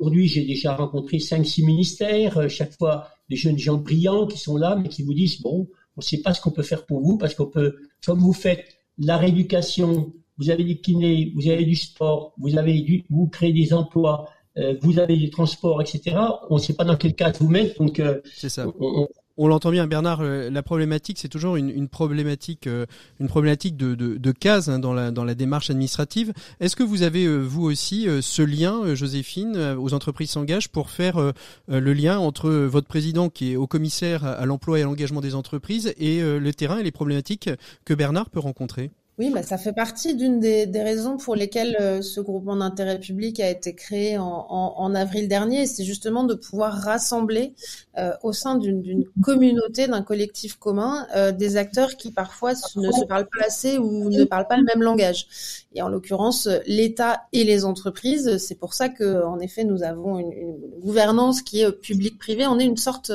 Aujourd'hui, 0.00 0.28
j'ai 0.28 0.44
déjà 0.46 0.74
rencontré 0.74 1.18
5-6 1.18 1.64
ministères. 1.66 2.38
Euh, 2.38 2.48
chaque 2.48 2.72
fois, 2.72 3.08
des 3.28 3.36
jeunes 3.36 3.58
gens 3.58 3.76
brillants 3.76 4.26
qui 4.26 4.38
sont 4.38 4.56
là, 4.56 4.74
mais 4.74 4.88
qui 4.88 5.02
vous 5.02 5.12
disent 5.12 5.42
bon, 5.42 5.68
on 5.96 6.00
ne 6.00 6.02
sait 6.02 6.22
pas 6.22 6.32
ce 6.32 6.40
qu'on 6.40 6.50
peut 6.50 6.62
faire 6.62 6.86
pour 6.86 7.02
vous 7.02 7.18
parce 7.18 7.34
qu'on 7.34 7.46
peut, 7.46 7.76
comme 8.04 8.18
vous 8.18 8.32
faites 8.32 8.64
la 8.96 9.18
rééducation, 9.18 10.14
vous 10.38 10.48
avez 10.48 10.64
des 10.64 10.80
kinés, 10.80 11.32
vous 11.36 11.48
avez 11.48 11.66
du 11.66 11.74
sport, 11.76 12.32
vous 12.38 12.56
avez 12.56 12.80
du, 12.80 13.04
vous 13.10 13.28
créez 13.28 13.52
des 13.52 13.74
emplois, 13.74 14.30
euh, 14.56 14.74
vous 14.80 14.98
avez 14.98 15.16
du 15.16 15.28
transport, 15.28 15.82
etc. 15.82 16.16
On 16.48 16.54
ne 16.54 16.60
sait 16.60 16.72
pas 16.72 16.84
dans 16.84 16.96
quel 16.96 17.14
cas 17.14 17.30
vous 17.38 17.50
mettre, 17.50 17.78
donc 17.78 18.00
euh, 18.00 18.22
c'est 18.24 18.48
ça. 18.48 18.66
On, 18.80 19.06
l'entend 19.48 19.70
bien, 19.70 19.86
Bernard. 19.86 20.20
Euh, 20.20 20.50
la 20.50 20.62
problématique, 20.62 21.18
c'est 21.18 21.28
toujours 21.28 21.56
une, 21.56 21.70
une, 21.70 21.88
problématique, 21.88 22.68
de, 22.68 23.94
de, 23.94 24.32
cases 24.32 24.68
hein, 24.68 24.78
dans 24.78 24.92
la 24.92 25.34
démarche 25.34 25.70
administrative. 25.70 26.32
Est-ce 26.60 26.76
que 26.76 26.82
vous 26.82 27.02
avez 27.02 27.26
vous 27.38 27.64
aussi 27.64 28.06
ce 28.20 28.42
lien, 28.42 28.94
Joséphine, 28.94 29.76
aux 29.78 29.94
entreprises 29.94 30.30
s'engagent 30.30 30.68
pour 30.68 30.90
faire 30.90 31.32
le 31.68 31.92
lien 31.92 32.18
entre 32.18 32.50
votre 32.50 32.86
président 32.86 33.28
qui 33.28 33.52
est 33.52 33.56
au 33.56 33.66
commissaire 33.66 34.24
à 34.24 34.44
l'emploi 34.46 34.78
et 34.78 34.82
à 34.82 34.84
l'engagement 34.84 35.20
des 35.20 35.34
entreprises 35.34 35.92
et 35.98 36.20
le 36.20 36.52
terrain 36.52 36.78
et 36.78 36.82
les 36.82 36.92
problématiques 36.92 37.50
que 37.84 37.94
Bernard 37.94 38.30
peut 38.30 38.40
rencontrer? 38.40 38.90
Oui, 39.20 39.28
bah, 39.28 39.42
ça 39.42 39.58
fait 39.58 39.74
partie 39.74 40.14
d'une 40.14 40.40
des, 40.40 40.64
raisons 40.76 41.18
pour 41.18 41.36
lesquelles 41.36 41.76
euh, 41.78 42.00
ce 42.00 42.22
groupement 42.22 42.56
d'intérêt 42.56 42.98
public 42.98 43.38
a 43.40 43.50
été 43.50 43.74
créé 43.74 44.16
en 44.16 44.94
avril 44.94 45.28
dernier. 45.28 45.66
C'est 45.66 45.84
justement 45.84 46.24
de 46.24 46.32
pouvoir 46.34 46.72
rassembler 46.72 47.52
euh, 48.00 48.12
au 48.22 48.32
sein 48.32 48.56
d'une 48.56 49.04
communauté, 49.22 49.86
d'un 49.86 50.02
collectif 50.02 50.56
commun, 50.56 51.06
euh, 51.14 51.32
des 51.32 51.56
acteurs 51.56 51.96
qui 51.96 52.10
parfois 52.10 52.52
ne 52.76 52.90
se 52.90 53.04
parlent 53.04 53.28
pas 53.28 53.44
assez 53.46 53.78
ou 53.78 54.08
ne 54.10 54.24
parlent 54.24 54.48
pas 54.48 54.56
le 54.56 54.64
même 54.64 54.82
langage. 54.82 55.26
Et 55.74 55.82
en 55.82 55.88
l'occurrence, 55.88 56.48
l'État 56.66 57.22
et 57.32 57.44
les 57.44 57.64
entreprises. 57.64 58.38
C'est 58.38 58.56
pour 58.56 58.74
ça 58.74 58.88
que, 58.88 59.24
en 59.24 59.38
effet, 59.38 59.64
nous 59.64 59.82
avons 59.82 60.18
une, 60.18 60.32
une 60.32 60.56
gouvernance 60.80 61.42
qui 61.42 61.60
est 61.60 61.70
public-privé. 61.70 62.46
On 62.46 62.58
est 62.58 62.64
une 62.64 62.76
sorte, 62.76 63.12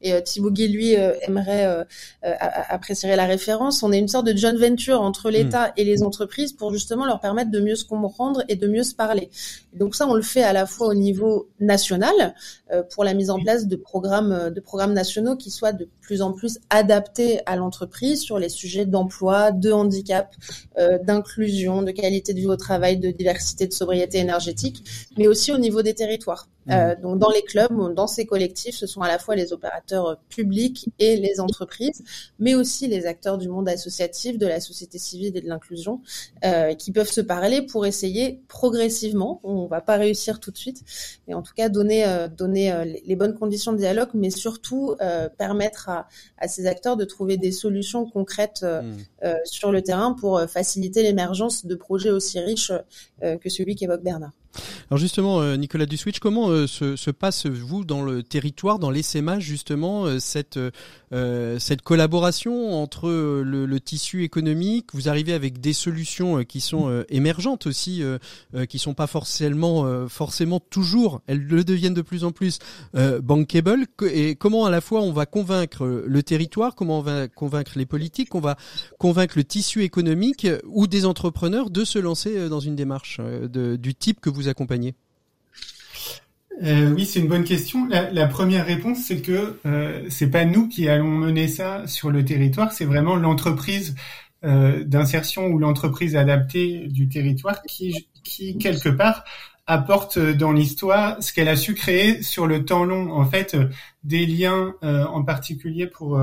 et 0.00 0.22
Thibaut 0.22 0.50
Guy, 0.50 0.68
lui, 0.68 0.94
aimerait 0.94 1.86
apprécier 2.22 3.14
la 3.14 3.26
référence. 3.26 3.82
On 3.82 3.92
est 3.92 3.98
une 3.98 4.08
sorte 4.08 4.26
de 4.26 4.36
joint 4.36 4.56
venture 4.56 5.02
entre 5.02 5.30
l'État 5.30 5.72
et 5.76 5.84
les 5.84 6.02
entreprises 6.02 6.52
pour 6.52 6.72
justement 6.72 7.04
leur 7.04 7.20
permettre 7.20 7.50
de 7.50 7.60
mieux 7.60 7.76
se 7.76 7.84
comprendre 7.84 8.42
et 8.48 8.56
de 8.56 8.66
mieux 8.66 8.84
se 8.84 8.94
parler. 8.94 9.30
Donc 9.74 9.94
ça, 9.94 10.06
on 10.06 10.14
le 10.14 10.22
fait 10.22 10.42
à 10.42 10.52
la 10.52 10.66
fois 10.66 10.88
au 10.88 10.94
niveau 10.94 11.48
national 11.60 12.34
euh, 12.72 12.82
pour 12.82 13.04
la 13.04 13.14
mise 13.14 13.30
en 13.30 13.38
place 13.38 13.66
de 13.66 13.76
programmes, 13.76 14.27
euh, 14.32 14.50
de 14.50 14.60
programmes 14.60 14.92
nationaux 14.92 15.36
qui 15.36 15.50
soient 15.50 15.72
de 15.72 15.88
plus 16.08 16.22
en 16.22 16.32
plus 16.32 16.58
adaptés 16.70 17.40
à 17.44 17.54
l'entreprise 17.54 18.22
sur 18.22 18.38
les 18.38 18.48
sujets 18.48 18.86
d'emploi, 18.86 19.52
de 19.52 19.70
handicap, 19.72 20.34
euh, 20.78 20.98
d'inclusion, 20.98 21.82
de 21.82 21.90
qualité 21.90 22.32
de 22.32 22.40
vie 22.40 22.46
au 22.46 22.56
travail, 22.56 22.96
de 22.96 23.10
diversité, 23.10 23.66
de 23.66 23.74
sobriété 23.74 24.16
énergétique, 24.16 24.82
mais 25.18 25.28
aussi 25.28 25.52
au 25.52 25.58
niveau 25.58 25.82
des 25.82 25.92
territoires. 25.92 26.48
Euh, 26.70 26.94
mmh. 26.94 27.00
donc 27.00 27.18
dans 27.18 27.30
les 27.30 27.40
clubs, 27.42 27.94
dans 27.94 28.06
ces 28.06 28.26
collectifs, 28.26 28.76
ce 28.76 28.86
sont 28.86 29.00
à 29.00 29.08
la 29.08 29.18
fois 29.18 29.34
les 29.34 29.54
opérateurs 29.54 30.18
publics 30.28 30.90
et 30.98 31.16
les 31.16 31.40
entreprises, 31.40 32.02
mais 32.38 32.54
aussi 32.54 32.88
les 32.88 33.06
acteurs 33.06 33.38
du 33.38 33.48
monde 33.48 33.68
associatif, 33.70 34.36
de 34.36 34.46
la 34.46 34.60
société 34.60 34.98
civile 34.98 35.34
et 35.34 35.40
de 35.40 35.48
l'inclusion, 35.48 36.02
euh, 36.44 36.74
qui 36.74 36.92
peuvent 36.92 37.10
se 37.10 37.22
parler 37.22 37.62
pour 37.62 37.86
essayer 37.86 38.42
progressivement. 38.48 39.40
On 39.44 39.66
va 39.66 39.80
pas 39.80 39.96
réussir 39.96 40.40
tout 40.40 40.50
de 40.50 40.58
suite, 40.58 40.82
mais 41.26 41.32
en 41.32 41.42
tout 41.42 41.54
cas 41.54 41.70
donner 41.70 42.06
euh, 42.06 42.28
donner 42.28 42.70
euh, 42.70 42.84
les 42.84 43.16
bonnes 43.16 43.34
conditions 43.34 43.72
de 43.72 43.78
dialogue, 43.78 44.10
mais 44.14 44.30
surtout 44.30 44.94
euh, 45.00 45.28
permettre 45.28 45.88
à, 45.88 45.97
à, 46.38 46.48
ces 46.48 46.66
acteurs 46.66 46.96
de 46.96 47.04
trouver 47.04 47.36
des 47.36 47.52
solutions 47.52 48.08
concrètes 48.08 48.64
mmh. 48.64 49.28
sur 49.44 49.72
le 49.72 49.82
terrain 49.82 50.12
pour 50.12 50.40
faciliter 50.48 51.02
l'émergence 51.02 51.66
de 51.66 51.74
projets 51.74 52.10
aussi 52.10 52.38
riches 52.40 52.72
que 53.20 53.48
celui 53.48 53.74
qu'évoque 53.76 54.02
Bernard. 54.02 54.32
Alors 54.90 54.98
justement, 54.98 55.40
euh, 55.40 55.56
Nicolas 55.56 55.84
Duswitch, 55.84 56.18
comment 56.18 56.48
euh, 56.48 56.66
se, 56.66 56.96
se, 56.96 57.10
passe 57.10 57.46
vous 57.46 57.84
dans 57.84 58.02
le 58.02 58.22
territoire, 58.22 58.78
dans 58.78 58.90
l'ESMA 58.90 59.38
justement 59.38 60.06
euh, 60.06 60.18
cette 60.18 61.82
collaboration 61.82 62.82
entre 62.82 63.10
le, 63.10 63.80
tissu 63.80 64.24
économique? 64.24 64.94
Vous 64.94 65.08
arrivez 65.08 65.34
avec 65.34 65.60
des 65.60 65.72
solutions 65.72 66.44
qui 66.44 66.60
sont 66.60 67.04
émergentes 67.08 67.66
aussi, 67.66 68.02
qui 68.68 68.78
sont 68.78 68.94
pas 68.94 69.06
forcément 69.06 70.60
toujours, 70.70 71.20
elles 71.26 71.44
le 71.46 71.64
deviennent 71.64 71.94
de 71.94 72.02
plus 72.02 72.24
en 72.24 72.32
plus 72.32 72.58
bankable. 73.22 73.86
Et 74.10 74.34
comment 74.34 74.64
à 74.64 74.70
la 74.70 74.80
fois 74.80 75.00
on 75.00 75.12
va 75.12 75.26
convaincre 75.26 75.86
le 75.86 76.22
territoire, 76.22 76.74
comment 76.74 76.98
on 76.98 77.02
va 77.02 77.28
convaincre 77.28 77.72
les 77.76 77.86
politiques, 77.86 78.34
on 78.34 78.40
va 78.40 78.56
convaincre 78.98 79.34
le 79.36 79.44
tissu 79.44 79.84
économique 79.84 80.46
ou 80.66 80.86
des 80.86 81.06
entrepreneurs 81.06 81.70
de 81.70 81.84
se 81.84 81.98
lancer 81.98 82.48
dans 82.48 82.60
une 82.60 82.74
démarche 82.74 83.20
du 83.20 83.94
type 83.94 84.20
que 84.20 84.30
vous 84.30 84.47
accompagner 84.48 84.94
euh, 86.62 86.92
oui, 86.92 87.06
c'est 87.06 87.20
une 87.20 87.28
bonne 87.28 87.44
question. 87.44 87.86
La, 87.88 88.26
première 88.26 88.66
réponse, 88.66 88.98
c'est 88.98 89.20
que 89.22 89.58
euh, 89.64 90.04
c'est 90.08 90.30
pas 90.30 90.44
nous 90.44 90.68
qui 90.68 90.88
allons 90.88 91.08
mener 91.10 91.46
ça 91.46 91.86
sur 91.86 92.10
le 92.10 92.24
territoire, 92.24 92.72
c'est 92.72 92.84
vraiment 92.84 93.16
l'entreprise 93.16 93.94
euh, 94.44 94.84
d'insertion 94.84 95.46
ou 95.46 95.58
l'entreprise 95.58 96.16
adaptée 96.16 96.88
du 96.88 97.08
territoire 97.08 97.62
qui, 97.62 98.08
quelque 98.58 98.88
part 98.88 99.24
apporte 99.66 100.18
dans 100.18 100.50
l'histoire 100.50 101.22
ce 101.22 101.32
qu'elle 101.32 101.48
a 101.48 101.56
su 101.56 101.74
créer 101.74 102.22
sur 102.22 102.46
le 102.46 102.64
temps 102.64 102.84
long. 102.84 103.12
En 103.12 103.26
fait, 103.26 103.56
des 104.02 104.24
liens, 104.24 104.74
en 104.82 105.22
particulier 105.22 105.86
pour 105.86 106.18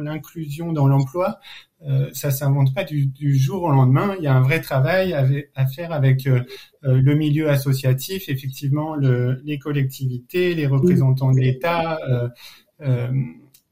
l'inclusion 0.00 0.72
dans 0.72 0.88
l'emploi, 0.88 1.40
euh, 1.86 2.08
ça 2.12 2.30
s'invente 2.30 2.74
pas 2.74 2.84
du, 2.84 3.06
du, 3.06 3.36
jour 3.36 3.64
au 3.64 3.70
lendemain. 3.70 4.14
Il 4.18 4.24
y 4.24 4.26
a 4.26 4.34
un 4.34 4.40
vrai 4.40 4.60
travail 4.60 5.12
à, 5.12 5.66
faire 5.66 5.92
avec 5.92 6.26
euh, 6.26 6.40
euh, 6.84 7.00
le 7.00 7.14
milieu 7.14 7.50
associatif, 7.50 8.28
effectivement, 8.28 8.94
le, 8.94 9.42
les 9.44 9.58
collectivités, 9.58 10.54
les 10.54 10.66
représentants 10.66 11.32
de 11.32 11.40
l'État. 11.40 11.98
Euh, 12.80 13.08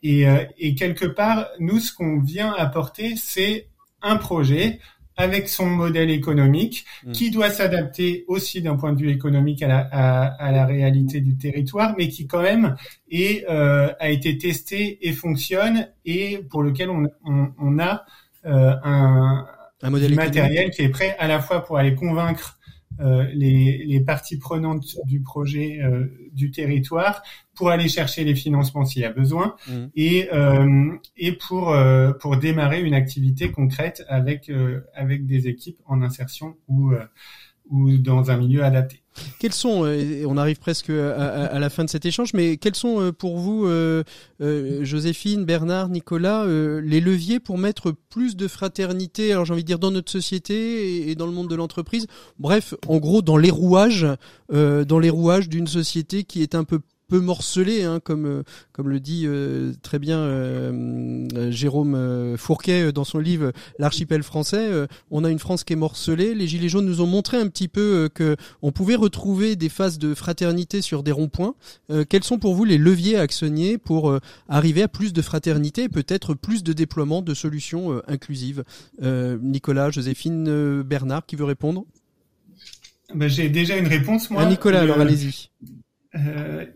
et, 0.02 0.26
et, 0.58 0.74
quelque 0.74 1.06
part, 1.06 1.46
nous, 1.60 1.78
ce 1.78 1.94
qu'on 1.94 2.20
vient 2.20 2.52
apporter, 2.52 3.14
c'est 3.16 3.68
un 4.02 4.16
projet 4.16 4.80
avec 5.22 5.48
son 5.48 5.66
modèle 5.66 6.10
économique 6.10 6.84
mmh. 7.04 7.12
qui 7.12 7.30
doit 7.30 7.50
s'adapter 7.50 8.24
aussi 8.26 8.60
d'un 8.60 8.76
point 8.76 8.92
de 8.92 8.98
vue 8.98 9.10
économique 9.10 9.62
à 9.62 9.68
la, 9.68 9.88
à, 9.92 10.24
à 10.24 10.50
la, 10.50 10.66
réalité 10.66 11.20
du 11.20 11.36
territoire, 11.36 11.94
mais 11.96 12.08
qui 12.08 12.26
quand 12.26 12.42
même 12.42 12.74
est, 13.08 13.48
euh, 13.48 13.92
a 14.00 14.10
été 14.10 14.36
testé 14.36 14.98
et 15.06 15.12
fonctionne 15.12 15.86
et 16.04 16.38
pour 16.50 16.64
lequel 16.64 16.90
on, 16.90 17.08
on, 17.24 17.52
on 17.60 17.78
a 17.78 18.04
euh, 18.46 18.74
un, 18.82 19.46
un 19.82 19.90
modèle 19.90 20.14
matériel 20.16 20.70
qui 20.70 20.82
est 20.82 20.88
prêt 20.88 21.14
à 21.20 21.28
la 21.28 21.40
fois 21.40 21.64
pour 21.64 21.78
aller 21.78 21.94
convaincre 21.94 22.58
euh, 23.00 23.26
les, 23.32 23.84
les, 23.86 24.00
parties 24.00 24.38
prenantes 24.38 24.96
du 25.06 25.20
projet 25.20 25.80
euh, 25.82 26.06
du 26.32 26.50
territoire 26.50 27.22
pour 27.54 27.70
aller 27.70 27.88
chercher 27.88 28.24
les 28.24 28.34
financements 28.34 28.84
s'il 28.84 29.02
y 29.02 29.04
a 29.04 29.12
besoin 29.12 29.56
mmh. 29.68 29.72
et 29.96 30.28
euh, 30.32 30.92
et 31.16 31.32
pour 31.32 31.74
pour 32.20 32.36
démarrer 32.36 32.82
une 32.82 32.94
activité 32.94 33.50
concrète 33.50 34.04
avec 34.08 34.50
avec 34.94 35.26
des 35.26 35.48
équipes 35.48 35.78
en 35.86 36.02
insertion 36.02 36.56
ou 36.68 36.92
ou 37.70 37.96
dans 37.98 38.30
un 38.30 38.36
milieu 38.36 38.64
adapté. 38.64 39.01
Quels 39.38 39.52
sont, 39.52 39.84
euh, 39.84 40.24
on 40.26 40.36
arrive 40.36 40.58
presque 40.58 40.90
à, 40.90 41.58
la 41.58 41.70
fin 41.70 41.84
de 41.84 41.90
cet 41.90 42.06
échange, 42.06 42.32
mais 42.34 42.56
quels 42.56 42.74
sont 42.74 43.00
euh, 43.00 43.12
pour 43.12 43.38
vous, 43.38 43.66
euh, 43.66 44.02
Joséphine, 44.40 45.44
Bernard, 45.44 45.88
Nicolas, 45.88 46.46
les 46.46 47.00
leviers 47.00 47.40
pour 47.40 47.58
mettre 47.58 47.92
plus 48.10 48.36
de 48.36 48.48
fraternité, 48.48 49.32
alors 49.32 49.44
j'ai 49.44 49.52
envie 49.52 49.62
de 49.62 49.66
dire 49.66 49.78
dans 49.78 49.90
notre 49.90 50.10
société 50.10 51.10
et, 51.10 51.14
dans 51.14 51.26
le 51.26 51.32
monde 51.32 51.48
de 51.48 51.54
l'entreprise, 51.54 52.06
bref, 52.38 52.74
en 52.86 52.98
gros 52.98 53.22
dans 53.22 53.36
les 53.36 53.50
rouages, 53.50 54.06
dans 54.50 54.98
les 54.98 55.10
rouages 55.10 55.48
d'une 55.48 55.66
société 55.66 56.24
qui 56.24 56.42
est 56.42 56.54
un 56.54 56.64
peu 56.64 56.80
peu 57.12 57.20
morcelé, 57.20 57.82
hein, 57.82 58.00
comme 58.02 58.24
euh, 58.24 58.42
comme 58.72 58.88
le 58.88 58.98
dit 58.98 59.24
euh, 59.26 59.74
très 59.82 59.98
bien 59.98 60.16
euh, 60.16 61.50
Jérôme 61.50 62.38
Fourquet 62.38 62.90
dans 62.90 63.04
son 63.04 63.18
livre 63.18 63.52
L'archipel 63.78 64.22
français. 64.22 64.70
on 65.10 65.22
a 65.22 65.30
une 65.30 65.38
France 65.38 65.62
qui 65.62 65.74
est 65.74 65.76
morcelée. 65.76 66.34
Les 66.34 66.46
gilets 66.46 66.70
jaunes 66.70 66.86
nous 66.86 67.02
ont 67.02 67.06
montré 67.06 67.36
un 67.36 67.48
petit 67.48 67.68
peu 67.68 68.08
que 68.14 68.36
on 68.62 68.72
pouvait 68.72 68.94
retrouver 68.94 69.56
des 69.56 69.68
phases 69.68 69.98
de 69.98 70.14
fraternité 70.14 70.80
sur 70.80 71.02
des 71.02 71.12
ronds-points. 71.12 71.54
quels 72.08 72.24
sont 72.24 72.38
pour 72.38 72.54
vous 72.54 72.64
les 72.64 72.78
leviers 72.78 73.18
à 73.18 73.20
actionner 73.20 73.76
pour 73.76 74.18
arriver 74.48 74.82
à 74.82 74.88
plus 74.88 75.12
de 75.12 75.20
fraternité 75.20 75.82
et 75.82 75.88
peut-être 75.90 76.32
plus 76.32 76.62
de 76.62 76.72
déploiement 76.72 77.20
de 77.20 77.34
solutions 77.34 78.00
inclusives? 78.08 78.64
Nicolas, 79.02 79.90
Joséphine, 79.90 80.82
Bernard, 80.82 81.26
qui 81.26 81.36
veut 81.36 81.44
répondre? 81.44 81.84
Ben, 83.14 83.28
J'ai 83.28 83.50
déjà 83.50 83.76
une 83.76 83.88
réponse, 83.88 84.30
moi. 84.30 84.42
Ah, 84.42 84.48
Nicolas, 84.48 84.80
alors 84.80 84.98
allez-y. 85.00 85.50
Euh, 86.14 86.66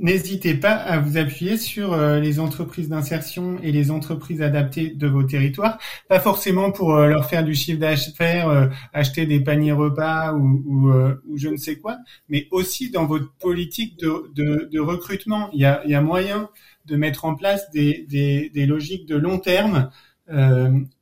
n'hésitez 0.00 0.54
pas 0.54 0.72
à 0.72 0.98
vous 0.98 1.16
appuyer 1.16 1.56
sur 1.56 1.94
euh, 1.94 2.20
les 2.20 2.38
entreprises 2.38 2.90
d'insertion 2.90 3.58
et 3.62 3.72
les 3.72 3.90
entreprises 3.90 4.42
adaptées 4.42 4.90
de 4.90 5.06
vos 5.06 5.22
territoires, 5.22 5.78
pas 6.08 6.20
forcément 6.20 6.70
pour 6.70 6.94
euh, 6.94 7.08
leur 7.08 7.24
faire 7.24 7.42
du 7.42 7.54
chiffre 7.54 7.80
d'affaires, 7.80 8.70
acheter 8.92 9.24
des 9.24 9.40
paniers 9.40 9.72
repas 9.72 10.34
ou, 10.34 10.62
ou, 10.66 10.92
ou, 11.26 11.38
je 11.38 11.48
ne 11.48 11.56
sais 11.56 11.76
quoi, 11.76 11.96
mais 12.28 12.48
aussi 12.50 12.90
dans 12.90 13.06
votre 13.06 13.32
politique 13.40 13.98
de, 13.98 14.30
de, 14.34 14.68
de 14.70 14.80
recrutement. 14.80 15.48
Il 15.54 15.60
y, 15.60 15.64
a, 15.64 15.82
y 15.86 15.94
a, 15.94 16.02
moyen 16.02 16.50
de 16.84 16.96
mettre 16.96 17.24
en 17.24 17.34
place 17.34 17.70
des, 17.70 18.04
des, 18.08 18.50
des 18.50 18.66
logiques 18.66 19.06
de 19.06 19.16
long 19.16 19.38
terme 19.38 19.90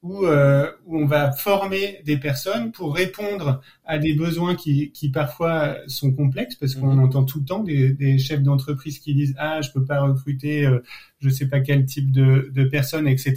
où, 0.03 0.27
euh, 0.27 0.71
où, 0.87 0.99
on 0.99 1.07
va 1.07 1.31
former 1.31 2.03
des 2.05 2.17
personnes 2.17 2.73
pour 2.73 2.97
répondre 2.97 3.61
à 3.85 3.99
des 3.99 4.15
besoins 4.15 4.57
qui, 4.57 4.91
qui 4.91 5.09
parfois 5.11 5.77
sont 5.87 6.13
complexes, 6.13 6.57
parce 6.57 6.75
qu'on 6.75 6.95
mhm. 6.95 7.05
entend 7.05 7.25
tout 7.25 7.39
le 7.39 7.45
temps 7.45 7.61
des, 7.61 7.93
des 7.93 8.19
chefs 8.19 8.43
d'entreprise 8.43 8.99
qui 8.99 9.15
disent 9.15 9.35
ah 9.39 9.61
je 9.61 9.71
peux 9.71 9.85
pas 9.85 10.01
recruter 10.01 10.67
euh, 10.67 10.81
je 11.21 11.29
sais 11.29 11.47
pas 11.47 11.61
quel 11.61 11.87
type 11.87 12.11
de, 12.11 12.51
de 12.53 12.65
personnes, 12.65 13.07
etc. 13.07 13.35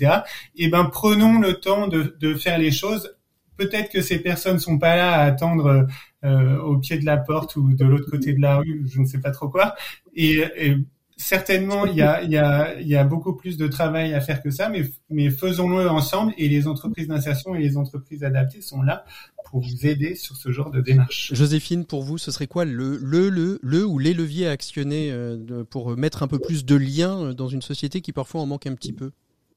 Et 0.56 0.66
eh 0.66 0.68
ben 0.70 0.86
prenons 0.86 1.40
le 1.40 1.54
temps 1.54 1.88
de, 1.88 2.16
de 2.20 2.34
faire 2.34 2.58
les 2.58 2.72
choses. 2.72 3.16
Peut-être 3.58 3.92
que 3.92 4.02
ces 4.02 4.18
personnes 4.20 4.58
sont 4.58 4.80
pas 4.80 4.96
là 4.96 5.14
à 5.14 5.26
attendre 5.26 5.86
euh, 6.24 6.58
au 6.60 6.78
pied 6.78 6.98
de 6.98 7.06
la 7.06 7.18
porte 7.18 7.56
ou 7.56 7.74
de 7.74 7.86
l'autre 7.86 8.10
côté 8.10 8.34
de 8.34 8.42
la 8.42 8.58
rue, 8.58 8.88
je 8.92 9.00
ne 9.00 9.06
sais 9.06 9.20
pas 9.20 9.32
trop 9.32 9.50
quoi. 9.50 9.76
Et, 10.16 10.44
et 10.58 10.78
certainement, 11.18 11.86
il 11.86 11.96
y 11.96 12.02
a, 12.96 13.04
beaucoup 13.04 13.34
plus 13.34 13.58
de 13.58 13.68
travail 13.68 14.14
à 14.14 14.22
faire 14.22 14.42
que 14.42 14.50
ça, 14.50 14.70
mais, 15.10 15.30
faisons-le 15.30 15.90
ensemble 15.90 16.34
et 16.38 16.48
les 16.48 16.68
entreprises 16.68 17.08
d'insertion 17.08 17.56
et 17.56 17.60
les 17.60 17.78
entreprises 17.78 18.24
adaptées 18.24 18.62
sont 18.62 18.82
là 18.82 19.06
pour 19.46 19.62
vous 19.62 19.86
aider 19.86 20.16
sur 20.16 20.36
ce 20.36 20.52
genre 20.52 20.72
de 20.72 20.82
démarche. 20.82 21.34
Joséphine, 21.34 21.86
pour 21.86 22.04
vous, 22.04 22.18
ce 22.18 22.32
serait 22.32 22.48
quoi 22.48 22.66
le, 22.66 22.98
le, 22.98 23.30
le, 23.30 23.60
le 23.62 23.86
ou 23.86 24.00
les 24.00 24.14
leviers 24.14 24.48
à 24.48 24.52
actionner 24.52 25.12
euh, 25.12 25.64
pour 25.70 25.96
mettre 25.98 26.24
un 26.24 26.28
peu 26.28 26.40
plus 26.40 26.66
de 26.66 26.76
liens 26.76 27.34
dans 27.34 27.48
une 27.48 27.62
société 27.62 28.02
qui 28.02 28.14
parfois 28.14 28.42
en 28.42 28.46
manque 28.46 28.68
un 28.68 28.76
petit 28.76 28.94
peu? 28.94 29.12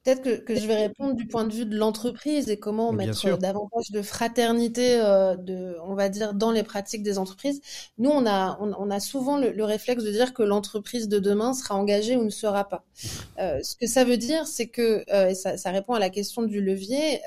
Peut-être 0.06 0.22
que, 0.22 0.36
que, 0.36 0.54
je 0.54 0.68
vais 0.68 0.76
répondre 0.76 1.14
du 1.14 1.26
point 1.26 1.44
de 1.44 1.52
vue 1.52 1.66
de 1.66 1.76
l'entreprise 1.76 2.48
et 2.48 2.58
comment 2.58 2.92
mettre 2.92 3.26
euh, 3.26 3.36
davantage 3.36 3.90
de 3.90 4.02
fraternité, 4.02 5.00
euh, 5.00 5.34
de, 5.34 5.74
on 5.82 5.94
va 5.94 6.08
dire, 6.08 6.32
dans 6.32 6.52
les 6.52 6.62
pratiques 6.62 7.02
des 7.02 7.18
entreprises. 7.18 7.60
Nous, 7.98 8.10
on 8.10 8.24
a, 8.24 8.56
on, 8.60 8.72
on 8.78 8.88
a 8.92 9.00
souvent 9.00 9.36
le, 9.36 9.50
le, 9.50 9.64
réflexe 9.64 10.04
de 10.04 10.12
dire 10.12 10.32
que 10.32 10.44
l'entreprise 10.44 11.08
de 11.08 11.18
demain 11.18 11.54
sera 11.54 11.74
engagée 11.74 12.14
ou 12.14 12.22
ne 12.22 12.30
sera 12.30 12.68
pas. 12.68 12.84
Euh, 13.38 13.60
ce 13.62 13.76
que 13.76 13.86
ça 13.86 14.04
veut 14.04 14.16
dire, 14.16 14.46
c'est 14.46 14.66
que, 14.66 15.04
euh, 15.12 15.28
et 15.28 15.34
ça, 15.34 15.58
ça, 15.58 15.70
répond 15.70 15.92
à 15.92 15.98
la 15.98 16.08
question 16.08 16.42
du 16.42 16.62
levier, 16.62 17.20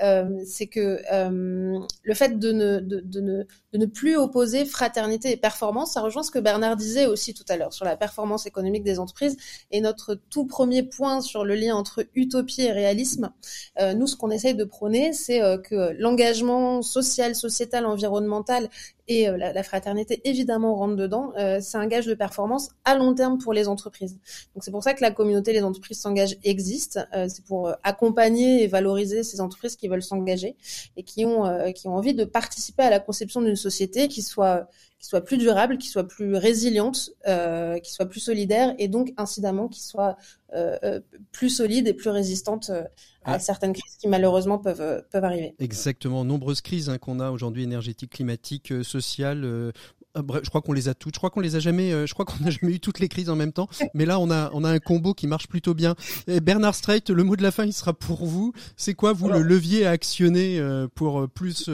c'est 0.44 0.66
que 0.66 1.00
le 1.12 2.14
fait 2.16 2.40
de 2.40 2.52
ne, 2.52 2.80
de, 2.80 3.00
de, 3.00 3.22
ne, 3.22 3.44
de 3.74 3.78
ne 3.78 3.86
plus 3.86 4.18
opposer 4.18 4.66
fraternité 4.66 5.32
et 5.32 5.38
performance, 5.38 5.94
ça 5.94 6.02
rejoint 6.02 6.24
ce 6.24 6.32
que 6.32 6.40
Bernard 6.40 6.78
disait 6.78 7.06
aussi 7.06 7.36
tout 7.36 7.44
à 7.48 7.58
l'heure 7.58 7.74
sur 7.74 7.86
la 7.86 7.96
performance 7.96 8.48
économique 8.48 8.84
des 8.84 8.98
entreprises 8.98 9.38
et 9.70 9.82
notre 9.82 10.16
tout 10.16 10.46
premier 10.46 10.82
point 10.82 11.22
sur 11.22 11.46
le 11.46 11.54
lien 11.54 11.76
entre 11.76 12.08
utopie 12.16 12.69
réalisme. 12.72 13.32
Euh, 13.80 13.94
nous, 13.94 14.08
ce 14.08 14.16
qu'on 14.16 14.32
essaye 14.32 14.56
de 14.56 14.64
prôner, 14.64 15.14
c'est 15.14 15.42
euh, 15.42 15.58
que 15.58 15.94
l'engagement 16.00 16.82
social, 16.82 17.36
sociétal, 17.36 17.86
environnemental 17.86 18.70
et 19.10 19.28
euh, 19.28 19.36
la, 19.36 19.64
fraternité 19.64 20.22
évidemment 20.24 20.76
rentre 20.76 20.96
dedans. 20.96 21.34
c'est 21.60 21.78
un 21.78 21.88
gage 21.88 22.06
de 22.06 22.14
performance 22.14 22.70
à 22.86 22.96
long 22.96 23.14
terme 23.14 23.38
pour 23.38 23.52
les 23.52 23.68
entreprises. 23.68 24.18
Donc 24.56 24.64
c'est 24.64 24.72
pour 24.72 24.84
ça 24.84 24.94
que 24.94 25.02
la 25.02 25.12
communauté 25.12 25.52
les 25.52 25.64
entreprises 25.64 26.00
s'engagent 26.00 26.38
existe. 26.44 27.00
c'est 27.28 27.44
pour 27.44 27.74
accompagner 27.84 28.64
et 28.64 28.68
valoriser 28.68 29.24
ces 29.24 29.42
entreprises 29.42 29.76
qui 29.76 29.88
veulent 29.88 30.04
s'engager 30.04 30.56
et 30.96 31.04
qui 31.04 31.26
ont 31.26 31.72
qui 31.74 31.88
ont 31.88 31.96
envie 31.96 32.14
de 32.14 32.24
participer 32.24 32.84
à 32.84 32.90
la 32.90 33.00
conception 33.00 33.42
d'une 33.42 33.58
société 33.58 34.08
qui 34.08 34.22
soit 34.22 34.70
qui 35.00 35.08
soit 35.08 35.22
plus 35.22 35.38
durable, 35.38 35.78
qui 35.78 35.88
soit 35.88 36.08
plus 36.08 36.36
résiliente, 36.36 37.12
euh, 37.28 37.80
qui 37.80 37.94
soit 37.94 38.06
plus 38.06 38.20
solidaire 38.20 38.76
et 38.78 38.90
donc 38.90 39.14
incidemment 39.18 39.70
qui 39.70 39.82
soit 39.82 40.18
euh, 40.54 40.78
euh 40.84 41.00
plus 41.32 41.50
solide 41.50 41.88
et 41.88 41.94
plus 41.94 42.10
résistante 42.10 42.70
euh, 42.70 42.84
à 43.24 43.34
ah. 43.34 43.40
certaines 43.40 43.74
crises 43.74 43.96
qui 43.98 44.08
malheureusement 44.08 44.58
peuvent 44.58 44.82
euh, 44.82 45.02
peuvent 45.12 45.24
arriver. 45.24 45.56
Exactement, 45.60 46.24
nombreuses 46.24 46.62
crises 46.62 46.90
hein, 46.90 46.98
qu'on 46.98 47.20
a 47.20 47.32
aujourd'hui 47.32 47.64
énergétiques, 47.64 48.12
climatiques, 48.12 48.74
sociales, 48.84 49.74
ah, 50.16 50.22
je 50.44 50.50
crois 50.50 50.62
qu'on 50.62 50.74
les 50.74 50.88
a 50.88 50.94
toutes. 50.94 51.14
Je 51.14 51.20
crois 51.20 51.30
qu'on 51.30 51.40
les 51.40 51.56
a 51.56 51.60
jamais. 51.60 51.92
Euh, 51.92 52.06
je 52.08 52.14
crois 52.14 52.26
qu'on 52.30 52.44
n'a 52.44 52.50
jamais 52.50 52.74
eu 52.74 52.80
toutes 52.80 53.00
les 53.00 53.08
crises 53.08 53.30
en 53.30 53.36
même 53.36 53.54
temps. 53.54 53.70
Mais 53.94 54.06
là, 54.06 54.20
on 54.20 54.32
a 54.32 54.50
on 54.54 54.64
a 54.64 54.70
un 54.70 54.80
combo 54.80 55.14
qui 55.14 55.28
marche 55.28 55.48
plutôt 55.48 55.74
bien. 55.74 55.96
Bernard 56.28 56.76
Strait, 56.76 57.04
le 57.10 57.24
mot 57.24 57.36
de 57.36 57.44
la 57.44 57.52
fin, 57.52 57.66
il 57.66 57.74
sera 57.74 57.94
pour 57.94 58.26
vous. 58.26 58.54
C'est 58.76 58.94
quoi 58.94 59.14
vous 59.14 59.30
le 59.30 59.42
levier 59.42 59.86
à 59.86 59.92
actionner 59.92 60.60
euh, 60.60 60.88
pour 60.94 61.22
euh, 61.22 61.28
plus 61.28 61.70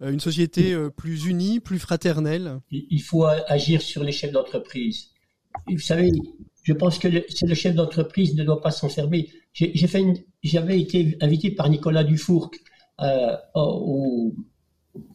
une 0.00 0.20
société 0.20 0.76
plus 0.96 1.26
unie, 1.26 1.60
plus 1.60 1.78
fraternelle? 1.78 2.60
Il 2.70 3.02
faut 3.02 3.24
agir 3.24 3.82
sur 3.82 4.04
les 4.04 4.12
chefs 4.12 4.32
d'entreprise. 4.32 5.08
Vous 5.66 5.78
savez, 5.78 6.12
je 6.62 6.72
pense 6.72 6.98
que 6.98 7.08
le, 7.08 7.24
le 7.42 7.54
chef 7.54 7.74
d'entreprise 7.74 8.36
ne 8.36 8.44
doit 8.44 8.60
pas 8.60 8.70
s'enfermer. 8.70 9.28
J'avais 10.42 10.80
été 10.80 11.16
invité 11.20 11.50
par 11.50 11.68
Nicolas 11.68 12.04
Dufourc 12.04 12.50
au, 13.54 14.34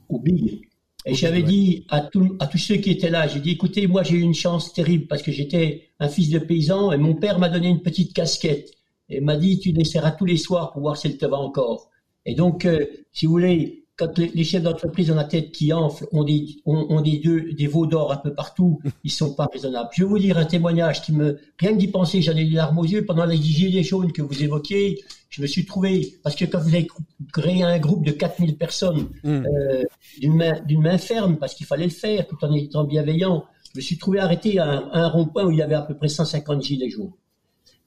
au 0.09 0.19
Big 0.19 0.61
et 1.05 1.15
j'avais 1.15 1.43
dit 1.43 1.85
à, 1.89 1.97
à 2.39 2.47
tous 2.47 2.57
ceux 2.57 2.77
qui 2.77 2.89
étaient 2.91 3.09
là, 3.09 3.27
j'ai 3.27 3.41
dit, 3.41 3.51
écoutez, 3.51 3.87
moi 3.87 4.03
j'ai 4.03 4.15
eu 4.15 4.21
une 4.21 4.33
chance 4.33 4.71
terrible 4.71 5.07
parce 5.07 5.21
que 5.21 5.31
j'étais 5.31 5.89
un 5.99 6.07
fils 6.07 6.29
de 6.29 6.39
paysan 6.39 6.93
et 6.93 6.97
mon 6.97 7.15
père 7.15 7.39
m'a 7.39 7.49
donné 7.49 7.67
une 7.67 7.81
petite 7.81 8.13
casquette 8.13 8.71
et 9.09 9.19
m'a 9.19 9.35
dit, 9.35 9.59
tu 9.59 9.73
l'essaieras 9.73 10.11
tous 10.11 10.25
les 10.25 10.37
soirs 10.37 10.71
pour 10.71 10.81
voir 10.81 10.95
si 10.95 11.07
elle 11.07 11.17
te 11.17 11.25
va 11.25 11.37
encore. 11.37 11.89
Et 12.25 12.35
donc, 12.35 12.65
euh, 12.65 12.85
si 13.11 13.25
vous 13.25 13.33
voulez, 13.33 13.82
quand 13.95 14.17
les 14.17 14.43
chefs 14.43 14.63
d'entreprise 14.63 15.11
ont 15.11 15.15
la 15.15 15.23
tête 15.23 15.51
qui 15.51 15.71
enfle, 15.71 16.05
ont 16.11 16.23
des, 16.23 16.57
ont, 16.65 17.01
des, 17.01 17.19
deux, 17.19 17.53
des 17.53 17.67
veaux 17.67 17.85
d'or 17.85 18.11
un 18.11 18.17
peu 18.17 18.33
partout, 18.33 18.79
ils 19.03 19.11
sont 19.11 19.35
pas 19.35 19.47
raisonnables. 19.51 19.89
Je 19.93 20.03
vais 20.03 20.09
vous 20.09 20.19
dire 20.19 20.37
un 20.37 20.45
témoignage 20.45 21.01
qui 21.03 21.11
me, 21.11 21.39
rien 21.59 21.73
que 21.73 21.77
d'y 21.77 21.87
penser, 21.87 22.21
j'en 22.21 22.35
ai 22.35 22.45
des 22.45 22.55
larmes 22.55 22.79
aux 22.79 22.85
yeux 22.85 23.05
pendant 23.05 23.25
les 23.25 23.37
gilets 23.37 23.83
jaunes 23.83 24.11
que 24.11 24.21
vous 24.21 24.43
évoquiez. 24.43 25.03
Je 25.29 25.41
me 25.41 25.47
suis 25.47 25.65
trouvé, 25.65 26.15
parce 26.23 26.35
que 26.35 26.45
quand 26.45 26.59
vous 26.59 26.73
avez 26.73 26.87
créé 27.31 27.63
un 27.63 27.79
groupe 27.79 28.05
de 28.05 28.11
4000 28.11 28.57
personnes, 28.57 29.09
mmh. 29.23 29.29
euh, 29.29 29.83
d'une 30.19 30.35
main, 30.35 30.59
d'une 30.65 30.81
main 30.81 30.97
ferme, 30.97 31.37
parce 31.37 31.53
qu'il 31.55 31.65
fallait 31.65 31.85
le 31.85 31.91
faire, 31.91 32.27
tout 32.27 32.37
en 32.41 32.53
étant 32.53 32.83
bienveillant, 32.83 33.45
je 33.73 33.79
me 33.79 33.81
suis 33.81 33.97
trouvé 33.97 34.19
arrêté 34.19 34.59
à 34.59 34.69
un, 34.69 34.89
un 34.91 35.07
rond-point 35.07 35.45
où 35.45 35.51
il 35.51 35.57
y 35.57 35.63
avait 35.63 35.73
à 35.75 35.81
peu 35.81 35.95
près 35.95 36.07
150 36.07 36.61
gilets 36.61 36.89
jaunes. 36.89 37.13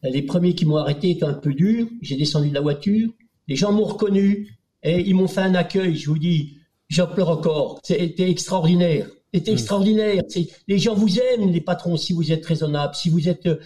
Les 0.03 0.23
premiers 0.23 0.55
qui 0.55 0.67
m'ont 0.67 0.77
arrêté 0.77 1.11
étaient 1.11 1.25
un 1.25 1.35
peu 1.35 1.53
durs. 1.53 1.89
J'ai 2.01 2.17
descendu 2.17 2.51
de 2.51 2.55
la 2.55 2.61
voiture. 2.61 3.11
Les 3.49 3.57
gens 3.57 3.73
m'ont 3.73 3.85
reconnu. 3.85 4.57
Et 4.83 5.01
ils 5.01 5.15
m'ont 5.15 5.29
fait 5.29 5.41
un 5.41 5.55
accueil, 5.55 5.97
je 5.97 6.11
vous 6.11 6.19
dis, 6.19 6.59
j'en 6.89 7.07
pleure 7.07 7.31
encore. 7.31 7.81
C'était 7.83 8.31
extraordinaire. 8.31 9.09
C'était 9.35 9.51
hmm. 9.51 9.55
extraordinaire. 9.55 10.23
Les 10.69 10.79
gens 10.79 10.95
vous 10.95 11.19
aiment, 11.19 11.51
les 11.51 11.61
patrons, 11.61 11.97
si 11.97 12.13
vous 12.13 12.33
êtes 12.33 12.47
raisonnable, 12.47 12.95
si 12.95 13.11
vous 13.11 13.29
êtes, 13.29 13.47
euh, 13.47 13.59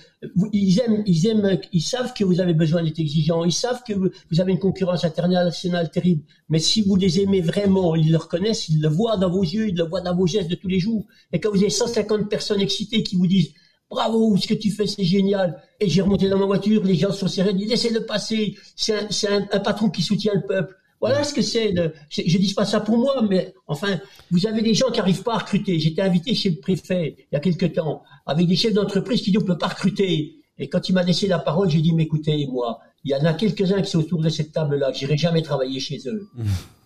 ils 0.52 0.80
aiment, 0.80 1.02
ils 1.06 1.26
aiment, 1.26 1.58
ils 1.72 1.82
savent 1.82 2.12
que 2.12 2.24
vous 2.24 2.40
avez 2.40 2.54
besoin 2.54 2.82
d'être 2.82 2.98
exigeant, 2.98 3.44
ils 3.44 3.52
savent 3.52 3.82
que 3.86 3.92
vous, 3.92 4.10
avez 4.40 4.52
une 4.52 4.58
concurrence 4.58 5.04
internationale 5.04 5.90
terrible. 5.90 6.22
Mais 6.48 6.58
si 6.58 6.82
vous 6.82 6.96
les 6.96 7.20
aimez 7.20 7.40
vraiment, 7.40 7.94
ils 7.94 8.10
le 8.10 8.16
reconnaissent, 8.16 8.68
ils 8.68 8.80
le 8.80 8.88
voient 8.88 9.16
dans 9.16 9.30
vos 9.30 9.44
yeux, 9.44 9.68
ils 9.68 9.76
le 9.76 9.84
voient 9.84 10.00
dans 10.00 10.16
vos 10.16 10.26
gestes 10.26 10.50
de 10.50 10.56
tous 10.56 10.68
les 10.68 10.80
jours. 10.80 11.06
Et 11.32 11.38
quand 11.38 11.50
vous 11.50 11.58
avez 11.58 11.70
150 11.70 12.28
personnes 12.28 12.60
excitées 12.60 13.02
qui 13.02 13.16
vous 13.16 13.26
disent, 13.26 13.52
bravo, 13.90 14.36
ce 14.38 14.48
que 14.48 14.54
tu 14.54 14.70
fais, 14.70 14.86
c'est 14.86 15.04
génial. 15.04 15.62
Et 15.78 15.88
j'ai 15.88 16.00
remonté 16.00 16.28
dans 16.28 16.38
ma 16.38 16.46
voiture, 16.46 16.82
les 16.84 16.94
gens 16.94 17.12
sont 17.12 17.28
serrés, 17.28 17.50
ils 17.50 17.58
disent, 17.58 17.70
laissez-le 17.70 18.06
passer. 18.06 18.56
C'est 18.74 19.28
un, 19.28 19.46
un 19.52 19.60
patron 19.60 19.90
qui 19.90 20.02
soutient 20.02 20.32
le 20.34 20.46
peuple. 20.46 20.74
Voilà 21.00 21.24
ce 21.24 21.32
que 21.32 21.42
c'est. 21.42 21.74
Je, 22.10 22.22
je 22.26 22.38
dis 22.38 22.52
pas 22.52 22.64
ça 22.64 22.80
pour 22.80 22.98
moi, 22.98 23.24
mais 23.28 23.54
enfin, 23.66 23.98
vous 24.30 24.46
avez 24.46 24.60
des 24.60 24.74
gens 24.74 24.90
qui 24.90 25.00
arrivent 25.00 25.22
pas 25.22 25.34
à 25.34 25.38
recruter. 25.38 25.78
J'étais 25.78 26.02
invité 26.02 26.34
chez 26.34 26.50
le 26.50 26.60
préfet 26.60 27.16
il 27.18 27.34
y 27.34 27.36
a 27.36 27.40
quelque 27.40 27.66
temps 27.66 28.02
avec 28.26 28.46
des 28.46 28.56
chefs 28.56 28.74
d'entreprise 28.74 29.22
qui 29.22 29.30
disent 29.30 29.40
on 29.42 29.46
peut 29.46 29.58
pas 29.58 29.68
recruter. 29.68 30.36
Et 30.58 30.68
quand 30.68 30.90
il 30.90 30.92
m'a 30.92 31.02
laissé 31.02 31.26
la 31.26 31.38
parole, 31.38 31.70
j'ai 31.70 31.80
dit 31.80 31.94
mais 31.94 32.02
écoutez 32.02 32.46
moi, 32.46 32.80
il 33.04 33.12
y 33.12 33.14
en 33.14 33.24
a 33.24 33.32
quelques-uns 33.32 33.80
qui 33.80 33.90
sont 33.90 34.00
autour 34.00 34.20
de 34.20 34.28
cette 34.28 34.52
table-là. 34.52 34.92
J'irai 34.92 35.16
jamais 35.16 35.42
travailler 35.42 35.80
chez 35.80 35.98
eux. 36.06 36.28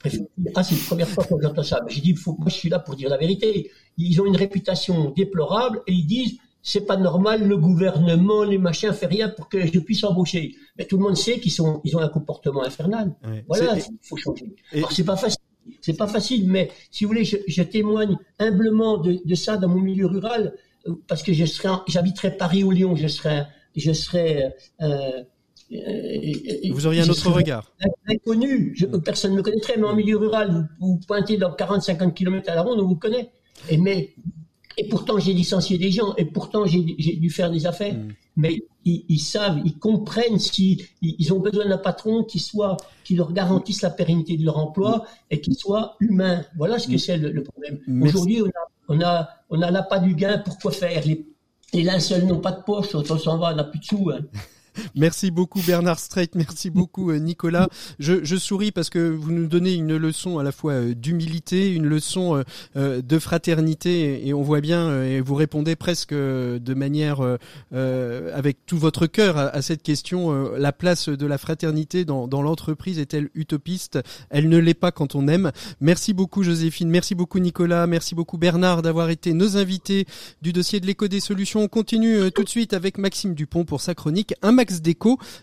Mmh. 0.04 0.50
Ah, 0.54 0.62
c'est 0.62 0.74
la 0.74 0.80
première 0.86 1.08
fois 1.08 1.24
que 1.24 1.34
j'entends 1.40 1.62
ça. 1.62 1.80
J'ai 1.88 2.02
dit, 2.02 2.14
faut, 2.14 2.36
moi, 2.38 2.50
je 2.50 2.54
suis 2.56 2.68
là 2.68 2.78
pour 2.78 2.94
dire 2.94 3.08
la 3.08 3.16
vérité. 3.16 3.70
Ils 3.96 4.20
ont 4.20 4.26
une 4.26 4.36
réputation 4.36 5.14
déplorable 5.16 5.80
et 5.86 5.92
ils 5.92 6.04
disent, 6.04 6.36
c'est 6.66 6.86
pas 6.86 6.96
normal, 6.96 7.46
le 7.46 7.58
gouvernement, 7.58 8.42
les 8.42 8.56
machins, 8.56 8.92
fait 8.94 9.06
rien 9.06 9.28
pour 9.28 9.50
que 9.50 9.66
je 9.66 9.78
puisse 9.78 10.02
embaucher. 10.02 10.56
Mais 10.78 10.86
tout 10.86 10.96
le 10.96 11.02
monde 11.02 11.16
sait 11.16 11.38
qu'ils 11.38 11.52
sont, 11.52 11.82
ils 11.84 11.94
ont 11.94 12.00
un 12.00 12.08
comportement 12.08 12.64
infernal. 12.64 13.14
Voilà, 13.46 13.76
il 13.76 13.84
faut 14.00 14.16
changer. 14.16 14.56
Alors 14.72 14.90
c'est 14.90 15.04
pas 15.04 15.16
facile. 15.16 15.38
C'est 15.80 15.96
pas 15.96 16.06
facile, 16.06 16.48
mais 16.48 16.70
si 16.90 17.04
vous 17.04 17.08
voulez, 17.08 17.24
je, 17.24 17.36
je 17.46 17.62
témoigne 17.62 18.16
humblement 18.38 18.98
de, 18.98 19.18
de, 19.24 19.34
ça 19.34 19.56
dans 19.56 19.68
mon 19.68 19.80
milieu 19.80 20.06
rural, 20.06 20.54
parce 21.06 21.22
que 21.22 21.32
je 21.32 21.44
serais, 21.44 21.68
j'habiterais 21.86 22.36
Paris 22.36 22.64
ou 22.64 22.70
Lyon, 22.70 22.96
je 22.96 23.08
serais, 23.08 23.46
je 23.74 23.92
serais, 23.92 24.54
euh, 24.82 25.22
euh, 25.72 26.70
vous 26.70 26.86
auriez 26.86 27.00
un 27.00 27.08
autre 27.08 27.30
regard. 27.30 27.72
Inconnu, 28.08 28.72
je, 28.76 28.86
personne 28.86 29.32
ne 29.32 29.38
me 29.38 29.42
connaîtrait, 29.42 29.76
mais 29.78 29.86
en 29.86 29.94
milieu 29.94 30.16
rural, 30.18 30.68
vous, 30.80 30.94
vous 30.94 31.00
pointez 31.06 31.38
dans 31.38 31.50
40-50 31.50 32.12
km 32.12 32.50
à 32.50 32.54
la 32.54 32.62
ronde, 32.62 32.80
on 32.80 32.86
vous 32.86 32.96
connaît. 32.96 33.30
Et 33.70 33.78
mais 33.78 34.14
et 34.76 34.88
pourtant, 34.88 35.18
j'ai 35.18 35.32
licencié 35.32 35.78
des 35.78 35.90
gens, 35.90 36.14
et 36.16 36.24
pourtant, 36.24 36.66
j'ai 36.66 36.80
dû 36.82 37.30
faire 37.30 37.50
des 37.50 37.66
affaires. 37.66 37.94
Mm. 37.94 38.08
Mais 38.36 38.62
ils, 38.84 39.04
ils, 39.08 39.20
savent, 39.20 39.60
ils 39.64 39.78
comprennent 39.78 40.38
si 40.38 40.84
ils, 41.00 41.32
ont 41.32 41.38
besoin 41.38 41.68
d'un 41.68 41.78
patron 41.78 42.24
qui 42.24 42.40
soit, 42.40 42.76
qui 43.04 43.14
leur 43.14 43.32
garantisse 43.32 43.82
la 43.82 43.90
pérennité 43.90 44.36
de 44.36 44.44
leur 44.44 44.58
emploi 44.58 44.98
mm. 44.98 45.02
et 45.30 45.40
qui 45.40 45.54
soit 45.54 45.96
humain. 46.00 46.44
Voilà 46.56 46.78
ce 46.78 46.88
que 46.88 46.94
mm. 46.94 46.98
c'est 46.98 47.16
le, 47.16 47.30
le, 47.30 47.42
problème. 47.42 47.78
Aujourd'hui, 48.02 48.42
on 48.42 48.46
a, 48.46 48.50
on 48.88 49.00
a, 49.00 49.28
on 49.50 49.62
a 49.62 49.70
l'appât 49.70 50.00
du 50.00 50.14
gain. 50.14 50.38
Pourquoi 50.38 50.72
faire? 50.72 51.06
Les, 51.06 51.24
les 51.72 51.82
linceuls 51.82 52.24
n'ont 52.24 52.40
pas 52.40 52.52
de 52.52 52.62
poche. 52.62 52.94
On 52.94 53.04
s'en 53.18 53.38
va, 53.38 53.52
on 53.52 53.56
n'a 53.56 53.64
plus 53.64 53.78
de 53.78 53.84
sous. 53.84 54.10
Hein. 54.10 54.20
Merci 54.94 55.30
beaucoup 55.30 55.60
Bernard 55.66 55.98
Strait, 55.98 56.28
merci 56.34 56.70
beaucoup 56.70 57.10
euh, 57.10 57.18
Nicolas. 57.18 57.68
Je, 57.98 58.24
je, 58.24 58.36
souris 58.36 58.72
parce 58.72 58.90
que 58.90 58.98
vous 58.98 59.32
nous 59.32 59.46
donnez 59.46 59.74
une 59.74 59.96
leçon 59.96 60.38
à 60.38 60.42
la 60.42 60.52
fois 60.52 60.72
euh, 60.72 60.94
d'humilité, 60.94 61.72
une 61.72 61.86
leçon 61.86 62.42
euh, 62.76 63.02
de 63.02 63.18
fraternité 63.18 64.26
et 64.26 64.34
on 64.34 64.42
voit 64.42 64.60
bien 64.60 65.02
et 65.02 65.20
vous 65.20 65.34
répondez 65.34 65.76
presque 65.76 66.12
de 66.12 66.74
manière 66.74 67.20
avec 67.72 68.66
tout 68.66 68.78
votre 68.78 69.06
cœur 69.06 69.36
à, 69.36 69.62
cette 69.62 69.82
question. 69.82 70.52
La 70.56 70.72
place 70.72 71.08
de 71.08 71.26
la 71.26 71.38
fraternité 71.38 72.04
dans, 72.04 72.26
dans 72.28 72.42
l'entreprise 72.42 72.98
est-elle 72.98 73.30
utopiste? 73.34 73.98
Elle 74.30 74.48
ne 74.48 74.58
l'est 74.58 74.74
pas 74.74 74.92
quand 74.92 75.14
on 75.14 75.28
aime. 75.28 75.52
Merci 75.80 76.12
beaucoup 76.12 76.42
Joséphine, 76.42 76.88
merci 76.88 77.14
beaucoup 77.14 77.38
Nicolas, 77.38 77.86
merci 77.86 78.14
beaucoup 78.14 78.38
Bernard 78.38 78.82
d'avoir 78.82 79.10
été 79.10 79.32
nos 79.32 79.56
invités 79.56 80.06
du 80.42 80.52
dossier 80.52 80.80
de 80.80 80.86
l'éco 80.86 81.08
des 81.08 81.20
solutions. 81.20 81.62
On 81.62 81.68
continue 81.68 82.30
tout 82.32 82.44
de 82.44 82.48
suite 82.48 82.74
avec 82.74 82.98
Maxime 82.98 83.34
Dupont 83.34 83.64
pour 83.64 83.80
sa 83.80 83.94
chronique 83.94 84.34
max 84.64 84.80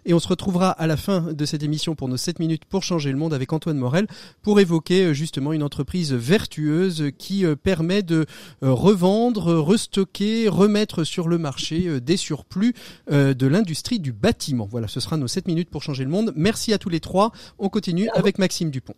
et 0.06 0.14
on 0.14 0.20
se 0.20 0.28
retrouvera 0.28 0.72
à 0.72 0.88
la 0.88 0.98
fin 0.98 1.34
de 1.34 1.46
cette 1.46 1.62
émission 1.62 1.96
pour 1.96 2.08
nos 2.08 2.18
7 2.18 2.40
minutes 2.40 2.66
pour 2.66 2.84
changer 2.84 3.12
le 3.12 3.18
monde 3.18 3.34
avec 3.34 3.54
Antoine 3.54 3.78
Morel 3.78 4.08
pour 4.42 4.60
évoquer 4.60 5.06
euh, 5.06 5.14
justement 5.14 5.54
une 5.54 5.62
entreprise 5.62 6.14
vertueuse 6.14 7.12
qui 7.18 7.46
euh, 7.46 7.56
permet 7.56 8.02
de 8.02 8.26
euh, 8.64 8.72
revendre, 8.72 9.54
restocker, 9.54 10.48
remettre 10.48 11.04
sur 11.04 11.28
le 11.28 11.38
marché 11.38 12.00
des 12.02 12.18
surplus 12.18 12.74
de 13.10 13.48
l'industrie 13.48 14.00
du 14.00 14.12
bâtiment. 14.12 14.68
Voilà, 14.70 14.88
ce 14.88 15.00
sera 15.00 15.18
nos 15.18 15.28
7 15.28 15.48
minutes 15.48 15.70
pour 15.70 15.84
changer 15.84 16.04
le 16.04 16.10
monde. 16.10 16.34
Merci 16.36 16.74
à 16.74 16.78
tous 16.78 16.90
les 16.90 17.00
trois. 17.00 17.32
On 17.60 17.70
continue 17.70 18.10
avec 18.14 18.38
Maxime 18.38 18.72
Dupont. 18.72 18.96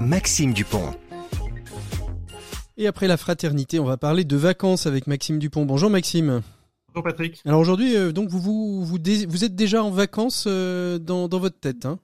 Maxime 0.00 0.52
Dupont. 0.52 0.94
Et 2.76 2.86
après 2.86 3.06
la 3.06 3.16
fraternité, 3.16 3.78
on 3.78 3.84
va 3.84 3.96
parler 3.96 4.24
de 4.24 4.36
vacances 4.36 4.86
avec 4.86 5.06
Maxime 5.06 5.38
Dupont. 5.38 5.64
Bonjour 5.64 5.90
Maxime. 5.90 6.42
Bonjour 6.96 7.04
Patrick. 7.04 7.42
Alors 7.44 7.60
aujourd'hui, 7.60 7.94
euh, 7.94 8.10
donc 8.10 8.30
vous, 8.30 8.40
vous, 8.40 8.82
vous, 8.82 8.96
vous, 9.28 9.44
êtes 9.44 9.54
déjà 9.54 9.84
en 9.84 9.90
vacances 9.90 10.46
euh, 10.46 10.98
dans, 10.98 11.28
dans, 11.28 11.38
votre 11.38 11.60
tête. 11.60 11.84
Hein? 11.84 11.98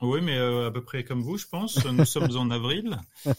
Oui, 0.00 0.18
mais 0.20 0.36
euh, 0.36 0.66
à 0.66 0.72
peu 0.72 0.82
près 0.82 1.04
comme 1.04 1.22
vous, 1.22 1.38
je 1.38 1.46
pense. 1.46 1.84
Nous 1.86 2.04
sommes 2.04 2.36
en 2.36 2.50
avril. 2.50 2.98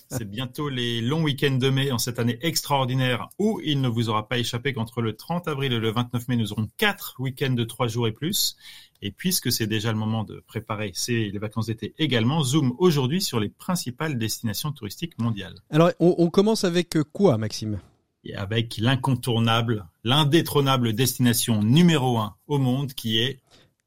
C'est 0.09 0.23
bientôt 0.23 0.69
les 0.69 1.01
longs 1.01 1.21
week-ends 1.21 1.57
de 1.57 1.69
mai 1.69 1.91
en 1.91 1.97
cette 1.97 2.19
année 2.19 2.39
extraordinaire 2.41 3.27
où 3.37 3.59
il 3.65 3.81
ne 3.81 3.89
vous 3.89 4.07
aura 4.07 4.29
pas 4.29 4.37
échappé 4.37 4.71
qu'entre 4.71 5.01
le 5.01 5.13
30 5.17 5.49
avril 5.49 5.73
et 5.73 5.79
le 5.79 5.91
29 5.91 6.29
mai, 6.29 6.37
nous 6.37 6.53
aurons 6.53 6.69
quatre 6.77 7.15
week-ends 7.19 7.51
de 7.51 7.65
trois 7.65 7.89
jours 7.89 8.07
et 8.07 8.13
plus. 8.13 8.55
Et 9.01 9.11
puisque 9.11 9.51
c'est 9.51 9.67
déjà 9.67 9.91
le 9.91 9.97
moment 9.97 10.23
de 10.23 10.41
préparer 10.47 10.93
les 11.09 11.37
vacances 11.37 11.65
d'été 11.65 11.93
également, 11.97 12.43
zoom 12.43 12.75
aujourd'hui 12.77 13.19
sur 13.19 13.41
les 13.41 13.49
principales 13.49 14.17
destinations 14.17 14.71
touristiques 14.71 15.19
mondiales. 15.19 15.55
Alors, 15.69 15.91
on, 15.99 16.29
commence 16.29 16.63
avec 16.63 16.95
quoi, 17.11 17.37
Maxime? 17.37 17.81
Et 18.23 18.35
avec 18.35 18.77
l'incontournable, 18.77 19.85
l'indétrônable 20.03 20.93
destination 20.93 21.61
numéro 21.61 22.17
un 22.17 22.35
au 22.47 22.57
monde 22.57 22.93
qui 22.93 23.19
est 23.19 23.39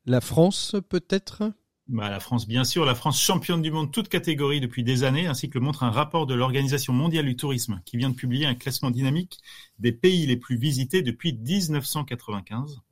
la 0.07 0.21
France, 0.21 0.77
peut-être? 0.89 1.53
Bah, 1.89 2.09
la 2.11 2.21
France, 2.21 2.47
bien 2.47 2.65
sûr, 2.65 2.85
la 2.85 2.95
France 2.95 3.21
championne 3.21 3.63
du 3.63 3.73
monde 3.73 3.93
toute 3.93 4.09
catégorie 4.09 4.61
depuis 4.61 4.85
des 4.85 5.03
années, 5.03 5.27
ainsi 5.27 5.49
que 5.49 5.59
le 5.59 5.65
montre 5.65 5.83
un 5.83 5.91
rapport 5.91 6.27
de 6.27 6.35
l'Organisation 6.35 6.93
mondiale 6.93 7.27
du 7.27 7.37
tourisme, 7.37 7.81
qui 7.85 7.97
vient 7.97 8.11
de 8.11 8.15
publier 8.15 8.47
un 8.47 8.55
classement 8.55 8.91
dynamique 8.91 9.39
des 9.81 9.93
pays 9.93 10.27
les 10.27 10.37
plus 10.37 10.57
visités 10.57 11.03
depuis 11.03 11.33
1995 11.33 12.83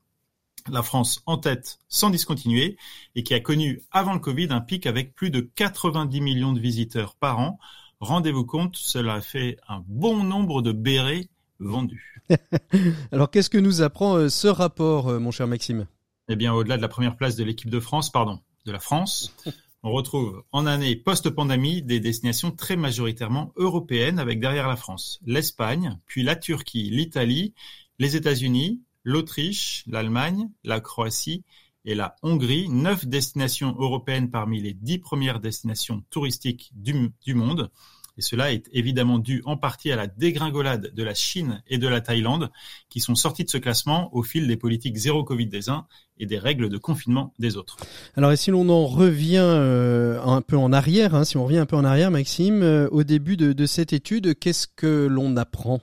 la 0.71 0.83
France 0.83 1.23
en 1.27 1.37
tête 1.37 1.79
sans 1.89 2.11
discontinuer 2.11 2.79
et 3.15 3.23
qui 3.23 3.35
a 3.35 3.41
connu 3.41 3.83
avant 3.91 4.15
le 4.15 4.19
Covid 4.19 4.49
un 4.51 4.61
pic 4.61 4.87
avec 4.87 5.15
plus 5.15 5.31
de 5.31 5.41
90 5.41 6.21
millions 6.21 6.53
de 6.53 6.61
visiteurs 6.61 7.17
par 7.17 7.39
an. 7.39 7.59
Rendez-vous 8.01 8.47
compte, 8.47 8.77
cela 8.77 9.15
a 9.15 9.21
fait 9.21 9.59
un 9.69 9.85
bon 9.87 10.25
nombre 10.25 10.63
de 10.63 10.73
bérets 10.73 11.29
vendus. 11.61 12.23
Alors 13.13 13.31
qu'est-ce 13.31 13.51
que 13.51 13.59
nous 13.59 13.83
apprend 13.83 14.17
euh, 14.17 14.29
ce 14.29 14.49
rapport, 14.49 15.09
euh, 15.09 15.19
mon 15.19 15.31
cher 15.31 15.47
Maxime? 15.47 15.87
Eh 16.29 16.37
bien, 16.37 16.53
au-delà 16.53 16.77
de 16.77 16.83
la 16.83 16.89
première 16.89 17.17
place 17.17 17.37
de 17.37 17.45
l'équipe 17.45 17.71
de 17.71 17.81
France, 17.81 18.11
pardon, 18.11 18.41
de 18.65 18.73
la 18.73 18.81
France, 18.81 19.35
on 19.83 19.93
retrouve 19.93 20.43
en 20.53 20.67
année 20.67 20.97
post-pandémie 20.97 21.83
des 21.83 22.01
destinations 22.01 22.51
très 22.51 22.77
majoritairement 22.77 23.53
européennes 23.57 24.19
avec 24.19 24.41
derrière 24.41 24.67
la 24.69 24.77
France 24.77 25.21
l'Espagne, 25.27 25.99
puis 26.07 26.23
la 26.23 26.37
Turquie, 26.37 26.89
l'Italie, 26.91 27.53
les 27.99 28.17
États-Unis, 28.17 28.81
l'Autriche, 29.05 29.85
l'Allemagne, 29.87 30.49
la 30.65 30.81
Croatie 30.81 31.45
et 31.85 31.95
la 31.95 32.17
Hongrie, 32.23 32.69
neuf 32.69 33.07
destinations 33.07 33.77
européennes 33.79 34.31
parmi 34.31 34.61
les 34.61 34.73
dix 34.73 34.99
premières 34.99 35.41
destinations 35.41 36.03
touristiques 36.11 36.73
du, 36.75 37.35
monde. 37.35 37.71
Et 38.17 38.23
cela 38.23 38.53
est 38.53 38.69
évidemment 38.73 39.19
dû 39.19 39.43
en 39.45 39.57
partie 39.57 39.91
à 39.91 39.97
la 39.97 40.07
dégringolade 40.07 40.93
de 40.95 41.03
la 41.03 41.15
Chine 41.15 41.63
et 41.67 41.79
de 41.79 41.89
la 41.89 42.01
Thaïlande, 42.01 42.51
qui 42.89 43.01
sont 43.01 43.15
sortis 43.15 43.45
de 43.45 43.51
ce 43.51 43.59
classement 43.59 44.15
au 44.15 44.23
fil 44.23 44.47
des 44.47 44.57
politiques 44.57 44.97
zéro 44.97 45.25
Covid 45.25 45.47
des 45.47 45.69
uns 45.69 45.87
et 46.19 46.27
des 46.27 46.39
règles 46.39 46.69
de 46.69 46.79
confinement 46.79 47.33
des 47.39 47.57
autres. 47.57 47.77
Alors, 48.17 48.31
et 48.31 48.37
si 48.37 48.51
l'on 48.51 48.69
en 48.69 48.87
revient 48.87 49.39
euh, 49.43 50.23
un 50.23 50.43
peu 50.43 50.57
en 50.57 50.73
arrière, 50.73 51.15
hein, 51.15 51.25
si 51.25 51.37
on 51.37 51.45
revient 51.45 51.59
un 51.59 51.67
peu 51.67 51.77
en 51.77 51.85
arrière, 51.85 52.11
Maxime, 52.11 52.63
euh, 52.63 52.89
au 52.93 53.03
début 53.03 53.37
de 53.37 53.67
cette 53.67 53.93
étude, 53.93 54.39
qu'est-ce 54.39 54.69
que 54.69 55.07
l'on 55.11 55.37
apprend? 55.37 55.81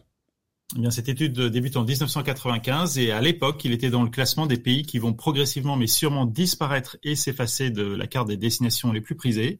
Eh 0.77 0.79
bien, 0.79 0.91
cette 0.91 1.09
étude 1.09 1.37
débute 1.37 1.75
en 1.75 1.83
1995 1.83 2.97
et 2.97 3.11
à 3.11 3.19
l'époque, 3.19 3.65
il 3.65 3.73
était 3.73 3.89
dans 3.89 4.03
le 4.03 4.09
classement 4.09 4.45
des 4.45 4.57
pays 4.57 4.83
qui 4.83 4.99
vont 4.99 5.13
progressivement 5.13 5.75
mais 5.75 5.87
sûrement 5.87 6.25
disparaître 6.25 6.97
et 7.03 7.15
s'effacer 7.15 7.71
de 7.71 7.83
la 7.83 8.07
carte 8.07 8.29
des 8.29 8.37
destinations 8.37 8.93
les 8.93 9.01
plus 9.01 9.15
prisées. 9.15 9.59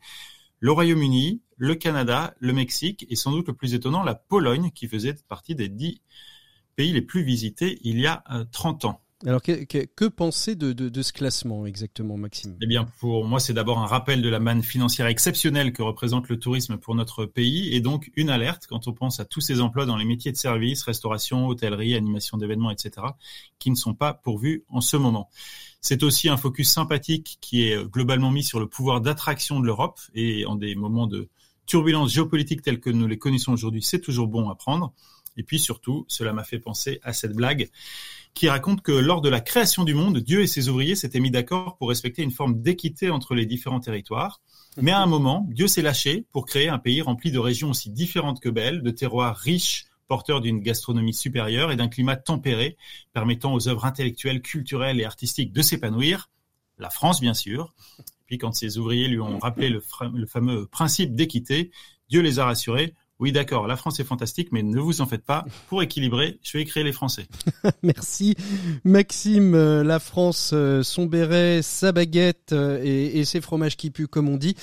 Le 0.60 0.72
Royaume-Uni, 0.72 1.42
le 1.62 1.76
Canada, 1.76 2.34
le 2.39 2.53
Mexique 2.53 3.05
et 3.07 3.16
sans 3.16 3.30
doute 3.32 3.47
le 3.47 3.53
plus 3.53 3.76
étonnant, 3.76 4.01
la 4.01 4.16
Pologne 4.16 4.72
qui 4.74 4.88
faisait 4.88 5.14
partie 5.30 5.53
des 5.53 5.70
dix 5.70 6.01
pays 6.76 6.91
les 6.91 7.03
plus 7.03 7.22
visités 7.22 7.78
il 7.84 7.99
y 7.99 8.07
a 8.07 8.24
30 8.51 8.84
euh, 8.84 8.88
ans. 8.88 9.01
Alors, 9.28 9.43
que, 9.43 9.64
que, 9.64 10.05
penser 10.05 10.55
de, 10.55 10.74
de, 10.74 10.89
de, 10.89 11.01
ce 11.03 11.14
classement 11.14 11.68
exactement, 11.68 12.18
Maxime? 12.18 12.57
Eh 12.64 12.66
bien, 12.66 12.88
pour 12.99 13.26
moi, 13.26 13.39
c'est 13.39 13.53
d'abord 13.53 13.78
un 13.78 13.86
rappel 13.86 14.24
de 14.24 14.30
la 14.30 14.39
manne 14.39 14.64
financière 14.64 15.05
exceptionnelle 15.05 15.72
que 15.72 15.84
représente 15.84 16.30
le 16.30 16.39
tourisme 16.39 16.78
pour 16.78 16.95
notre 16.95 17.28
pays, 17.28 17.76
et 17.76 17.82
donc 17.82 18.09
une 18.16 18.32
alerte 18.32 18.66
quand 18.68 18.88
on 18.88 18.93
pense 18.93 19.20
à 19.20 19.26
tous 19.26 19.41
ces 19.41 19.62
emplois 19.62 19.86
dans 19.86 19.97
les 19.97 20.05
métiers 20.05 20.32
de 20.32 20.38
service, 20.38 20.82
restauration, 20.82 21.45
hôtellerie, 21.45 21.93
animation 21.93 22.38
d'événements, 22.39 22.72
etc., 22.72 23.05
qui 23.59 23.70
ne 23.70 23.76
sont 23.76 23.93
pas 23.93 24.16
pourvus 24.16 24.64
en 24.70 24.82
ce 24.82 24.97
moment. 24.97 25.30
C'est 25.80 26.01
aussi 26.01 26.28
un 26.28 26.38
focus 26.38 26.72
sympathique 26.72 27.38
qui 27.39 27.68
est 27.68 27.88
globalement 27.88 28.32
mis 28.32 28.43
sur 28.43 28.59
le 28.59 28.66
pouvoir 28.66 29.01
d'attraction 29.01 29.59
de 29.59 29.68
l'Europe, 29.68 29.99
et 30.16 30.47
en 30.47 30.55
des 30.55 30.74
moments 30.74 31.05
de 31.05 31.30
turbulence 31.66 32.12
géopolitique 32.14 32.62
tels 32.62 32.80
que 32.80 32.89
nous 32.89 33.07
les 33.07 33.18
connaissons 33.18 33.53
aujourd'hui, 33.53 33.82
c'est 33.82 34.01
toujours 34.01 34.28
bon 34.28 34.49
à 34.49 34.55
prendre. 34.55 34.93
Et 35.38 35.43
puis 35.43 35.59
surtout, 35.59 36.05
cela 36.07 36.34
m'a 36.34 36.43
fait 36.43 36.59
penser 36.59 36.99
à 37.03 37.14
cette 37.14 37.34
blague 37.34 37.70
qui 38.34 38.49
raconte 38.49 38.82
que 38.82 38.91
lors 38.91 39.22
de 39.22 39.30
la 39.30 39.41
création 39.41 39.84
du 39.84 39.93
monde, 39.93 40.20
Dieu 40.20 40.41
et 40.41 40.47
ses 40.47 40.70
ouvriers 40.70 40.95
s'étaient 40.95 41.20
mis 41.20 41.32
d'accord 41.32 41.78
pour 41.78 41.89
respecter 41.89 42.22
une 42.22 42.32
forme 42.32 42.62
d'équité 42.62 43.09
entre 43.09 43.36
les 43.36 43.45
différents 43.45 43.80
territoires. 43.80 44.41
Mais 44.78 44.91
à 44.91 44.99
un 44.99 45.05
moment, 45.05 45.47
Dieu 45.49 45.68
s'est 45.68 45.82
lâché 45.82 46.26
pour 46.32 46.45
créer 46.45 46.70
un 46.70 46.80
pays 46.80 47.01
rempli 47.01 47.32
de 47.32 47.39
régions 47.39 47.72
aussi 47.72 47.89
différentes 47.89 48.39
que 48.39 48.49
belles, 48.49 48.84
de 48.84 48.91
terroirs 48.91 49.36
riches, 49.36 49.86
porteurs 50.07 50.41
d'une 50.41 50.62
gastronomie 50.62 51.14
supérieure 51.14 51.72
et 51.72 51.76
d'un 51.76 51.88
climat 51.88 52.16
tempéré, 52.16 52.78
permettant 53.14 53.53
aux 53.53 53.68
œuvres 53.68 53.86
intellectuelles, 53.86 54.41
culturelles 54.41 54.99
et 54.99 55.05
artistiques 55.05 55.53
de 55.53 55.62
s'épanouir. 55.62 56.30
La 56.78 56.89
France, 56.89 57.22
bien 57.22 57.34
sûr. 57.34 57.74
Puis 58.32 58.38
quand 58.38 58.54
ses 58.54 58.78
ouvriers 58.78 59.10
lui 59.10 59.20
ont 59.20 59.40
rappelé 59.40 59.70
le, 59.70 59.84
le 60.14 60.26
fameux 60.26 60.66
principe 60.66 61.16
d'équité, 61.16 61.70
Dieu 62.08 62.22
les 62.22 62.40
a 62.40 62.46
rassurés. 62.46 62.96
Oui, 63.22 63.32
d'accord, 63.32 63.68
la 63.68 63.76
France 63.76 64.00
est 64.00 64.04
fantastique, 64.04 64.48
mais 64.52 64.64
ne 64.64 64.80
vous 64.80 65.00
en 65.00 65.06
faites 65.06 65.24
pas. 65.24 65.46
Pour 65.70 65.84
équilibrer, 65.84 66.40
je 66.42 66.58
vais 66.58 66.66
créer 66.66 66.84
les 66.84 66.92
Français. 66.92 67.28
Merci. 67.84 68.36
Maxime, 68.84 69.54
euh, 69.54 69.84
la 69.84 70.00
France, 70.00 70.50
euh, 70.56 70.82
son 70.82 71.06
béret, 71.06 71.60
sa 71.62 71.92
baguette 71.92 72.52
euh, 72.52 72.82
et, 72.84 73.24
ses 73.24 73.40
fromages 73.40 73.78
qui 73.78 73.92
puent, 73.92 74.08
comme 74.08 74.28
on 74.28 74.38
dit. 74.38 74.56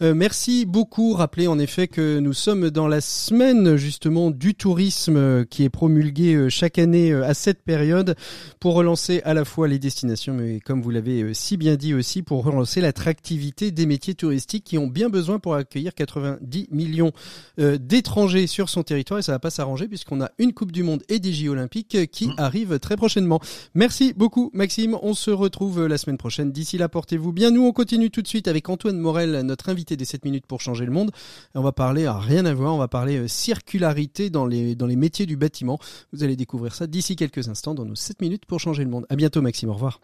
merci 0.00 0.64
beaucoup. 0.64 1.12
Rappelez 1.12 1.46
en 1.46 1.58
effet 1.58 1.88
que 1.88 2.18
nous 2.18 2.32
sommes 2.32 2.70
dans 2.70 2.88
la 2.88 3.02
semaine 3.02 3.76
justement 3.76 4.30
du 4.30 4.54
tourisme 4.54 5.44
qui 5.44 5.64
est 5.64 5.68
promulguée 5.68 6.48
chaque 6.48 6.78
année 6.78 7.12
à 7.12 7.34
cette 7.34 7.62
période 7.62 8.16
pour 8.58 8.74
relancer 8.74 9.20
à 9.24 9.34
la 9.34 9.44
fois 9.44 9.68
les 9.68 9.78
destinations, 9.78 10.32
mais 10.32 10.60
comme 10.60 10.80
vous 10.80 10.90
l'avez 10.90 11.34
si 11.34 11.58
bien 11.58 11.76
dit 11.76 11.92
aussi, 11.92 12.22
pour 12.22 12.44
relancer 12.44 12.80
l'attractivité 12.80 13.70
des 13.70 13.84
métiers 13.84 14.14
touristiques 14.14 14.64
qui 14.64 14.78
ont 14.78 14.86
bien 14.86 15.10
besoin 15.10 15.38
pour 15.38 15.54
accueillir 15.54 15.94
90 15.94 16.68
millions 16.70 17.12
d'étrangers 17.58 18.05
étranger 18.06 18.46
sur 18.46 18.68
son 18.68 18.84
territoire 18.84 19.18
et 19.18 19.22
ça 19.22 19.32
va 19.32 19.40
pas 19.40 19.50
s'arranger 19.50 19.88
puisqu'on 19.88 20.20
a 20.20 20.30
une 20.38 20.52
Coupe 20.52 20.70
du 20.70 20.84
Monde 20.84 21.02
et 21.08 21.18
des 21.18 21.32
Jeux 21.32 21.50
Olympiques 21.50 22.08
qui 22.12 22.28
mmh. 22.28 22.34
arrivent 22.36 22.78
très 22.78 22.96
prochainement. 22.96 23.40
Merci 23.74 24.12
beaucoup 24.12 24.50
Maxime, 24.54 24.96
on 25.02 25.12
se 25.12 25.32
retrouve 25.32 25.86
la 25.86 25.98
semaine 25.98 26.16
prochaine. 26.16 26.52
D'ici 26.52 26.78
là, 26.78 26.88
portez-vous 26.88 27.32
bien. 27.32 27.50
Nous, 27.50 27.64
on 27.64 27.72
continue 27.72 28.12
tout 28.12 28.22
de 28.22 28.28
suite 28.28 28.46
avec 28.46 28.68
Antoine 28.68 28.96
Morel, 28.96 29.40
notre 29.40 29.70
invité 29.70 29.96
des 29.96 30.04
7 30.04 30.24
minutes 30.24 30.46
pour 30.46 30.60
changer 30.60 30.86
le 30.86 30.92
monde. 30.92 31.10
On 31.56 31.62
va 31.62 31.72
parler, 31.72 32.06
à 32.06 32.16
rien 32.16 32.46
à 32.46 32.54
voir, 32.54 32.74
on 32.74 32.78
va 32.78 32.86
parler 32.86 33.16
euh, 33.16 33.26
circularité 33.26 34.30
dans 34.30 34.46
les, 34.46 34.76
dans 34.76 34.86
les 34.86 34.96
métiers 34.96 35.26
du 35.26 35.36
bâtiment. 35.36 35.80
Vous 36.12 36.22
allez 36.22 36.36
découvrir 36.36 36.76
ça 36.76 36.86
d'ici 36.86 37.16
quelques 37.16 37.48
instants 37.48 37.74
dans 37.74 37.84
nos 37.84 37.96
7 37.96 38.20
minutes 38.20 38.46
pour 38.46 38.60
changer 38.60 38.84
le 38.84 38.90
monde. 38.90 39.04
À 39.08 39.16
bientôt 39.16 39.42
Maxime, 39.42 39.70
au 39.70 39.74
revoir. 39.74 40.00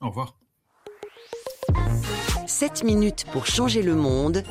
Au 0.00 0.08
revoir. 0.08 0.36
7 2.48 2.82
minutes 2.82 3.26
pour 3.32 3.46
changer 3.46 3.82
le 3.82 3.94
monde 3.94 4.42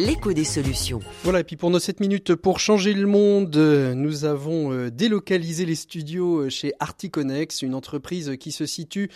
l'écho 0.00 0.32
des 0.32 0.44
solutions. 0.44 1.00
Voilà, 1.24 1.40
et 1.40 1.44
puis 1.44 1.56
pour 1.56 1.70
nos 1.70 1.78
7 1.78 2.00
minutes 2.00 2.34
pour 2.34 2.58
changer 2.58 2.94
le 2.94 3.06
monde, 3.06 3.56
nous 3.56 4.24
avons 4.24 4.88
délocalisé 4.88 5.66
les 5.66 5.74
studios 5.74 6.48
chez 6.48 6.72
Articonex, 6.80 7.62
une 7.62 7.74
entreprise 7.74 8.36
qui 8.40 8.50
se 8.50 8.66
situe 8.66 9.10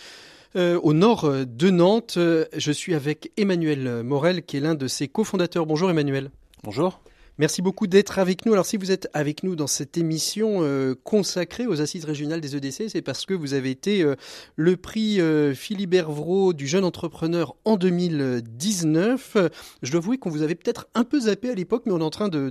au 0.55 0.93
nord 0.93 1.31
de 1.47 1.71
Nantes. 1.71 2.19
Je 2.19 2.73
suis 2.73 2.95
avec 2.95 3.33
Emmanuel 3.37 4.03
Morel, 4.05 4.45
qui 4.45 4.59
est 4.59 4.61
l'un 4.61 4.75
de 4.75 4.87
ses 4.87 5.09
cofondateurs. 5.09 5.67
Bonjour 5.67 5.91
Emmanuel. 5.91 6.31
Bonjour. 6.63 7.01
Merci 7.37 7.63
beaucoup 7.63 7.89
d'être 7.89 8.21
avec 8.21 8.47
nous. 8.47 8.53
Alors 8.53 8.65
si 8.65 8.77
vous 8.77 8.93
êtes 8.93 9.09
avec 9.13 9.43
nous 9.43 9.57
dans 9.57 9.67
cette 9.67 9.99
émission 9.99 10.59
euh, 10.61 10.95
consacrée 11.03 11.67
aux 11.67 11.81
assises 11.81 12.05
régionales 12.05 12.41
des 12.41 12.55
EDC, 12.55 12.89
c'est 12.89 13.03
parce 13.03 13.27
que 13.27 13.35
vous 13.35 13.55
avez 13.55 13.71
été 13.71 14.03
euh, 14.03 14.15
le 14.55 14.77
prix 14.77 15.21
euh, 15.21 15.53
Philibert 15.53 16.11
du 16.55 16.69
jeune 16.69 16.85
entrepreneur 16.85 17.57
en 17.65 17.77
2019. 17.77 19.37
Je 19.83 19.91
dois 19.91 19.99
avouer 19.99 20.17
qu'on 20.17 20.31
vous 20.31 20.43
avait 20.43 20.55
peut-être 20.55 20.87
un 20.95 21.03
peu 21.03 21.23
zappé 21.23 21.51
à 21.51 21.55
l'époque, 21.55 21.83
mais 21.87 21.93
on 21.93 21.99
est 21.99 22.05
en 22.05 22.11
train 22.11 22.29
de, 22.29 22.51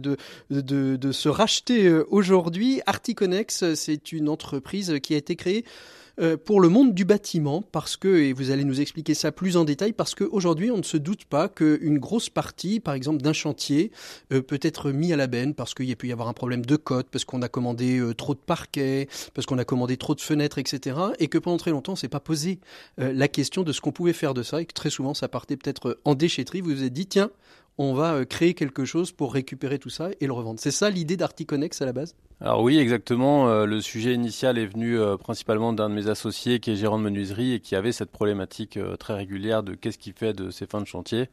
de, 0.50 1.12
se 1.14 1.30
racheter 1.30 1.90
aujourd'hui. 2.10 2.82
Articonex, 2.86 3.76
c'est 3.76 4.12
une 4.12 4.28
entreprise 4.28 5.00
qui 5.02 5.14
a 5.14 5.18
été 5.18 5.38
créée 5.38 5.64
euh, 5.64 6.03
pour 6.45 6.61
le 6.61 6.70
monde 6.70 6.93
du 6.93 7.05
bâtiment, 7.05 7.61
parce 7.61 7.97
que, 7.97 8.07
et 8.07 8.34
vous 8.34 8.51
allez 8.51 8.66
nous 8.66 8.82
expliquer 8.82 9.14
ça 9.14 9.32
plus 9.32 9.57
en 9.57 9.64
détail, 9.64 9.93
parce 9.93 10.16
qu'aujourd'hui, 10.16 10.72
on 10.72 10.78
ne 10.78 10.84
se 10.84 10.97
doute 10.97 11.26
pas 11.26 11.49
qu'une 11.49 11.97
grosse 11.97 12.30
partie, 12.30 12.80
par 12.80 12.93
exemple, 12.93 13.22
d'un 13.22 13.34
chantier 13.34 13.91
euh, 14.32 14.41
peut 14.41 14.59
être 14.61 14.91
mis 14.91 15.11
à 15.14 15.16
la 15.18 15.28
benne 15.28 15.53
parce 15.53 15.74
qu'il 15.74 15.95
peut 15.95 16.07
y 16.07 16.11
avoir 16.11 16.28
un 16.28 16.34
problème 16.34 16.66
de 16.66 16.76
cote, 16.76 17.07
parce 17.11 17.26
qu'on 17.26 17.41
a 17.41 17.49
commandé 17.49 17.99
euh, 17.99 18.14
trop 18.14 18.34
de 18.34 18.39
parquets, 18.39 19.07
parce 19.34 19.45
qu'on 19.45 19.57
a 19.57 19.66
commandé 19.66 19.97
trop 19.97 20.16
de 20.16 20.22
fenêtres, 20.22 20.59
etc. 20.59 20.97
Et 21.20 21.28
que 21.28 21.38
pendant 21.38 21.57
très 21.57 21.72
longtemps, 21.72 21.93
on 21.93 21.95
s'est 21.95 22.07
pas 22.07 22.20
posé 22.20 22.59
la 22.97 23.28
question 23.28 23.64
de 23.64 23.72
ce 23.72 23.82
qu'on 23.82 23.91
pouvait 23.91 24.14
faire 24.14 24.34
de 24.34 24.43
ça, 24.43 24.61
et 24.61 24.66
que 24.66 24.74
très 24.74 24.89
souvent, 24.89 25.14
ça 25.14 25.28
partait 25.28 25.57
peut-être 25.57 25.99
en 26.05 26.16
déchetterie. 26.16 26.61
Vous 26.61 26.72
vous 26.72 26.84
êtes 26.84 26.93
dit, 26.93 27.07
tiens, 27.07 27.32
on 27.78 27.94
va 27.94 28.26
créer 28.26 28.54
quelque 28.54 28.86
chose 28.86 29.12
pour 29.12 29.34
récupérer 29.34 29.80
tout 29.80 29.90
ça 29.90 30.10
et 30.20 30.28
le 30.28 30.34
revendre. 30.34 30.60
C'est 30.60 30.72
ça 30.72 30.90
l'idée 30.90 31.18
d'Articonex 31.18 31.82
à 31.82 31.86
la 31.86 31.94
base? 31.94 32.16
Alors 32.42 32.62
oui, 32.62 32.78
exactement. 32.78 33.48
Euh, 33.48 33.66
le 33.66 33.80
sujet 33.80 34.14
initial 34.14 34.58
est 34.58 34.66
venu 34.66 35.00
euh, 35.00 35.16
principalement 35.18 35.72
d'un 35.72 35.90
de 35.90 35.96
mes 35.96 36.10
associés 36.10 36.60
qui 36.60 36.72
est 36.72 36.76
gérant 36.76 36.98
de 36.98 37.04
menuiserie 37.04 37.54
et 37.54 37.60
qui 37.60 37.76
avait 37.76 37.94
cette 37.94 38.12
problématique 38.12 38.78
euh, 38.78 38.98
très 38.98 39.14
régulière 39.14 39.64
de 39.64 39.76
qu'est-ce 39.76 39.98
qu'il 39.98 40.14
fait 40.14 40.34
de 40.34 40.52
ses 40.52 40.66
fins 40.66 40.82
de 40.82 40.88
chantier. 40.88 41.30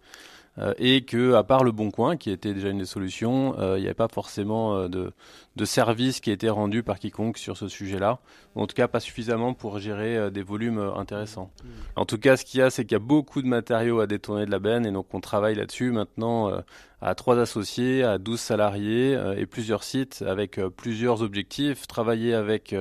Euh, 0.59 0.75
et 0.79 1.03
que 1.03 1.35
à 1.35 1.45
part 1.45 1.63
le 1.63 1.71
Bon 1.71 1.91
Coin, 1.91 2.17
qui 2.17 2.31
était 2.31 2.53
déjà 2.53 2.69
une 2.71 2.79
des 2.79 2.85
solutions, 2.85 3.59
euh, 3.59 3.79
il 3.79 3.83
n'y 3.83 3.87
avait 3.87 3.95
pas 3.95 4.09
forcément 4.09 4.75
euh, 4.75 4.89
de, 4.89 5.13
de 5.55 5.65
service 5.65 6.21
qui 6.21 6.31
était 6.33 6.49
rendu 6.49 6.83
par 6.83 6.99
quiconque 6.99 7.39
sur 7.39 7.57
ce 7.57 7.69
sujet-là. 7.69 8.19
En 8.57 8.67
tout 8.67 8.75
cas, 8.75 8.89
pas 8.89 9.01
suffisamment 9.01 9.55
pour 9.55 9.79
gérer 9.79 10.31
des 10.33 10.43
volumes 10.43 10.79
intéressants. 10.97 11.53
En 11.95 12.05
tout 12.05 12.19
cas, 12.19 12.37
ce 12.37 12.45
qu'il 12.45 12.59
y 12.59 12.63
a, 12.63 12.71
c'est 12.71 12.85
qu'il 12.85 12.93
y 12.93 12.97
a 12.97 12.99
beaucoup 12.99 13.43
de 13.43 13.47
matériaux 13.47 14.01
à 14.01 14.09
détourner 14.09 14.45
de 14.45 14.51
la 14.51 14.59
benne, 14.59 14.87
et 14.87 14.91
donc 14.91 15.07
on 15.15 15.21
travaille 15.21 15.55
là-dessus 15.55 15.93
maintenant 15.93 16.51
à 17.01 17.15
trois 17.15 17.39
associés, 17.39 18.03
à 18.03 18.19
12 18.19 18.39
salariés 18.39 19.19
et 19.37 19.47
plusieurs 19.47 19.83
sites 19.83 20.23
avec 20.27 20.61
plusieurs 20.77 21.23
objectifs. 21.23 21.87
Travailler 21.87 22.35
avec 22.35 22.75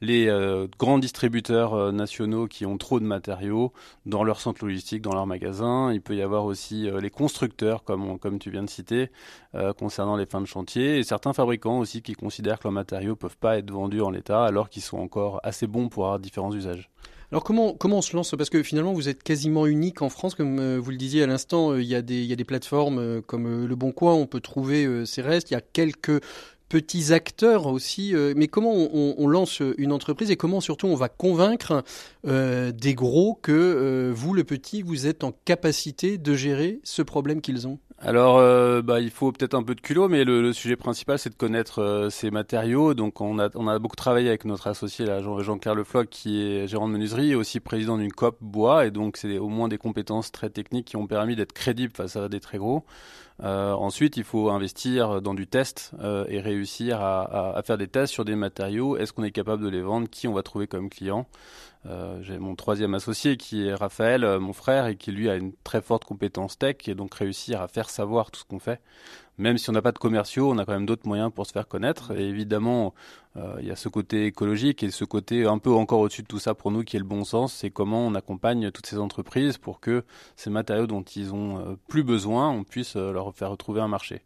les 0.00 0.68
grands 0.78 0.98
distributeurs 0.98 1.92
nationaux 1.92 2.46
qui 2.46 2.66
ont 2.66 2.76
trop 2.76 3.00
de 3.00 3.06
matériaux 3.06 3.72
dans 4.06 4.22
leur 4.24 4.40
centre 4.40 4.64
logistique, 4.64 5.02
dans 5.02 5.14
leurs 5.14 5.26
magasins. 5.26 5.92
Il 5.92 6.02
peut 6.02 6.14
y 6.14 6.22
avoir 6.22 6.44
aussi 6.44 6.88
les 7.00 7.10
constructeurs, 7.10 7.84
comme, 7.84 8.18
comme 8.18 8.38
tu 8.38 8.50
viens 8.50 8.62
de 8.62 8.70
citer, 8.70 9.10
euh, 9.54 9.72
concernant 9.72 10.16
les 10.16 10.26
fins 10.26 10.40
de 10.40 10.46
chantier, 10.46 10.98
et 10.98 11.04
certains 11.04 11.32
fabricants 11.32 11.78
aussi 11.78 12.02
qui 12.02 12.14
considèrent 12.14 12.58
que 12.58 12.64
leurs 12.64 12.72
matériaux 12.72 13.14
peuvent 13.14 13.36
pas 13.36 13.56
être 13.56 13.70
vendus 13.70 14.00
en 14.00 14.10
l'état 14.10 14.44
alors 14.44 14.68
qu'ils 14.68 14.82
sont 14.82 14.98
encore 14.98 15.38
assez 15.44 15.68
bons 15.68 15.88
pour 15.88 16.06
avoir 16.06 16.18
différents 16.18 16.52
usages. 16.52 16.90
Alors 17.34 17.42
comment, 17.42 17.74
comment 17.74 17.98
on 17.98 18.00
se 18.00 18.14
lance? 18.14 18.32
Parce 18.38 18.48
que 18.48 18.62
finalement, 18.62 18.92
vous 18.92 19.08
êtes 19.08 19.24
quasiment 19.24 19.66
unique 19.66 20.02
en 20.02 20.08
France, 20.08 20.36
comme 20.36 20.60
euh, 20.60 20.78
vous 20.78 20.92
le 20.92 20.96
disiez 20.96 21.24
à 21.24 21.26
l'instant, 21.26 21.72
euh, 21.72 21.82
il 21.82 21.88
y, 21.88 21.96
a 21.96 22.00
des, 22.00 22.44
plateformes 22.44 23.22
comme 23.22 23.66
Le 23.66 23.74
Bon 23.74 23.90
Coin, 23.90 24.14
on 24.14 24.26
peut 24.26 24.38
trouver 24.38 25.04
ces 25.04 25.20
restes, 25.20 25.50
il 25.50 25.54
y 25.54 25.56
a 25.56 25.60
quelques 25.60 26.22
petits 26.68 27.12
acteurs 27.12 27.66
aussi. 27.66 28.14
mais 28.36 28.46
comment 28.46 28.72
on, 28.72 29.26
lance 29.26 29.60
une 29.78 29.90
entreprise 29.90 30.30
et 30.30 30.36
comment 30.36 30.60
surtout 30.60 30.86
on 30.86 30.94
va 30.94 31.08
convaincre 31.08 31.82
des 32.24 32.94
gros 32.94 33.34
que 33.34 34.12
vous, 34.14 34.32
le 34.32 34.44
petit, 34.44 34.82
vous 34.82 35.08
êtes 35.08 35.24
en 35.24 35.32
capacité 35.44 36.18
de 36.18 36.34
gérer 36.34 36.78
ce 36.84 37.02
problème 37.02 37.40
qu'ils 37.40 37.66
ont? 37.66 37.80
Alors, 37.98 38.38
euh, 38.38 38.82
bah, 38.82 39.00
il 39.00 39.10
faut 39.10 39.32
peut-être 39.32 39.54
un 39.54 39.62
peu 39.62 39.74
de 39.74 39.80
culot, 39.80 40.08
mais 40.08 40.24
le, 40.24 40.52
sujet 40.52 40.76
principal, 40.76 41.18
c'est 41.18 41.30
de 41.30 41.36
connaître 41.36 41.80
euh, 41.80 42.10
ces 42.10 42.30
matériaux. 42.30 42.92
Donc, 42.92 43.20
on 43.20 43.38
a, 43.38 43.48
on 43.54 43.66
a 43.66 43.78
beaucoup 43.78 43.96
travaillé 43.96 44.28
avec 44.28 44.44
notre 44.44 44.66
associé, 44.66 45.06
Jean-Claire 45.22 45.74
Lefloc, 45.74 46.08
qui 46.10 46.42
est 46.42 46.66
gérant 46.66 46.88
de 46.88 46.92
menuiserie 46.92 47.30
et 47.30 47.34
aussi 47.34 47.60
président 47.60 47.96
d'une 47.96 48.12
COP 48.12 48.36
bois. 48.42 48.84
Et 48.84 48.90
donc, 48.90 49.16
c'est 49.16 49.38
au 49.38 49.48
moins 49.48 49.68
des 49.68 49.78
compétences 49.78 50.32
très 50.32 50.50
techniques 50.50 50.86
qui 50.86 50.96
ont 50.96 51.06
permis 51.06 51.34
d'être 51.36 51.52
crédibles 51.52 51.94
face 51.96 52.16
à 52.16 52.28
des 52.28 52.40
très 52.40 52.58
gros. 52.58 52.84
Euh, 53.42 53.72
ensuite, 53.72 54.16
il 54.16 54.24
faut 54.24 54.50
investir 54.50 55.20
dans 55.20 55.34
du 55.34 55.46
test 55.46 55.92
et 56.28 56.40
réussir 56.40 57.00
à, 57.00 57.22
à, 57.22 57.58
à, 57.58 57.62
faire 57.62 57.78
des 57.78 57.88
tests 57.88 58.12
sur 58.12 58.24
des 58.24 58.36
matériaux. 58.36 58.96
Est-ce 58.96 59.12
qu'on 59.12 59.24
est 59.24 59.32
capable 59.32 59.64
de 59.64 59.68
les 59.68 59.82
vendre? 59.82 60.08
Qui 60.08 60.28
on 60.28 60.32
va 60.32 60.42
trouver 60.42 60.66
comme 60.66 60.88
client? 60.88 61.26
Euh, 61.86 62.22
j'ai 62.22 62.38
mon 62.38 62.54
troisième 62.54 62.94
associé 62.94 63.36
qui 63.36 63.66
est 63.66 63.74
Raphaël, 63.74 64.24
euh, 64.24 64.40
mon 64.40 64.54
frère, 64.54 64.86
et 64.86 64.96
qui 64.96 65.12
lui 65.12 65.28
a 65.28 65.36
une 65.36 65.52
très 65.64 65.82
forte 65.82 66.04
compétence 66.04 66.58
tech 66.58 66.76
et 66.86 66.94
donc 66.94 67.14
réussir 67.14 67.60
à 67.60 67.68
faire 67.68 67.90
savoir 67.90 68.30
tout 68.30 68.40
ce 68.40 68.44
qu'on 68.44 68.58
fait. 68.58 68.80
Même 69.36 69.58
si 69.58 69.68
on 69.68 69.72
n'a 69.72 69.82
pas 69.82 69.92
de 69.92 69.98
commerciaux, 69.98 70.50
on 70.50 70.58
a 70.58 70.64
quand 70.64 70.72
même 70.72 70.86
d'autres 70.86 71.06
moyens 71.06 71.30
pour 71.34 71.46
se 71.46 71.52
faire 71.52 71.68
connaître. 71.68 72.12
Et 72.12 72.26
évidemment, 72.26 72.86
euh, 72.86 72.90
il 73.60 73.66
y 73.66 73.70
a 73.70 73.76
ce 73.76 73.88
côté 73.88 74.26
écologique 74.26 74.82
et 74.82 74.90
ce 74.90 75.04
côté 75.04 75.44
un 75.44 75.58
peu 75.58 75.72
encore 75.72 76.00
au-dessus 76.00 76.22
de 76.22 76.26
tout 76.26 76.38
ça 76.38 76.54
pour 76.54 76.70
nous 76.70 76.84
qui 76.84 76.96
est 76.96 77.00
le 77.00 77.04
bon 77.04 77.24
sens, 77.24 77.52
c'est 77.52 77.70
comment 77.70 78.06
on 78.06 78.14
accompagne 78.14 78.70
toutes 78.70 78.86
ces 78.86 78.98
entreprises 78.98 79.58
pour 79.58 79.80
que 79.80 80.04
ces 80.36 80.50
matériaux 80.50 80.86
dont 80.86 81.02
ils 81.02 81.34
ont 81.34 81.58
euh, 81.58 81.74
plus 81.88 82.04
besoin, 82.04 82.50
on 82.50 82.64
puisse 82.64 82.96
euh, 82.96 83.12
leur 83.12 83.34
faire 83.34 83.50
retrouver 83.50 83.80
un 83.80 83.88
marché. 83.88 84.22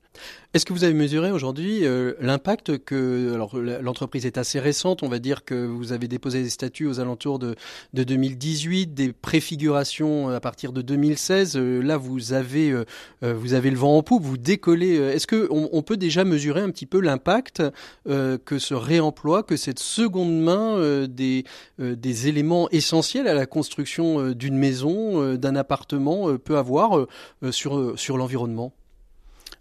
Est-ce 0.55 0.65
que 0.65 0.73
vous 0.73 0.85
avez 0.85 0.95
mesuré 0.95 1.31
aujourd'hui 1.31 1.85
l'impact 2.21 2.79
que 2.79 3.33
alors 3.35 3.57
l'entreprise 3.57 4.27
est 4.27 4.39
assez 4.39 4.59
récente, 4.61 5.03
on 5.03 5.09
va 5.09 5.19
dire 5.19 5.45
que 5.45 5.67
vous 5.67 5.93
avez 5.93 6.09
déposé 6.09 6.43
des 6.43 6.49
statuts 6.49 6.87
aux 6.87 7.01
alentours 7.01 7.39
de, 7.39 7.55
de 7.93 8.03
2018, 8.03 8.95
des 8.95 9.13
préfigurations 9.13 10.31
à 10.31 10.41
partir 10.41 10.73
de 10.73 10.83
2016. 10.83 11.57
là, 11.57 11.97
vous 11.97 12.33
avez 12.33 12.75
vous 13.23 13.53
avez 13.53 13.71
le 13.71 13.77
vent 13.77 13.99
en 13.99 14.03
poupe, 14.03 14.23
vous 14.23 14.39
décollez. 14.39 14.95
Est-ce 14.95 15.27
que 15.27 15.49
on, 15.51 15.83
peut 15.83 15.97
déjà 15.97 16.25
mesurer 16.25 16.61
un 16.61 16.71
petit 16.71 16.87
peu 16.87 17.01
l'impact 17.01 17.63
que 18.07 18.59
ce 18.59 18.75
réel 18.75 19.03
emploi 19.03 19.43
que 19.43 19.57
cette 19.57 19.79
seconde 19.79 20.41
main 20.41 20.77
euh, 20.77 21.07
des, 21.07 21.45
euh, 21.81 21.97
éléments 22.03 22.69
essentiels 22.71 23.29
à 23.29 23.35
la 23.35 23.47
construction 23.47 24.21
euh, 24.21 24.35
d'une 24.35 24.57
maison, 24.57 25.35
d'un 25.35 25.57
appartement 25.57 26.37
peut 26.37 26.57
avoir 26.57 27.07
sur 27.51 28.17
l'environnement? 28.17 28.73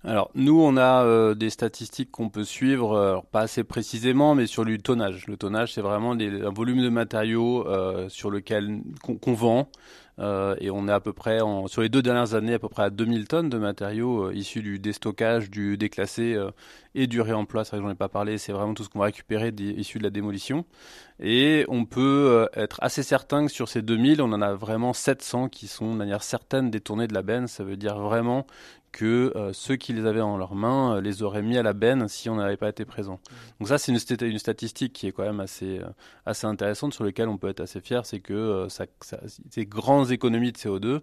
Alors 0.04 0.32
nous, 0.36 0.60
on 0.62 0.78
a 0.78 1.34
des 1.36 1.50
statistiques 1.50 2.12
qu'on 2.12 2.30
peut 2.30 2.44
suivre, 2.44 3.26
pas 3.32 3.42
assez 3.42 3.64
précisément, 3.64 4.36
mais 4.36 4.48
sur 4.48 4.64
le 4.64 4.78
tonnage. 4.78 5.28
Le 5.28 5.38
tonnage, 5.38 5.74
c'est 5.74 5.82
vraiment 5.82 6.12
un 6.12 6.54
volume 6.54 6.82
de 6.82 6.90
matériaux 6.90 7.66
sur 8.08 8.30
lequel 8.30 8.82
qu'on 9.02 9.34
vend, 9.34 9.70
euh, 10.20 10.56
et 10.60 10.72
on 10.72 10.88
est 10.88 10.92
à 10.92 11.00
peu 11.00 11.14
près, 11.14 11.40
sur 11.68 11.82
les 11.82 11.90
deux 11.90 12.02
dernières 12.02 12.34
années, 12.34 12.54
à 12.54 12.60
peu 12.60 12.70
près 12.70 12.84
à 12.84 12.90
2000 12.90 13.28
tonnes 13.28 13.50
de 13.50 13.58
matériaux 13.58 14.26
euh, 14.26 14.34
issus 14.34 14.64
du 14.64 14.80
déstockage, 14.80 15.52
du 15.52 15.78
déclassé 15.78 16.34
euh, 16.34 16.50
et 16.96 17.06
du 17.06 17.22
réemploi. 17.22 17.64
C'est 17.64 17.72
vrai 17.72 17.80
que 17.80 17.86
j'en 17.86 17.92
ai 17.92 17.96
pas 17.96 18.10
parlé, 18.10 18.38
c'est 18.40 18.52
vraiment 18.52 18.74
tout 18.74 18.84
ce 18.84 18.90
qu'on 18.90 19.00
va 19.00 19.06
récupérer 19.06 19.50
issu 19.50 20.00
de 20.00 20.04
la 20.04 20.10
démolition. 20.10 20.66
Et 21.20 21.66
on 21.68 21.86
peut 21.86 22.48
être 22.54 22.78
assez 22.82 23.04
certain 23.04 23.46
que 23.46 23.52
sur 23.52 23.70
ces 23.70 23.82
2000, 23.82 24.22
on 24.22 24.32
en 24.34 24.42
a 24.42 24.54
vraiment 24.54 24.94
700 24.94 25.50
qui 25.50 25.68
sont 25.68 25.92
de 25.92 25.98
manière 25.98 26.24
certaine 26.24 26.70
détournés 26.70 27.08
de 27.08 27.14
la 27.14 27.24
benne. 27.24 27.48
Ça 27.48 27.64
veut 27.64 27.78
dire 27.78 27.98
vraiment 28.00 28.46
que 28.92 29.32
euh, 29.36 29.54
ceux 29.54 29.76
qui 29.76 29.94
les 29.94 30.06
avaient 30.06 30.22
en 30.22 30.38
leurs 30.38 30.56
mains 30.56 30.96
euh, 30.96 31.02
les 31.02 31.24
auraient 31.24 31.42
mis 31.42 31.58
à 31.58 31.64
la 31.64 31.74
benne 31.74 32.08
si 32.08 32.30
on 32.30 32.36
n'avait 32.36 32.58
pas 32.58 32.70
été 32.70 32.86
présent. 32.86 33.20
Donc 33.60 33.68
ça, 33.68 33.78
c'est 33.78 33.92
une, 33.92 34.30
une, 34.30 34.40
statistique 34.40 34.94
qui 34.94 35.08
est 35.08 35.12
quand 35.12 35.24
même 35.24 35.40
assez, 35.40 35.80
euh, 35.80 35.88
assez 36.26 36.48
intéressante 36.48 36.94
sur 36.94 37.04
laquelle 37.04 37.30
on 37.30 37.38
peut 37.38 37.50
être 37.50 37.60
assez 37.60 37.82
fier, 37.82 38.06
c'est 38.06 38.20
que 38.20 38.68
ça, 38.70 38.86
ça, 39.02 39.20
ces 39.50 39.66
grandes 39.66 40.12
économies 40.12 40.52
de 40.52 40.58
CO2 40.58 41.02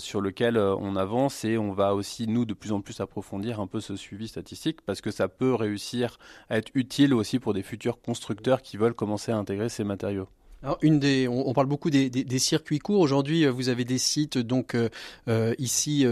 sur 0.00 0.20
lesquelles 0.20 0.58
on 0.58 0.96
avance 0.96 1.44
et 1.44 1.56
on 1.56 1.72
va 1.72 1.94
aussi, 1.94 2.26
nous, 2.26 2.44
de 2.44 2.54
plus 2.54 2.72
en 2.72 2.80
plus 2.80 3.00
approfondir 3.00 3.60
un 3.60 3.68
peu 3.68 3.80
ce 3.80 3.94
suivi 3.94 4.26
statistique 4.26 4.80
parce 4.82 5.00
que 5.00 5.10
ça 5.10 5.28
peut 5.28 5.54
réussir 5.54 6.18
à 6.50 6.58
être 6.58 6.70
utile 6.74 7.14
aussi 7.14 7.38
pour 7.38 7.54
des 7.54 7.62
futurs 7.62 8.00
constructeurs 8.00 8.62
qui 8.62 8.76
veulent 8.76 8.94
commencer 8.94 9.30
à 9.30 9.36
intégrer 9.36 9.68
ces 9.68 9.84
matériaux. 9.84 10.28
Alors, 10.64 10.78
une 10.82 10.98
des, 10.98 11.28
on, 11.28 11.52
parle 11.52 11.68
beaucoup 11.68 11.88
des, 11.88 12.38
circuits 12.40 12.80
courts. 12.80 12.98
Aujourd'hui, 12.98 13.44
euh, 13.44 13.52
vous 13.52 13.68
avez 13.68 13.84
des 13.84 13.98
sites 13.98 14.38
donc 14.38 14.74
euh, 14.74 14.88
euh, 15.28 15.54
ici 15.58 16.04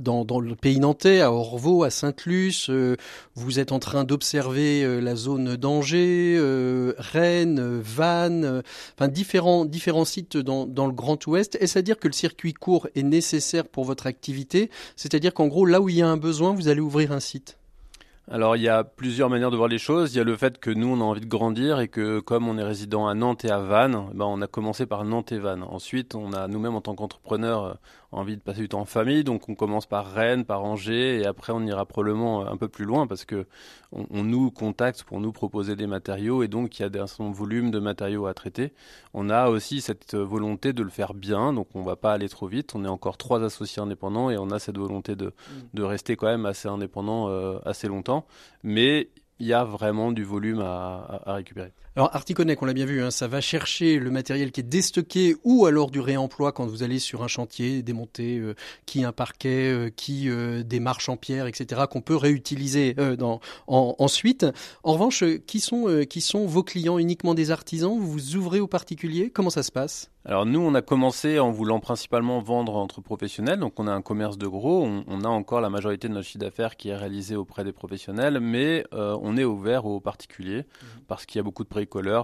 dans, 0.00 0.24
dans, 0.24 0.40
le 0.40 0.56
pays 0.56 0.80
nantais, 0.80 1.20
à 1.20 1.30
Orvaux, 1.30 1.84
à 1.84 1.90
Sainte-Luce. 1.90 2.70
vous 3.36 3.60
êtes 3.60 3.70
en 3.70 3.78
train 3.78 4.02
d'observer 4.02 5.00
la 5.00 5.14
zone 5.14 5.56
d'Angers, 5.56 6.40
Rennes, 6.98 7.80
Vannes, 7.80 8.62
enfin 8.96 9.08
différents 9.08 9.64
différents 9.64 10.04
sites 10.04 10.36
dans, 10.36 10.66
dans 10.66 10.86
le 10.86 10.92
Grand 10.92 11.24
Ouest. 11.28 11.56
Est-ce 11.60 11.78
à 11.78 11.82
dire 11.82 11.98
que 11.98 12.08
le 12.08 12.14
circuit 12.14 12.54
court 12.54 12.88
est 12.96 13.02
nécessaire 13.04 13.68
pour 13.68 13.84
votre 13.84 14.08
activité? 14.08 14.70
C'est-à-dire 14.96 15.34
qu'en 15.34 15.46
gros, 15.46 15.66
là 15.66 15.80
où 15.80 15.88
il 15.88 15.96
y 15.96 16.02
a 16.02 16.08
un 16.08 16.16
besoin, 16.16 16.52
vous 16.52 16.66
allez 16.66 16.80
ouvrir 16.80 17.12
un 17.12 17.20
site 17.20 17.58
alors 18.30 18.56
il 18.56 18.62
y 18.62 18.68
a 18.68 18.84
plusieurs 18.84 19.30
manières 19.30 19.50
de 19.50 19.56
voir 19.56 19.68
les 19.68 19.78
choses. 19.78 20.14
Il 20.14 20.18
y 20.18 20.20
a 20.20 20.24
le 20.24 20.36
fait 20.36 20.58
que 20.58 20.70
nous 20.70 20.88
on 20.88 21.00
a 21.00 21.04
envie 21.04 21.20
de 21.20 21.26
grandir 21.26 21.80
et 21.80 21.88
que 21.88 22.20
comme 22.20 22.46
on 22.48 22.58
est 22.58 22.62
résident 22.62 23.06
à 23.06 23.14
Nantes 23.14 23.44
et 23.44 23.50
à 23.50 23.58
Vannes, 23.58 24.04
ben, 24.14 24.26
on 24.26 24.42
a 24.42 24.46
commencé 24.46 24.84
par 24.86 25.04
Nantes 25.04 25.32
et 25.32 25.38
Vannes. 25.38 25.62
Ensuite 25.62 26.14
on 26.14 26.32
a 26.32 26.46
nous-mêmes 26.46 26.74
en 26.74 26.82
tant 26.82 26.94
qu'entrepreneurs 26.94 27.64
euh, 27.64 27.74
envie 28.12 28.36
de 28.36 28.42
passer 28.42 28.60
du 28.60 28.68
temps 28.68 28.80
en 28.80 28.86
famille, 28.86 29.24
donc 29.24 29.48
on 29.48 29.54
commence 29.54 29.86
par 29.86 30.12
Rennes, 30.12 30.44
par 30.44 30.64
Angers 30.64 31.20
et 31.20 31.26
après 31.26 31.52
on 31.52 31.60
ira 31.60 31.84
probablement 31.84 32.46
un 32.46 32.56
peu 32.56 32.68
plus 32.68 32.84
loin 32.84 33.06
parce 33.06 33.24
que 33.24 33.46
on, 33.92 34.22
nous 34.22 34.50
contacte 34.50 35.04
pour 35.04 35.20
nous 35.20 35.32
proposer 35.32 35.76
des 35.76 35.86
matériaux 35.86 36.42
et 36.42 36.48
donc 36.48 36.78
il 36.78 36.82
y 36.82 36.84
a 36.84 37.02
un 37.02 37.06
certain 37.06 37.30
volume 37.30 37.70
de 37.70 37.78
matériaux 37.78 38.26
à 38.26 38.34
traiter. 38.34 38.72
On 39.14 39.30
a 39.30 39.48
aussi 39.48 39.80
cette 39.80 40.14
volonté 40.14 40.72
de 40.74 40.82
le 40.82 40.90
faire 40.90 41.14
bien, 41.14 41.54
donc 41.54 41.68
on 41.74 41.82
va 41.82 41.96
pas 41.96 42.12
aller 42.12 42.28
trop 42.28 42.46
vite. 42.46 42.74
On 42.74 42.84
est 42.84 42.88
encore 42.88 43.16
trois 43.16 43.42
associés 43.42 43.80
indépendants 43.80 44.28
et 44.28 44.36
on 44.36 44.50
a 44.50 44.58
cette 44.58 44.76
volonté 44.76 45.16
de, 45.16 45.26
mm. 45.26 45.32
de 45.74 45.82
rester 45.82 46.16
quand 46.16 46.26
même 46.26 46.44
assez 46.44 46.68
indépendant 46.68 47.28
euh, 47.28 47.58
assez 47.64 47.88
longtemps 47.88 48.17
mais 48.62 49.10
il 49.38 49.46
y 49.46 49.52
a 49.52 49.64
vraiment 49.64 50.12
du 50.12 50.24
volume 50.24 50.60
à, 50.60 51.22
récupérer. 51.26 51.72
Alors 51.98 52.14
Articonnect, 52.14 52.62
on 52.62 52.66
l'a 52.66 52.74
bien 52.74 52.86
vu, 52.86 53.02
hein, 53.02 53.10
ça 53.10 53.26
va 53.26 53.40
chercher 53.40 53.98
le 53.98 54.12
matériel 54.12 54.52
qui 54.52 54.60
est 54.60 54.62
déstocké 54.62 55.34
ou 55.42 55.66
alors 55.66 55.90
du 55.90 55.98
réemploi 55.98 56.52
quand 56.52 56.64
vous 56.64 56.84
allez 56.84 57.00
sur 57.00 57.24
un 57.24 57.26
chantier, 57.26 57.82
démonter 57.82 58.38
euh, 58.38 58.54
qui 58.86 59.02
un 59.02 59.10
parquet, 59.10 59.72
euh, 59.72 59.90
qui 59.90 60.30
euh, 60.30 60.62
des 60.62 60.78
marches 60.78 61.08
en 61.08 61.16
pierre, 61.16 61.48
etc., 61.48 61.86
qu'on 61.90 62.00
peut 62.00 62.14
réutiliser 62.14 62.94
dans, 62.94 63.40
ensuite. 63.66 64.46
En 64.84 64.92
revanche, 64.92 65.24
qui 65.48 65.58
sont, 65.58 66.04
qui 66.08 66.20
sont 66.20 66.46
vos 66.46 66.62
clients 66.62 66.98
uniquement 66.98 67.34
des 67.34 67.50
artisans? 67.50 67.98
Vous 67.98 68.12
vous 68.12 68.36
ouvrez 68.36 68.60
aux 68.60 68.68
particuliers? 68.68 69.30
Comment 69.30 69.50
ça 69.50 69.64
se 69.64 69.72
passe? 69.72 70.12
Alors 70.24 70.44
nous, 70.44 70.60
on 70.60 70.74
a 70.74 70.82
commencé 70.82 71.38
en 71.38 71.50
voulant 71.50 71.80
principalement 71.80 72.40
vendre 72.40 72.76
entre 72.76 73.00
professionnels, 73.00 73.58
donc 73.58 73.80
on 73.80 73.86
a 73.86 73.92
un 73.92 74.02
commerce 74.02 74.36
de 74.36 74.46
gros, 74.46 74.84
on, 74.84 75.24
a 75.24 75.28
encore 75.28 75.62
la 75.62 75.70
majorité 75.70 76.06
de 76.06 76.12
notre 76.12 76.26
chiffre 76.26 76.40
d'affaires 76.40 76.76
qui 76.76 76.90
est 76.90 76.96
réalisé 76.96 77.34
auprès 77.34 77.64
des 77.64 77.72
professionnels, 77.72 78.38
mais 78.38 78.84
on 78.92 79.38
est 79.38 79.44
ouvert 79.44 79.86
aux 79.86 80.00
particuliers 80.00 80.60
mmh. 80.60 80.86
parce 81.06 81.24
qu'il 81.24 81.38
y 81.38 81.40
a 81.40 81.44
beaucoup 81.44 81.62
de 81.62 81.68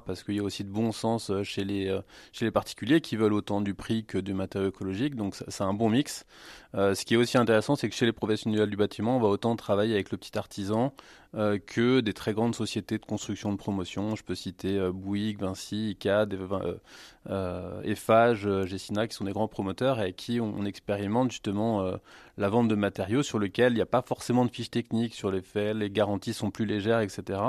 parce 0.04 0.22
qu'il 0.22 0.34
y 0.34 0.40
a 0.40 0.42
aussi 0.42 0.64
de 0.64 0.70
bon 0.70 0.92
sens 0.92 1.30
euh, 1.30 1.42
chez 1.42 1.64
les, 1.64 1.88
euh, 1.88 2.00
chez 2.32 2.44
les 2.44 2.50
particuliers 2.50 3.00
qui 3.00 3.16
veulent 3.16 3.32
autant 3.32 3.60
du 3.60 3.74
prix 3.74 4.04
que 4.04 4.18
du 4.18 4.34
matériau 4.34 4.68
écologique, 4.68 5.16
donc 5.16 5.34
c'est 5.34 5.64
un 5.64 5.74
bon 5.74 5.90
mix. 5.90 6.26
Euh, 6.74 6.94
ce 6.94 7.04
qui 7.04 7.14
est 7.14 7.16
aussi 7.16 7.38
intéressant, 7.38 7.76
c'est 7.76 7.88
que 7.88 7.94
chez 7.94 8.06
les 8.06 8.12
professionnels 8.12 8.70
du 8.70 8.76
bâtiment, 8.76 9.16
on 9.16 9.20
va 9.20 9.28
autant 9.28 9.56
travailler 9.56 9.94
avec 9.94 10.10
le 10.10 10.18
petit 10.18 10.36
artisan 10.36 10.92
que 11.66 11.98
des 11.98 12.12
très 12.12 12.32
grandes 12.32 12.54
sociétés 12.54 12.96
de 12.96 13.04
construction 13.04 13.50
de 13.50 13.56
promotion. 13.56 14.14
Je 14.14 14.22
peux 14.22 14.36
citer 14.36 14.78
Bouygues, 14.92 15.40
Vinci, 15.40 15.90
ICAD, 15.90 16.38
Eiffage, 17.82 18.48
Gessina, 18.66 19.08
qui 19.08 19.16
sont 19.16 19.24
des 19.24 19.32
grands 19.32 19.48
promoteurs 19.48 19.98
et 19.98 20.02
avec 20.02 20.14
qui 20.14 20.40
on, 20.40 20.64
expérimente 20.64 21.32
justement 21.32 21.90
la 22.36 22.48
vente 22.48 22.68
de 22.68 22.76
matériaux 22.76 23.24
sur 23.24 23.40
lesquels 23.40 23.72
il 23.72 23.76
n'y 23.76 23.82
a 23.82 23.86
pas 23.86 24.02
forcément 24.02 24.44
de 24.44 24.50
fiches 24.52 24.70
techniques 24.70 25.14
sur 25.14 25.32
les 25.32 25.42
faits, 25.42 25.74
les 25.74 25.90
garanties 25.90 26.34
sont 26.34 26.52
plus 26.52 26.66
légères, 26.66 27.00
etc 27.00 27.40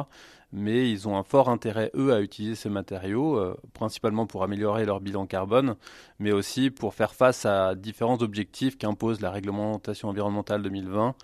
mais 0.51 0.89
ils 0.89 1.07
ont 1.07 1.17
un 1.17 1.23
fort 1.23 1.49
intérêt, 1.49 1.91
eux, 1.95 2.13
à 2.13 2.21
utiliser 2.21 2.55
ces 2.55 2.69
matériaux, 2.69 3.37
euh, 3.37 3.55
principalement 3.73 4.25
pour 4.25 4.43
améliorer 4.43 4.85
leur 4.85 5.01
bilan 5.01 5.25
carbone, 5.25 5.75
mais 6.19 6.31
aussi 6.31 6.71
pour 6.71 6.93
faire 6.93 7.13
face 7.13 7.45
à 7.45 7.75
différents 7.75 8.21
objectifs 8.21 8.77
qu'impose 8.77 9.21
la 9.21 9.31
réglementation 9.31 10.09
environnementale 10.09 10.61
2020 10.61 11.15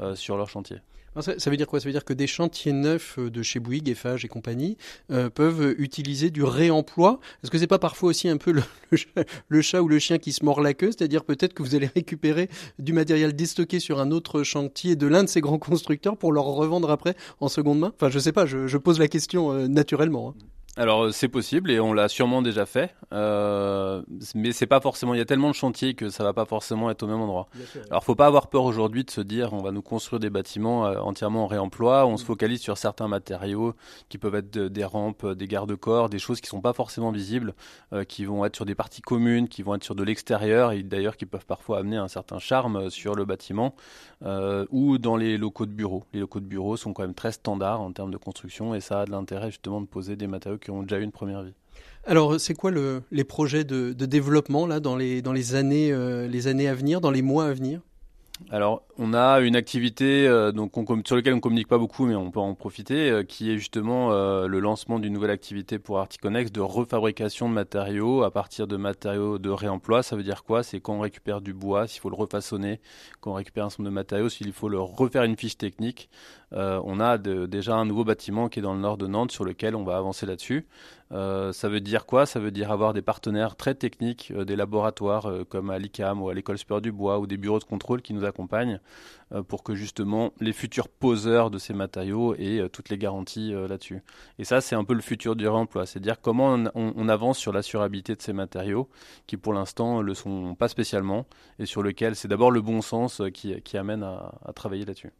euh, 0.00 0.14
sur 0.14 0.36
leur 0.36 0.48
chantier. 0.48 0.78
Ça, 1.18 1.50
veut 1.50 1.56
dire 1.56 1.66
quoi? 1.66 1.80
Ça 1.80 1.86
veut 1.86 1.92
dire 1.92 2.04
que 2.04 2.12
des 2.12 2.26
chantiers 2.26 2.72
neufs 2.72 3.18
euh, 3.18 3.30
de 3.30 3.42
chez 3.42 3.58
Bouygues, 3.58 3.88
Eiffage 3.88 4.24
et 4.24 4.28
compagnie 4.28 4.76
peuvent 5.34 5.74
utiliser 5.78 6.30
du 6.30 6.44
réemploi. 6.44 7.20
Est-ce 7.42 7.50
que 7.50 7.58
c'est 7.58 7.66
pas 7.66 7.78
parfois 7.78 8.10
aussi 8.10 8.28
un 8.28 8.36
peu 8.36 8.52
le, 8.52 9.60
chat 9.62 9.82
ou 9.82 9.88
le 9.88 9.98
chien 9.98 10.18
qui 10.18 10.32
se 10.32 10.44
mord 10.44 10.60
la 10.60 10.74
queue? 10.74 10.90
C'est-à-dire 10.92 11.24
peut-être 11.24 11.52
que 11.54 11.62
vous 11.62 11.74
allez 11.74 11.90
récupérer 11.94 12.48
du 12.78 12.92
matériel 12.92 13.34
déstocké 13.34 13.80
sur 13.80 14.00
un 14.00 14.10
autre 14.10 14.42
chantier 14.42 14.96
de 14.96 15.06
l'un 15.06 15.24
de 15.24 15.28
ces 15.28 15.40
grands 15.40 15.58
constructeurs 15.58 16.16
pour 16.16 16.32
le 16.32 16.40
revendre 16.40 16.90
après 16.90 17.16
en 17.40 17.48
seconde 17.48 17.80
main? 17.80 17.92
Enfin, 17.94 18.10
je 18.10 18.18
sais 18.18 18.32
pas, 18.32 18.46
je, 18.46 18.76
pose 18.76 18.98
la 18.98 19.08
question 19.08 19.52
euh, 19.52 19.68
naturellement. 19.68 20.30
Hein. 20.30 20.44
Alors 20.76 21.04
euh, 21.04 21.10
c'est 21.10 21.28
possible 21.28 21.70
et 21.70 21.80
on 21.80 21.92
l'a 21.92 22.08
sûrement 22.08 22.42
déjà 22.42 22.64
fait, 22.64 22.94
euh, 23.12 24.02
mais 24.36 24.52
c'est 24.52 24.68
pas 24.68 24.80
forcément. 24.80 25.14
Il 25.14 25.18
y 25.18 25.20
a 25.20 25.24
tellement 25.24 25.50
de 25.50 25.54
chantiers 25.54 25.94
que 25.94 26.10
ça 26.10 26.22
va 26.22 26.32
pas 26.32 26.44
forcément 26.44 26.90
être 26.90 27.02
au 27.02 27.08
même 27.08 27.20
endroit. 27.20 27.48
Alors 27.54 27.86
Alors 27.90 28.04
faut 28.04 28.14
pas 28.14 28.26
avoir 28.26 28.48
peur 28.48 28.64
aujourd'hui 28.64 29.04
de 29.04 29.10
se 29.10 29.20
dire 29.20 29.52
on 29.52 29.62
va 29.62 29.72
nous 29.72 29.82
construire 29.82 30.20
des 30.20 30.30
bâtiments 30.30 30.86
euh, 30.86 31.00
entièrement 31.00 31.44
en 31.44 31.46
réemploi. 31.48 32.06
On 32.06 32.16
se 32.16 32.22
mm. 32.22 32.26
focalise 32.26 32.60
sur 32.60 32.78
certains 32.78 33.08
matériaux 33.08 33.74
qui 34.08 34.18
peuvent 34.18 34.36
être 34.36 34.58
des 34.58 34.84
rampes, 34.84 35.26
des 35.26 35.48
garde-corps, 35.48 36.08
des 36.08 36.20
choses 36.20 36.40
qui 36.40 36.48
sont 36.48 36.60
pas 36.60 36.72
forcément 36.72 37.10
visibles, 37.10 37.54
qui 38.08 38.24
vont 38.24 38.44
être 38.44 38.54
sur 38.54 38.64
des 38.64 38.74
parties 38.76 39.02
communes, 39.02 39.48
qui 39.48 39.62
vont 39.62 39.74
être 39.74 39.84
sur 39.84 39.96
de 39.96 40.04
l'extérieur 40.04 40.72
et 40.72 40.82
d'ailleurs 40.82 41.16
qui 41.16 41.26
peuvent 41.26 41.46
parfois 41.46 41.78
amener 41.78 41.96
un 41.96 42.08
certain 42.08 42.38
charme 42.38 42.90
sur 42.90 43.14
le 43.14 43.24
bâtiment 43.24 43.74
ou 44.22 44.98
dans 44.98 45.16
les 45.16 45.38
locaux 45.38 45.66
de 45.66 45.72
bureau. 45.72 46.04
Les 46.12 46.20
locaux 46.20 46.40
de 46.40 46.46
bureau 46.46 46.76
sont 46.76 46.92
quand 46.92 47.02
même 47.02 47.14
très 47.14 47.32
standards 47.32 47.80
en 47.80 47.92
termes 47.92 48.10
de 48.10 48.16
construction 48.16 48.74
et 48.74 48.80
ça 48.80 49.00
a 49.00 49.04
de 49.06 49.10
l'intérêt 49.10 49.50
justement 49.50 49.80
de 49.80 49.86
poser 49.86 50.16
des 50.16 50.26
matériaux 50.26 50.58
qui 50.58 50.70
ont 50.70 50.82
déjà 50.82 50.98
eu 50.98 51.02
une 51.02 51.12
première 51.12 51.42
vie. 51.42 51.54
Alors, 52.04 52.40
c'est 52.40 52.54
quoi 52.54 52.70
le, 52.70 53.02
les 53.10 53.24
projets 53.24 53.64
de, 53.64 53.92
développement 53.92 54.66
là 54.66 54.80
dans 54.80 54.96
les, 54.96 55.20
dans 55.22 55.32
les 55.32 55.54
années, 55.54 55.92
euh, 55.92 56.26
les 56.28 56.46
années 56.46 56.68
à 56.68 56.74
venir, 56.74 57.00
dans 57.00 57.10
les 57.10 57.22
mois 57.22 57.46
à 57.46 57.52
venir? 57.52 57.80
Alors, 58.48 58.82
on 58.98 59.14
a 59.14 59.40
une 59.40 59.54
activité 59.54 60.26
euh, 60.26 60.50
donc 60.50 60.72
sur 61.06 61.14
laquelle 61.14 61.34
on 61.34 61.40
communique 61.40 61.68
pas 61.68 61.78
beaucoup, 61.78 62.06
mais 62.06 62.16
on 62.16 62.32
peut 62.32 62.40
en 62.40 62.54
profiter, 62.54 63.10
euh, 63.10 63.22
qui 63.22 63.50
est 63.50 63.58
justement 63.58 64.12
euh, 64.12 64.48
le 64.48 64.58
lancement 64.58 64.98
d'une 64.98 65.12
nouvelle 65.12 65.30
activité 65.30 65.78
pour 65.78 66.00
Articonex 66.00 66.50
de 66.50 66.60
refabrication 66.60 67.48
de 67.48 67.54
matériaux 67.54 68.24
à 68.24 68.32
partir 68.32 68.66
de 68.66 68.76
matériaux 68.76 69.38
de 69.38 69.50
réemploi. 69.50 70.02
Ça 70.02 70.16
veut 70.16 70.24
dire 70.24 70.42
quoi? 70.42 70.64
C'est 70.64 70.80
quand 70.80 70.94
on 70.94 71.00
récupère 71.00 71.40
du 71.40 71.52
bois, 71.52 71.86
s'il 71.86 72.00
faut 72.00 72.10
le 72.10 72.16
refaçonner, 72.16 72.80
quand 73.20 73.30
on 73.32 73.34
récupère 73.34 73.66
un 73.66 73.70
certain 73.70 73.84
de 73.84 73.90
matériaux, 73.90 74.28
s'il 74.28 74.52
faut 74.52 74.68
le 74.68 74.80
refaire 74.80 75.22
une 75.22 75.36
fiche 75.36 75.56
technique. 75.56 76.10
on 76.52 76.98
a 76.98 77.18
déjà 77.18 77.76
un 77.76 77.84
nouveau 77.84 78.04
bâtiment 78.04 78.48
qui 78.48 78.58
est 78.58 78.62
dans 78.62 78.74
le 78.74 78.80
nord 78.80 78.96
de 78.96 79.06
Nantes 79.06 79.30
sur 79.30 79.44
lequel 79.44 79.76
on 79.76 79.84
va 79.84 79.96
avancer 79.96 80.26
là-dessus. 80.26 80.66
Ça 81.10 81.68
veut 81.68 81.80
dire 81.80 82.06
quoi? 82.06 82.26
Ça 82.26 82.40
veut 82.40 82.50
dire 82.50 82.70
avoir 82.70 82.92
des 82.92 83.02
partenaires 83.02 83.56
très 83.56 83.74
techniques, 83.74 84.32
des 84.32 84.56
laboratoires 84.56 85.28
comme 85.48 85.70
à 85.70 85.78
l'ICAM 85.78 86.22
ou 86.22 86.28
à 86.28 86.34
l'école 86.34 86.58
supérieure 86.58 86.82
du 86.82 86.92
bois 86.92 87.18
ou 87.18 87.26
des 87.26 87.36
bureaux 87.36 87.58
de 87.58 87.64
contrôle 87.64 88.02
qui 88.02 88.14
nous 88.14 88.24
accompagnent 88.24 88.80
euh, 89.32 89.44
pour 89.44 89.62
que 89.62 89.76
justement 89.76 90.32
les 90.40 90.52
futurs 90.52 90.88
poseurs 90.88 91.50
de 91.50 91.58
ces 91.58 91.72
matériaux 91.72 92.34
aient 92.34 92.58
euh, 92.58 92.68
toutes 92.68 92.88
les 92.88 92.98
garanties 92.98 93.54
euh, 93.54 93.68
là-dessus. 93.68 94.02
Et 94.40 94.44
ça, 94.44 94.60
c'est 94.60 94.74
un 94.74 94.82
peu 94.82 94.92
le 94.92 95.00
futur 95.00 95.36
du 95.36 95.46
réemploi, 95.46 95.86
c'est-à-dire 95.86 96.20
comment 96.20 96.58
on, 96.74 97.08
avance 97.08 97.38
sur 97.38 97.52
l'assurabilité 97.52 98.16
de 98.16 98.22
ces 98.22 98.32
matériaux 98.32 98.88
qui 99.28 99.36
pour 99.36 99.52
l'instant 99.52 99.98
ne 99.98 100.02
le 100.02 100.14
sont 100.14 100.56
pas 100.56 100.68
spécialement 100.68 101.26
et 101.60 101.66
sur 101.66 101.82
lequel 101.82 102.16
c'est 102.16 102.28
d'abord 102.28 102.50
le 102.50 102.60
bon 102.60 102.82
sens 102.82 103.22
qui, 103.32 103.76
amène 103.76 104.02
à, 104.02 104.52
travailler 104.54 104.84
là-dessus. 104.84 105.12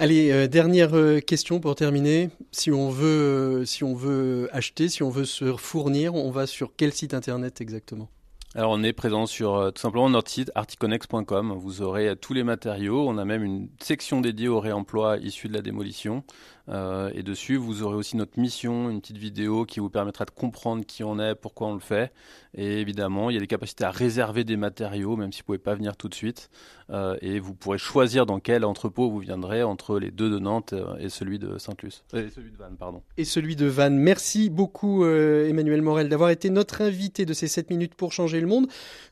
Allez, 0.00 0.46
dernière 0.46 0.92
question 1.26 1.58
pour 1.58 1.74
terminer. 1.74 2.30
Si 2.52 2.70
on 2.70 2.88
veut, 2.88 3.64
si 3.64 3.82
on 3.82 3.96
veut 3.96 4.48
acheter, 4.52 4.88
si 4.88 5.02
on 5.02 5.10
veut 5.10 5.24
se 5.24 5.56
fournir, 5.56 6.14
on 6.14 6.30
va 6.30 6.46
sur 6.46 6.70
quel 6.76 6.92
site 6.92 7.14
internet 7.14 7.60
exactement? 7.60 8.08
Alors 8.54 8.70
on 8.70 8.82
est 8.82 8.94
présent 8.94 9.26
sur 9.26 9.56
euh, 9.56 9.70
tout 9.70 9.80
simplement 9.80 10.08
notre 10.08 10.30
site 10.30 10.50
articonex.com. 10.54 11.52
Vous 11.58 11.82
aurez 11.82 12.16
tous 12.16 12.32
les 12.32 12.44
matériaux. 12.44 13.06
On 13.06 13.18
a 13.18 13.24
même 13.26 13.44
une 13.44 13.68
section 13.78 14.22
dédiée 14.22 14.48
au 14.48 14.58
réemploi 14.58 15.18
issu 15.18 15.48
de 15.48 15.52
la 15.52 15.60
démolition. 15.60 16.24
Euh, 16.68 17.10
et 17.14 17.22
dessus, 17.22 17.56
vous 17.56 17.82
aurez 17.82 17.96
aussi 17.96 18.16
notre 18.16 18.38
mission, 18.38 18.90
une 18.90 19.00
petite 19.00 19.16
vidéo 19.16 19.64
qui 19.64 19.80
vous 19.80 19.88
permettra 19.88 20.24
de 20.24 20.30
comprendre 20.30 20.84
qui 20.84 21.02
on 21.02 21.18
est, 21.18 21.34
pourquoi 21.34 21.68
on 21.68 21.74
le 21.74 21.80
fait. 21.80 22.12
Et 22.54 22.80
évidemment, 22.80 23.30
il 23.30 23.34
y 23.34 23.36
a 23.36 23.40
des 23.40 23.46
capacités 23.46 23.84
à 23.84 23.90
réserver 23.90 24.44
des 24.44 24.56
matériaux, 24.56 25.16
même 25.16 25.32
si 25.32 25.40
vous 25.40 25.46
pouvez 25.46 25.58
pas 25.58 25.74
venir 25.74 25.96
tout 25.96 26.08
de 26.08 26.14
suite. 26.14 26.50
Euh, 26.90 27.16
et 27.20 27.38
vous 27.38 27.54
pourrez 27.54 27.78
choisir 27.78 28.26
dans 28.26 28.40
quel 28.40 28.64
entrepôt 28.64 29.10
vous 29.10 29.18
viendrez 29.18 29.62
entre 29.62 29.98
les 29.98 30.10
deux 30.10 30.30
de 30.30 30.38
Nantes 30.38 30.72
euh, 30.72 30.96
et 30.98 31.10
celui 31.10 31.38
de 31.38 31.58
Saint-Luce. 31.58 32.04
et 32.14 32.28
celui 32.30 32.50
de 32.50 32.56
Vannes, 32.56 32.76
pardon. 32.78 33.02
Et 33.16 33.24
celui 33.24 33.56
de 33.56 33.66
Vannes. 33.66 33.98
Merci 33.98 34.50
beaucoup, 34.50 35.04
Emmanuel 35.06 35.82
Morel, 35.82 36.08
d'avoir 36.08 36.30
été 36.30 36.50
notre 36.50 36.82
invité 36.82 37.24
de 37.24 37.32
ces 37.32 37.48
7 37.48 37.70
minutes 37.70 37.94
pour 37.94 38.12
changer 38.12 38.40
le 38.40 38.46
monde. 38.46 38.66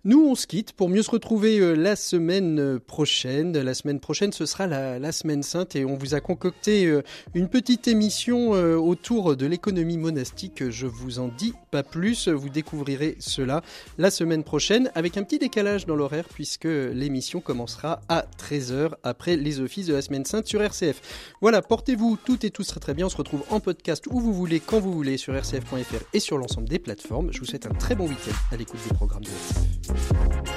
Nous, 0.04 0.26
on 0.26 0.34
se 0.34 0.46
quitte 0.46 0.72
pour 0.72 0.88
mieux 0.88 1.02
se 1.02 1.10
retrouver 1.10 1.76
la 1.76 1.96
semaine 1.96 2.78
prochaine. 2.80 3.56
La 3.56 3.74
semaine 3.74 4.00
prochaine, 4.00 4.32
ce 4.32 4.46
sera 4.46 4.66
la, 4.66 4.98
la 4.98 5.12
semaine 5.12 5.42
sainte 5.42 5.76
et 5.76 5.84
on 5.84 5.96
vous 5.96 6.14
a 6.14 6.20
concocté 6.20 6.90
une 7.34 7.45
une 7.46 7.50
petite 7.50 7.86
émission 7.86 8.56
euh, 8.56 8.74
autour 8.74 9.36
de 9.36 9.46
l'économie 9.46 9.98
monastique. 9.98 10.68
Je 10.68 10.88
vous 10.88 11.20
en 11.20 11.28
dis 11.28 11.52
pas 11.70 11.84
plus. 11.84 12.26
Vous 12.26 12.48
découvrirez 12.48 13.16
cela 13.20 13.62
la 13.98 14.10
semaine 14.10 14.42
prochaine 14.42 14.90
avec 14.96 15.16
un 15.16 15.22
petit 15.22 15.38
décalage 15.38 15.86
dans 15.86 15.94
l'horaire 15.94 16.24
puisque 16.28 16.64
l'émission 16.64 17.40
commencera 17.40 18.00
à 18.08 18.24
13h 18.36 18.94
après 19.04 19.36
les 19.36 19.60
offices 19.60 19.86
de 19.86 19.94
la 19.94 20.02
semaine 20.02 20.24
sainte 20.24 20.48
sur 20.48 20.60
RCF. 20.60 21.00
Voilà, 21.40 21.62
portez-vous 21.62 22.18
toutes 22.24 22.42
et 22.42 22.50
tous 22.50 22.66
très 22.66 22.80
très 22.80 22.94
bien. 22.94 23.06
On 23.06 23.10
se 23.10 23.16
retrouve 23.16 23.44
en 23.50 23.60
podcast 23.60 24.08
où 24.10 24.18
vous 24.18 24.34
voulez, 24.34 24.58
quand 24.58 24.80
vous 24.80 24.92
voulez 24.92 25.16
sur 25.16 25.32
rcf.fr 25.32 26.02
et 26.14 26.18
sur 26.18 26.38
l'ensemble 26.38 26.68
des 26.68 26.80
plateformes. 26.80 27.32
Je 27.32 27.38
vous 27.38 27.46
souhaite 27.46 27.66
un 27.66 27.74
très 27.74 27.94
bon 27.94 28.08
week-end 28.08 28.34
à 28.50 28.56
l'écoute 28.56 28.80
des 28.88 28.94
programmes 28.96 29.22
de 29.22 29.28
RCF. 29.28 30.55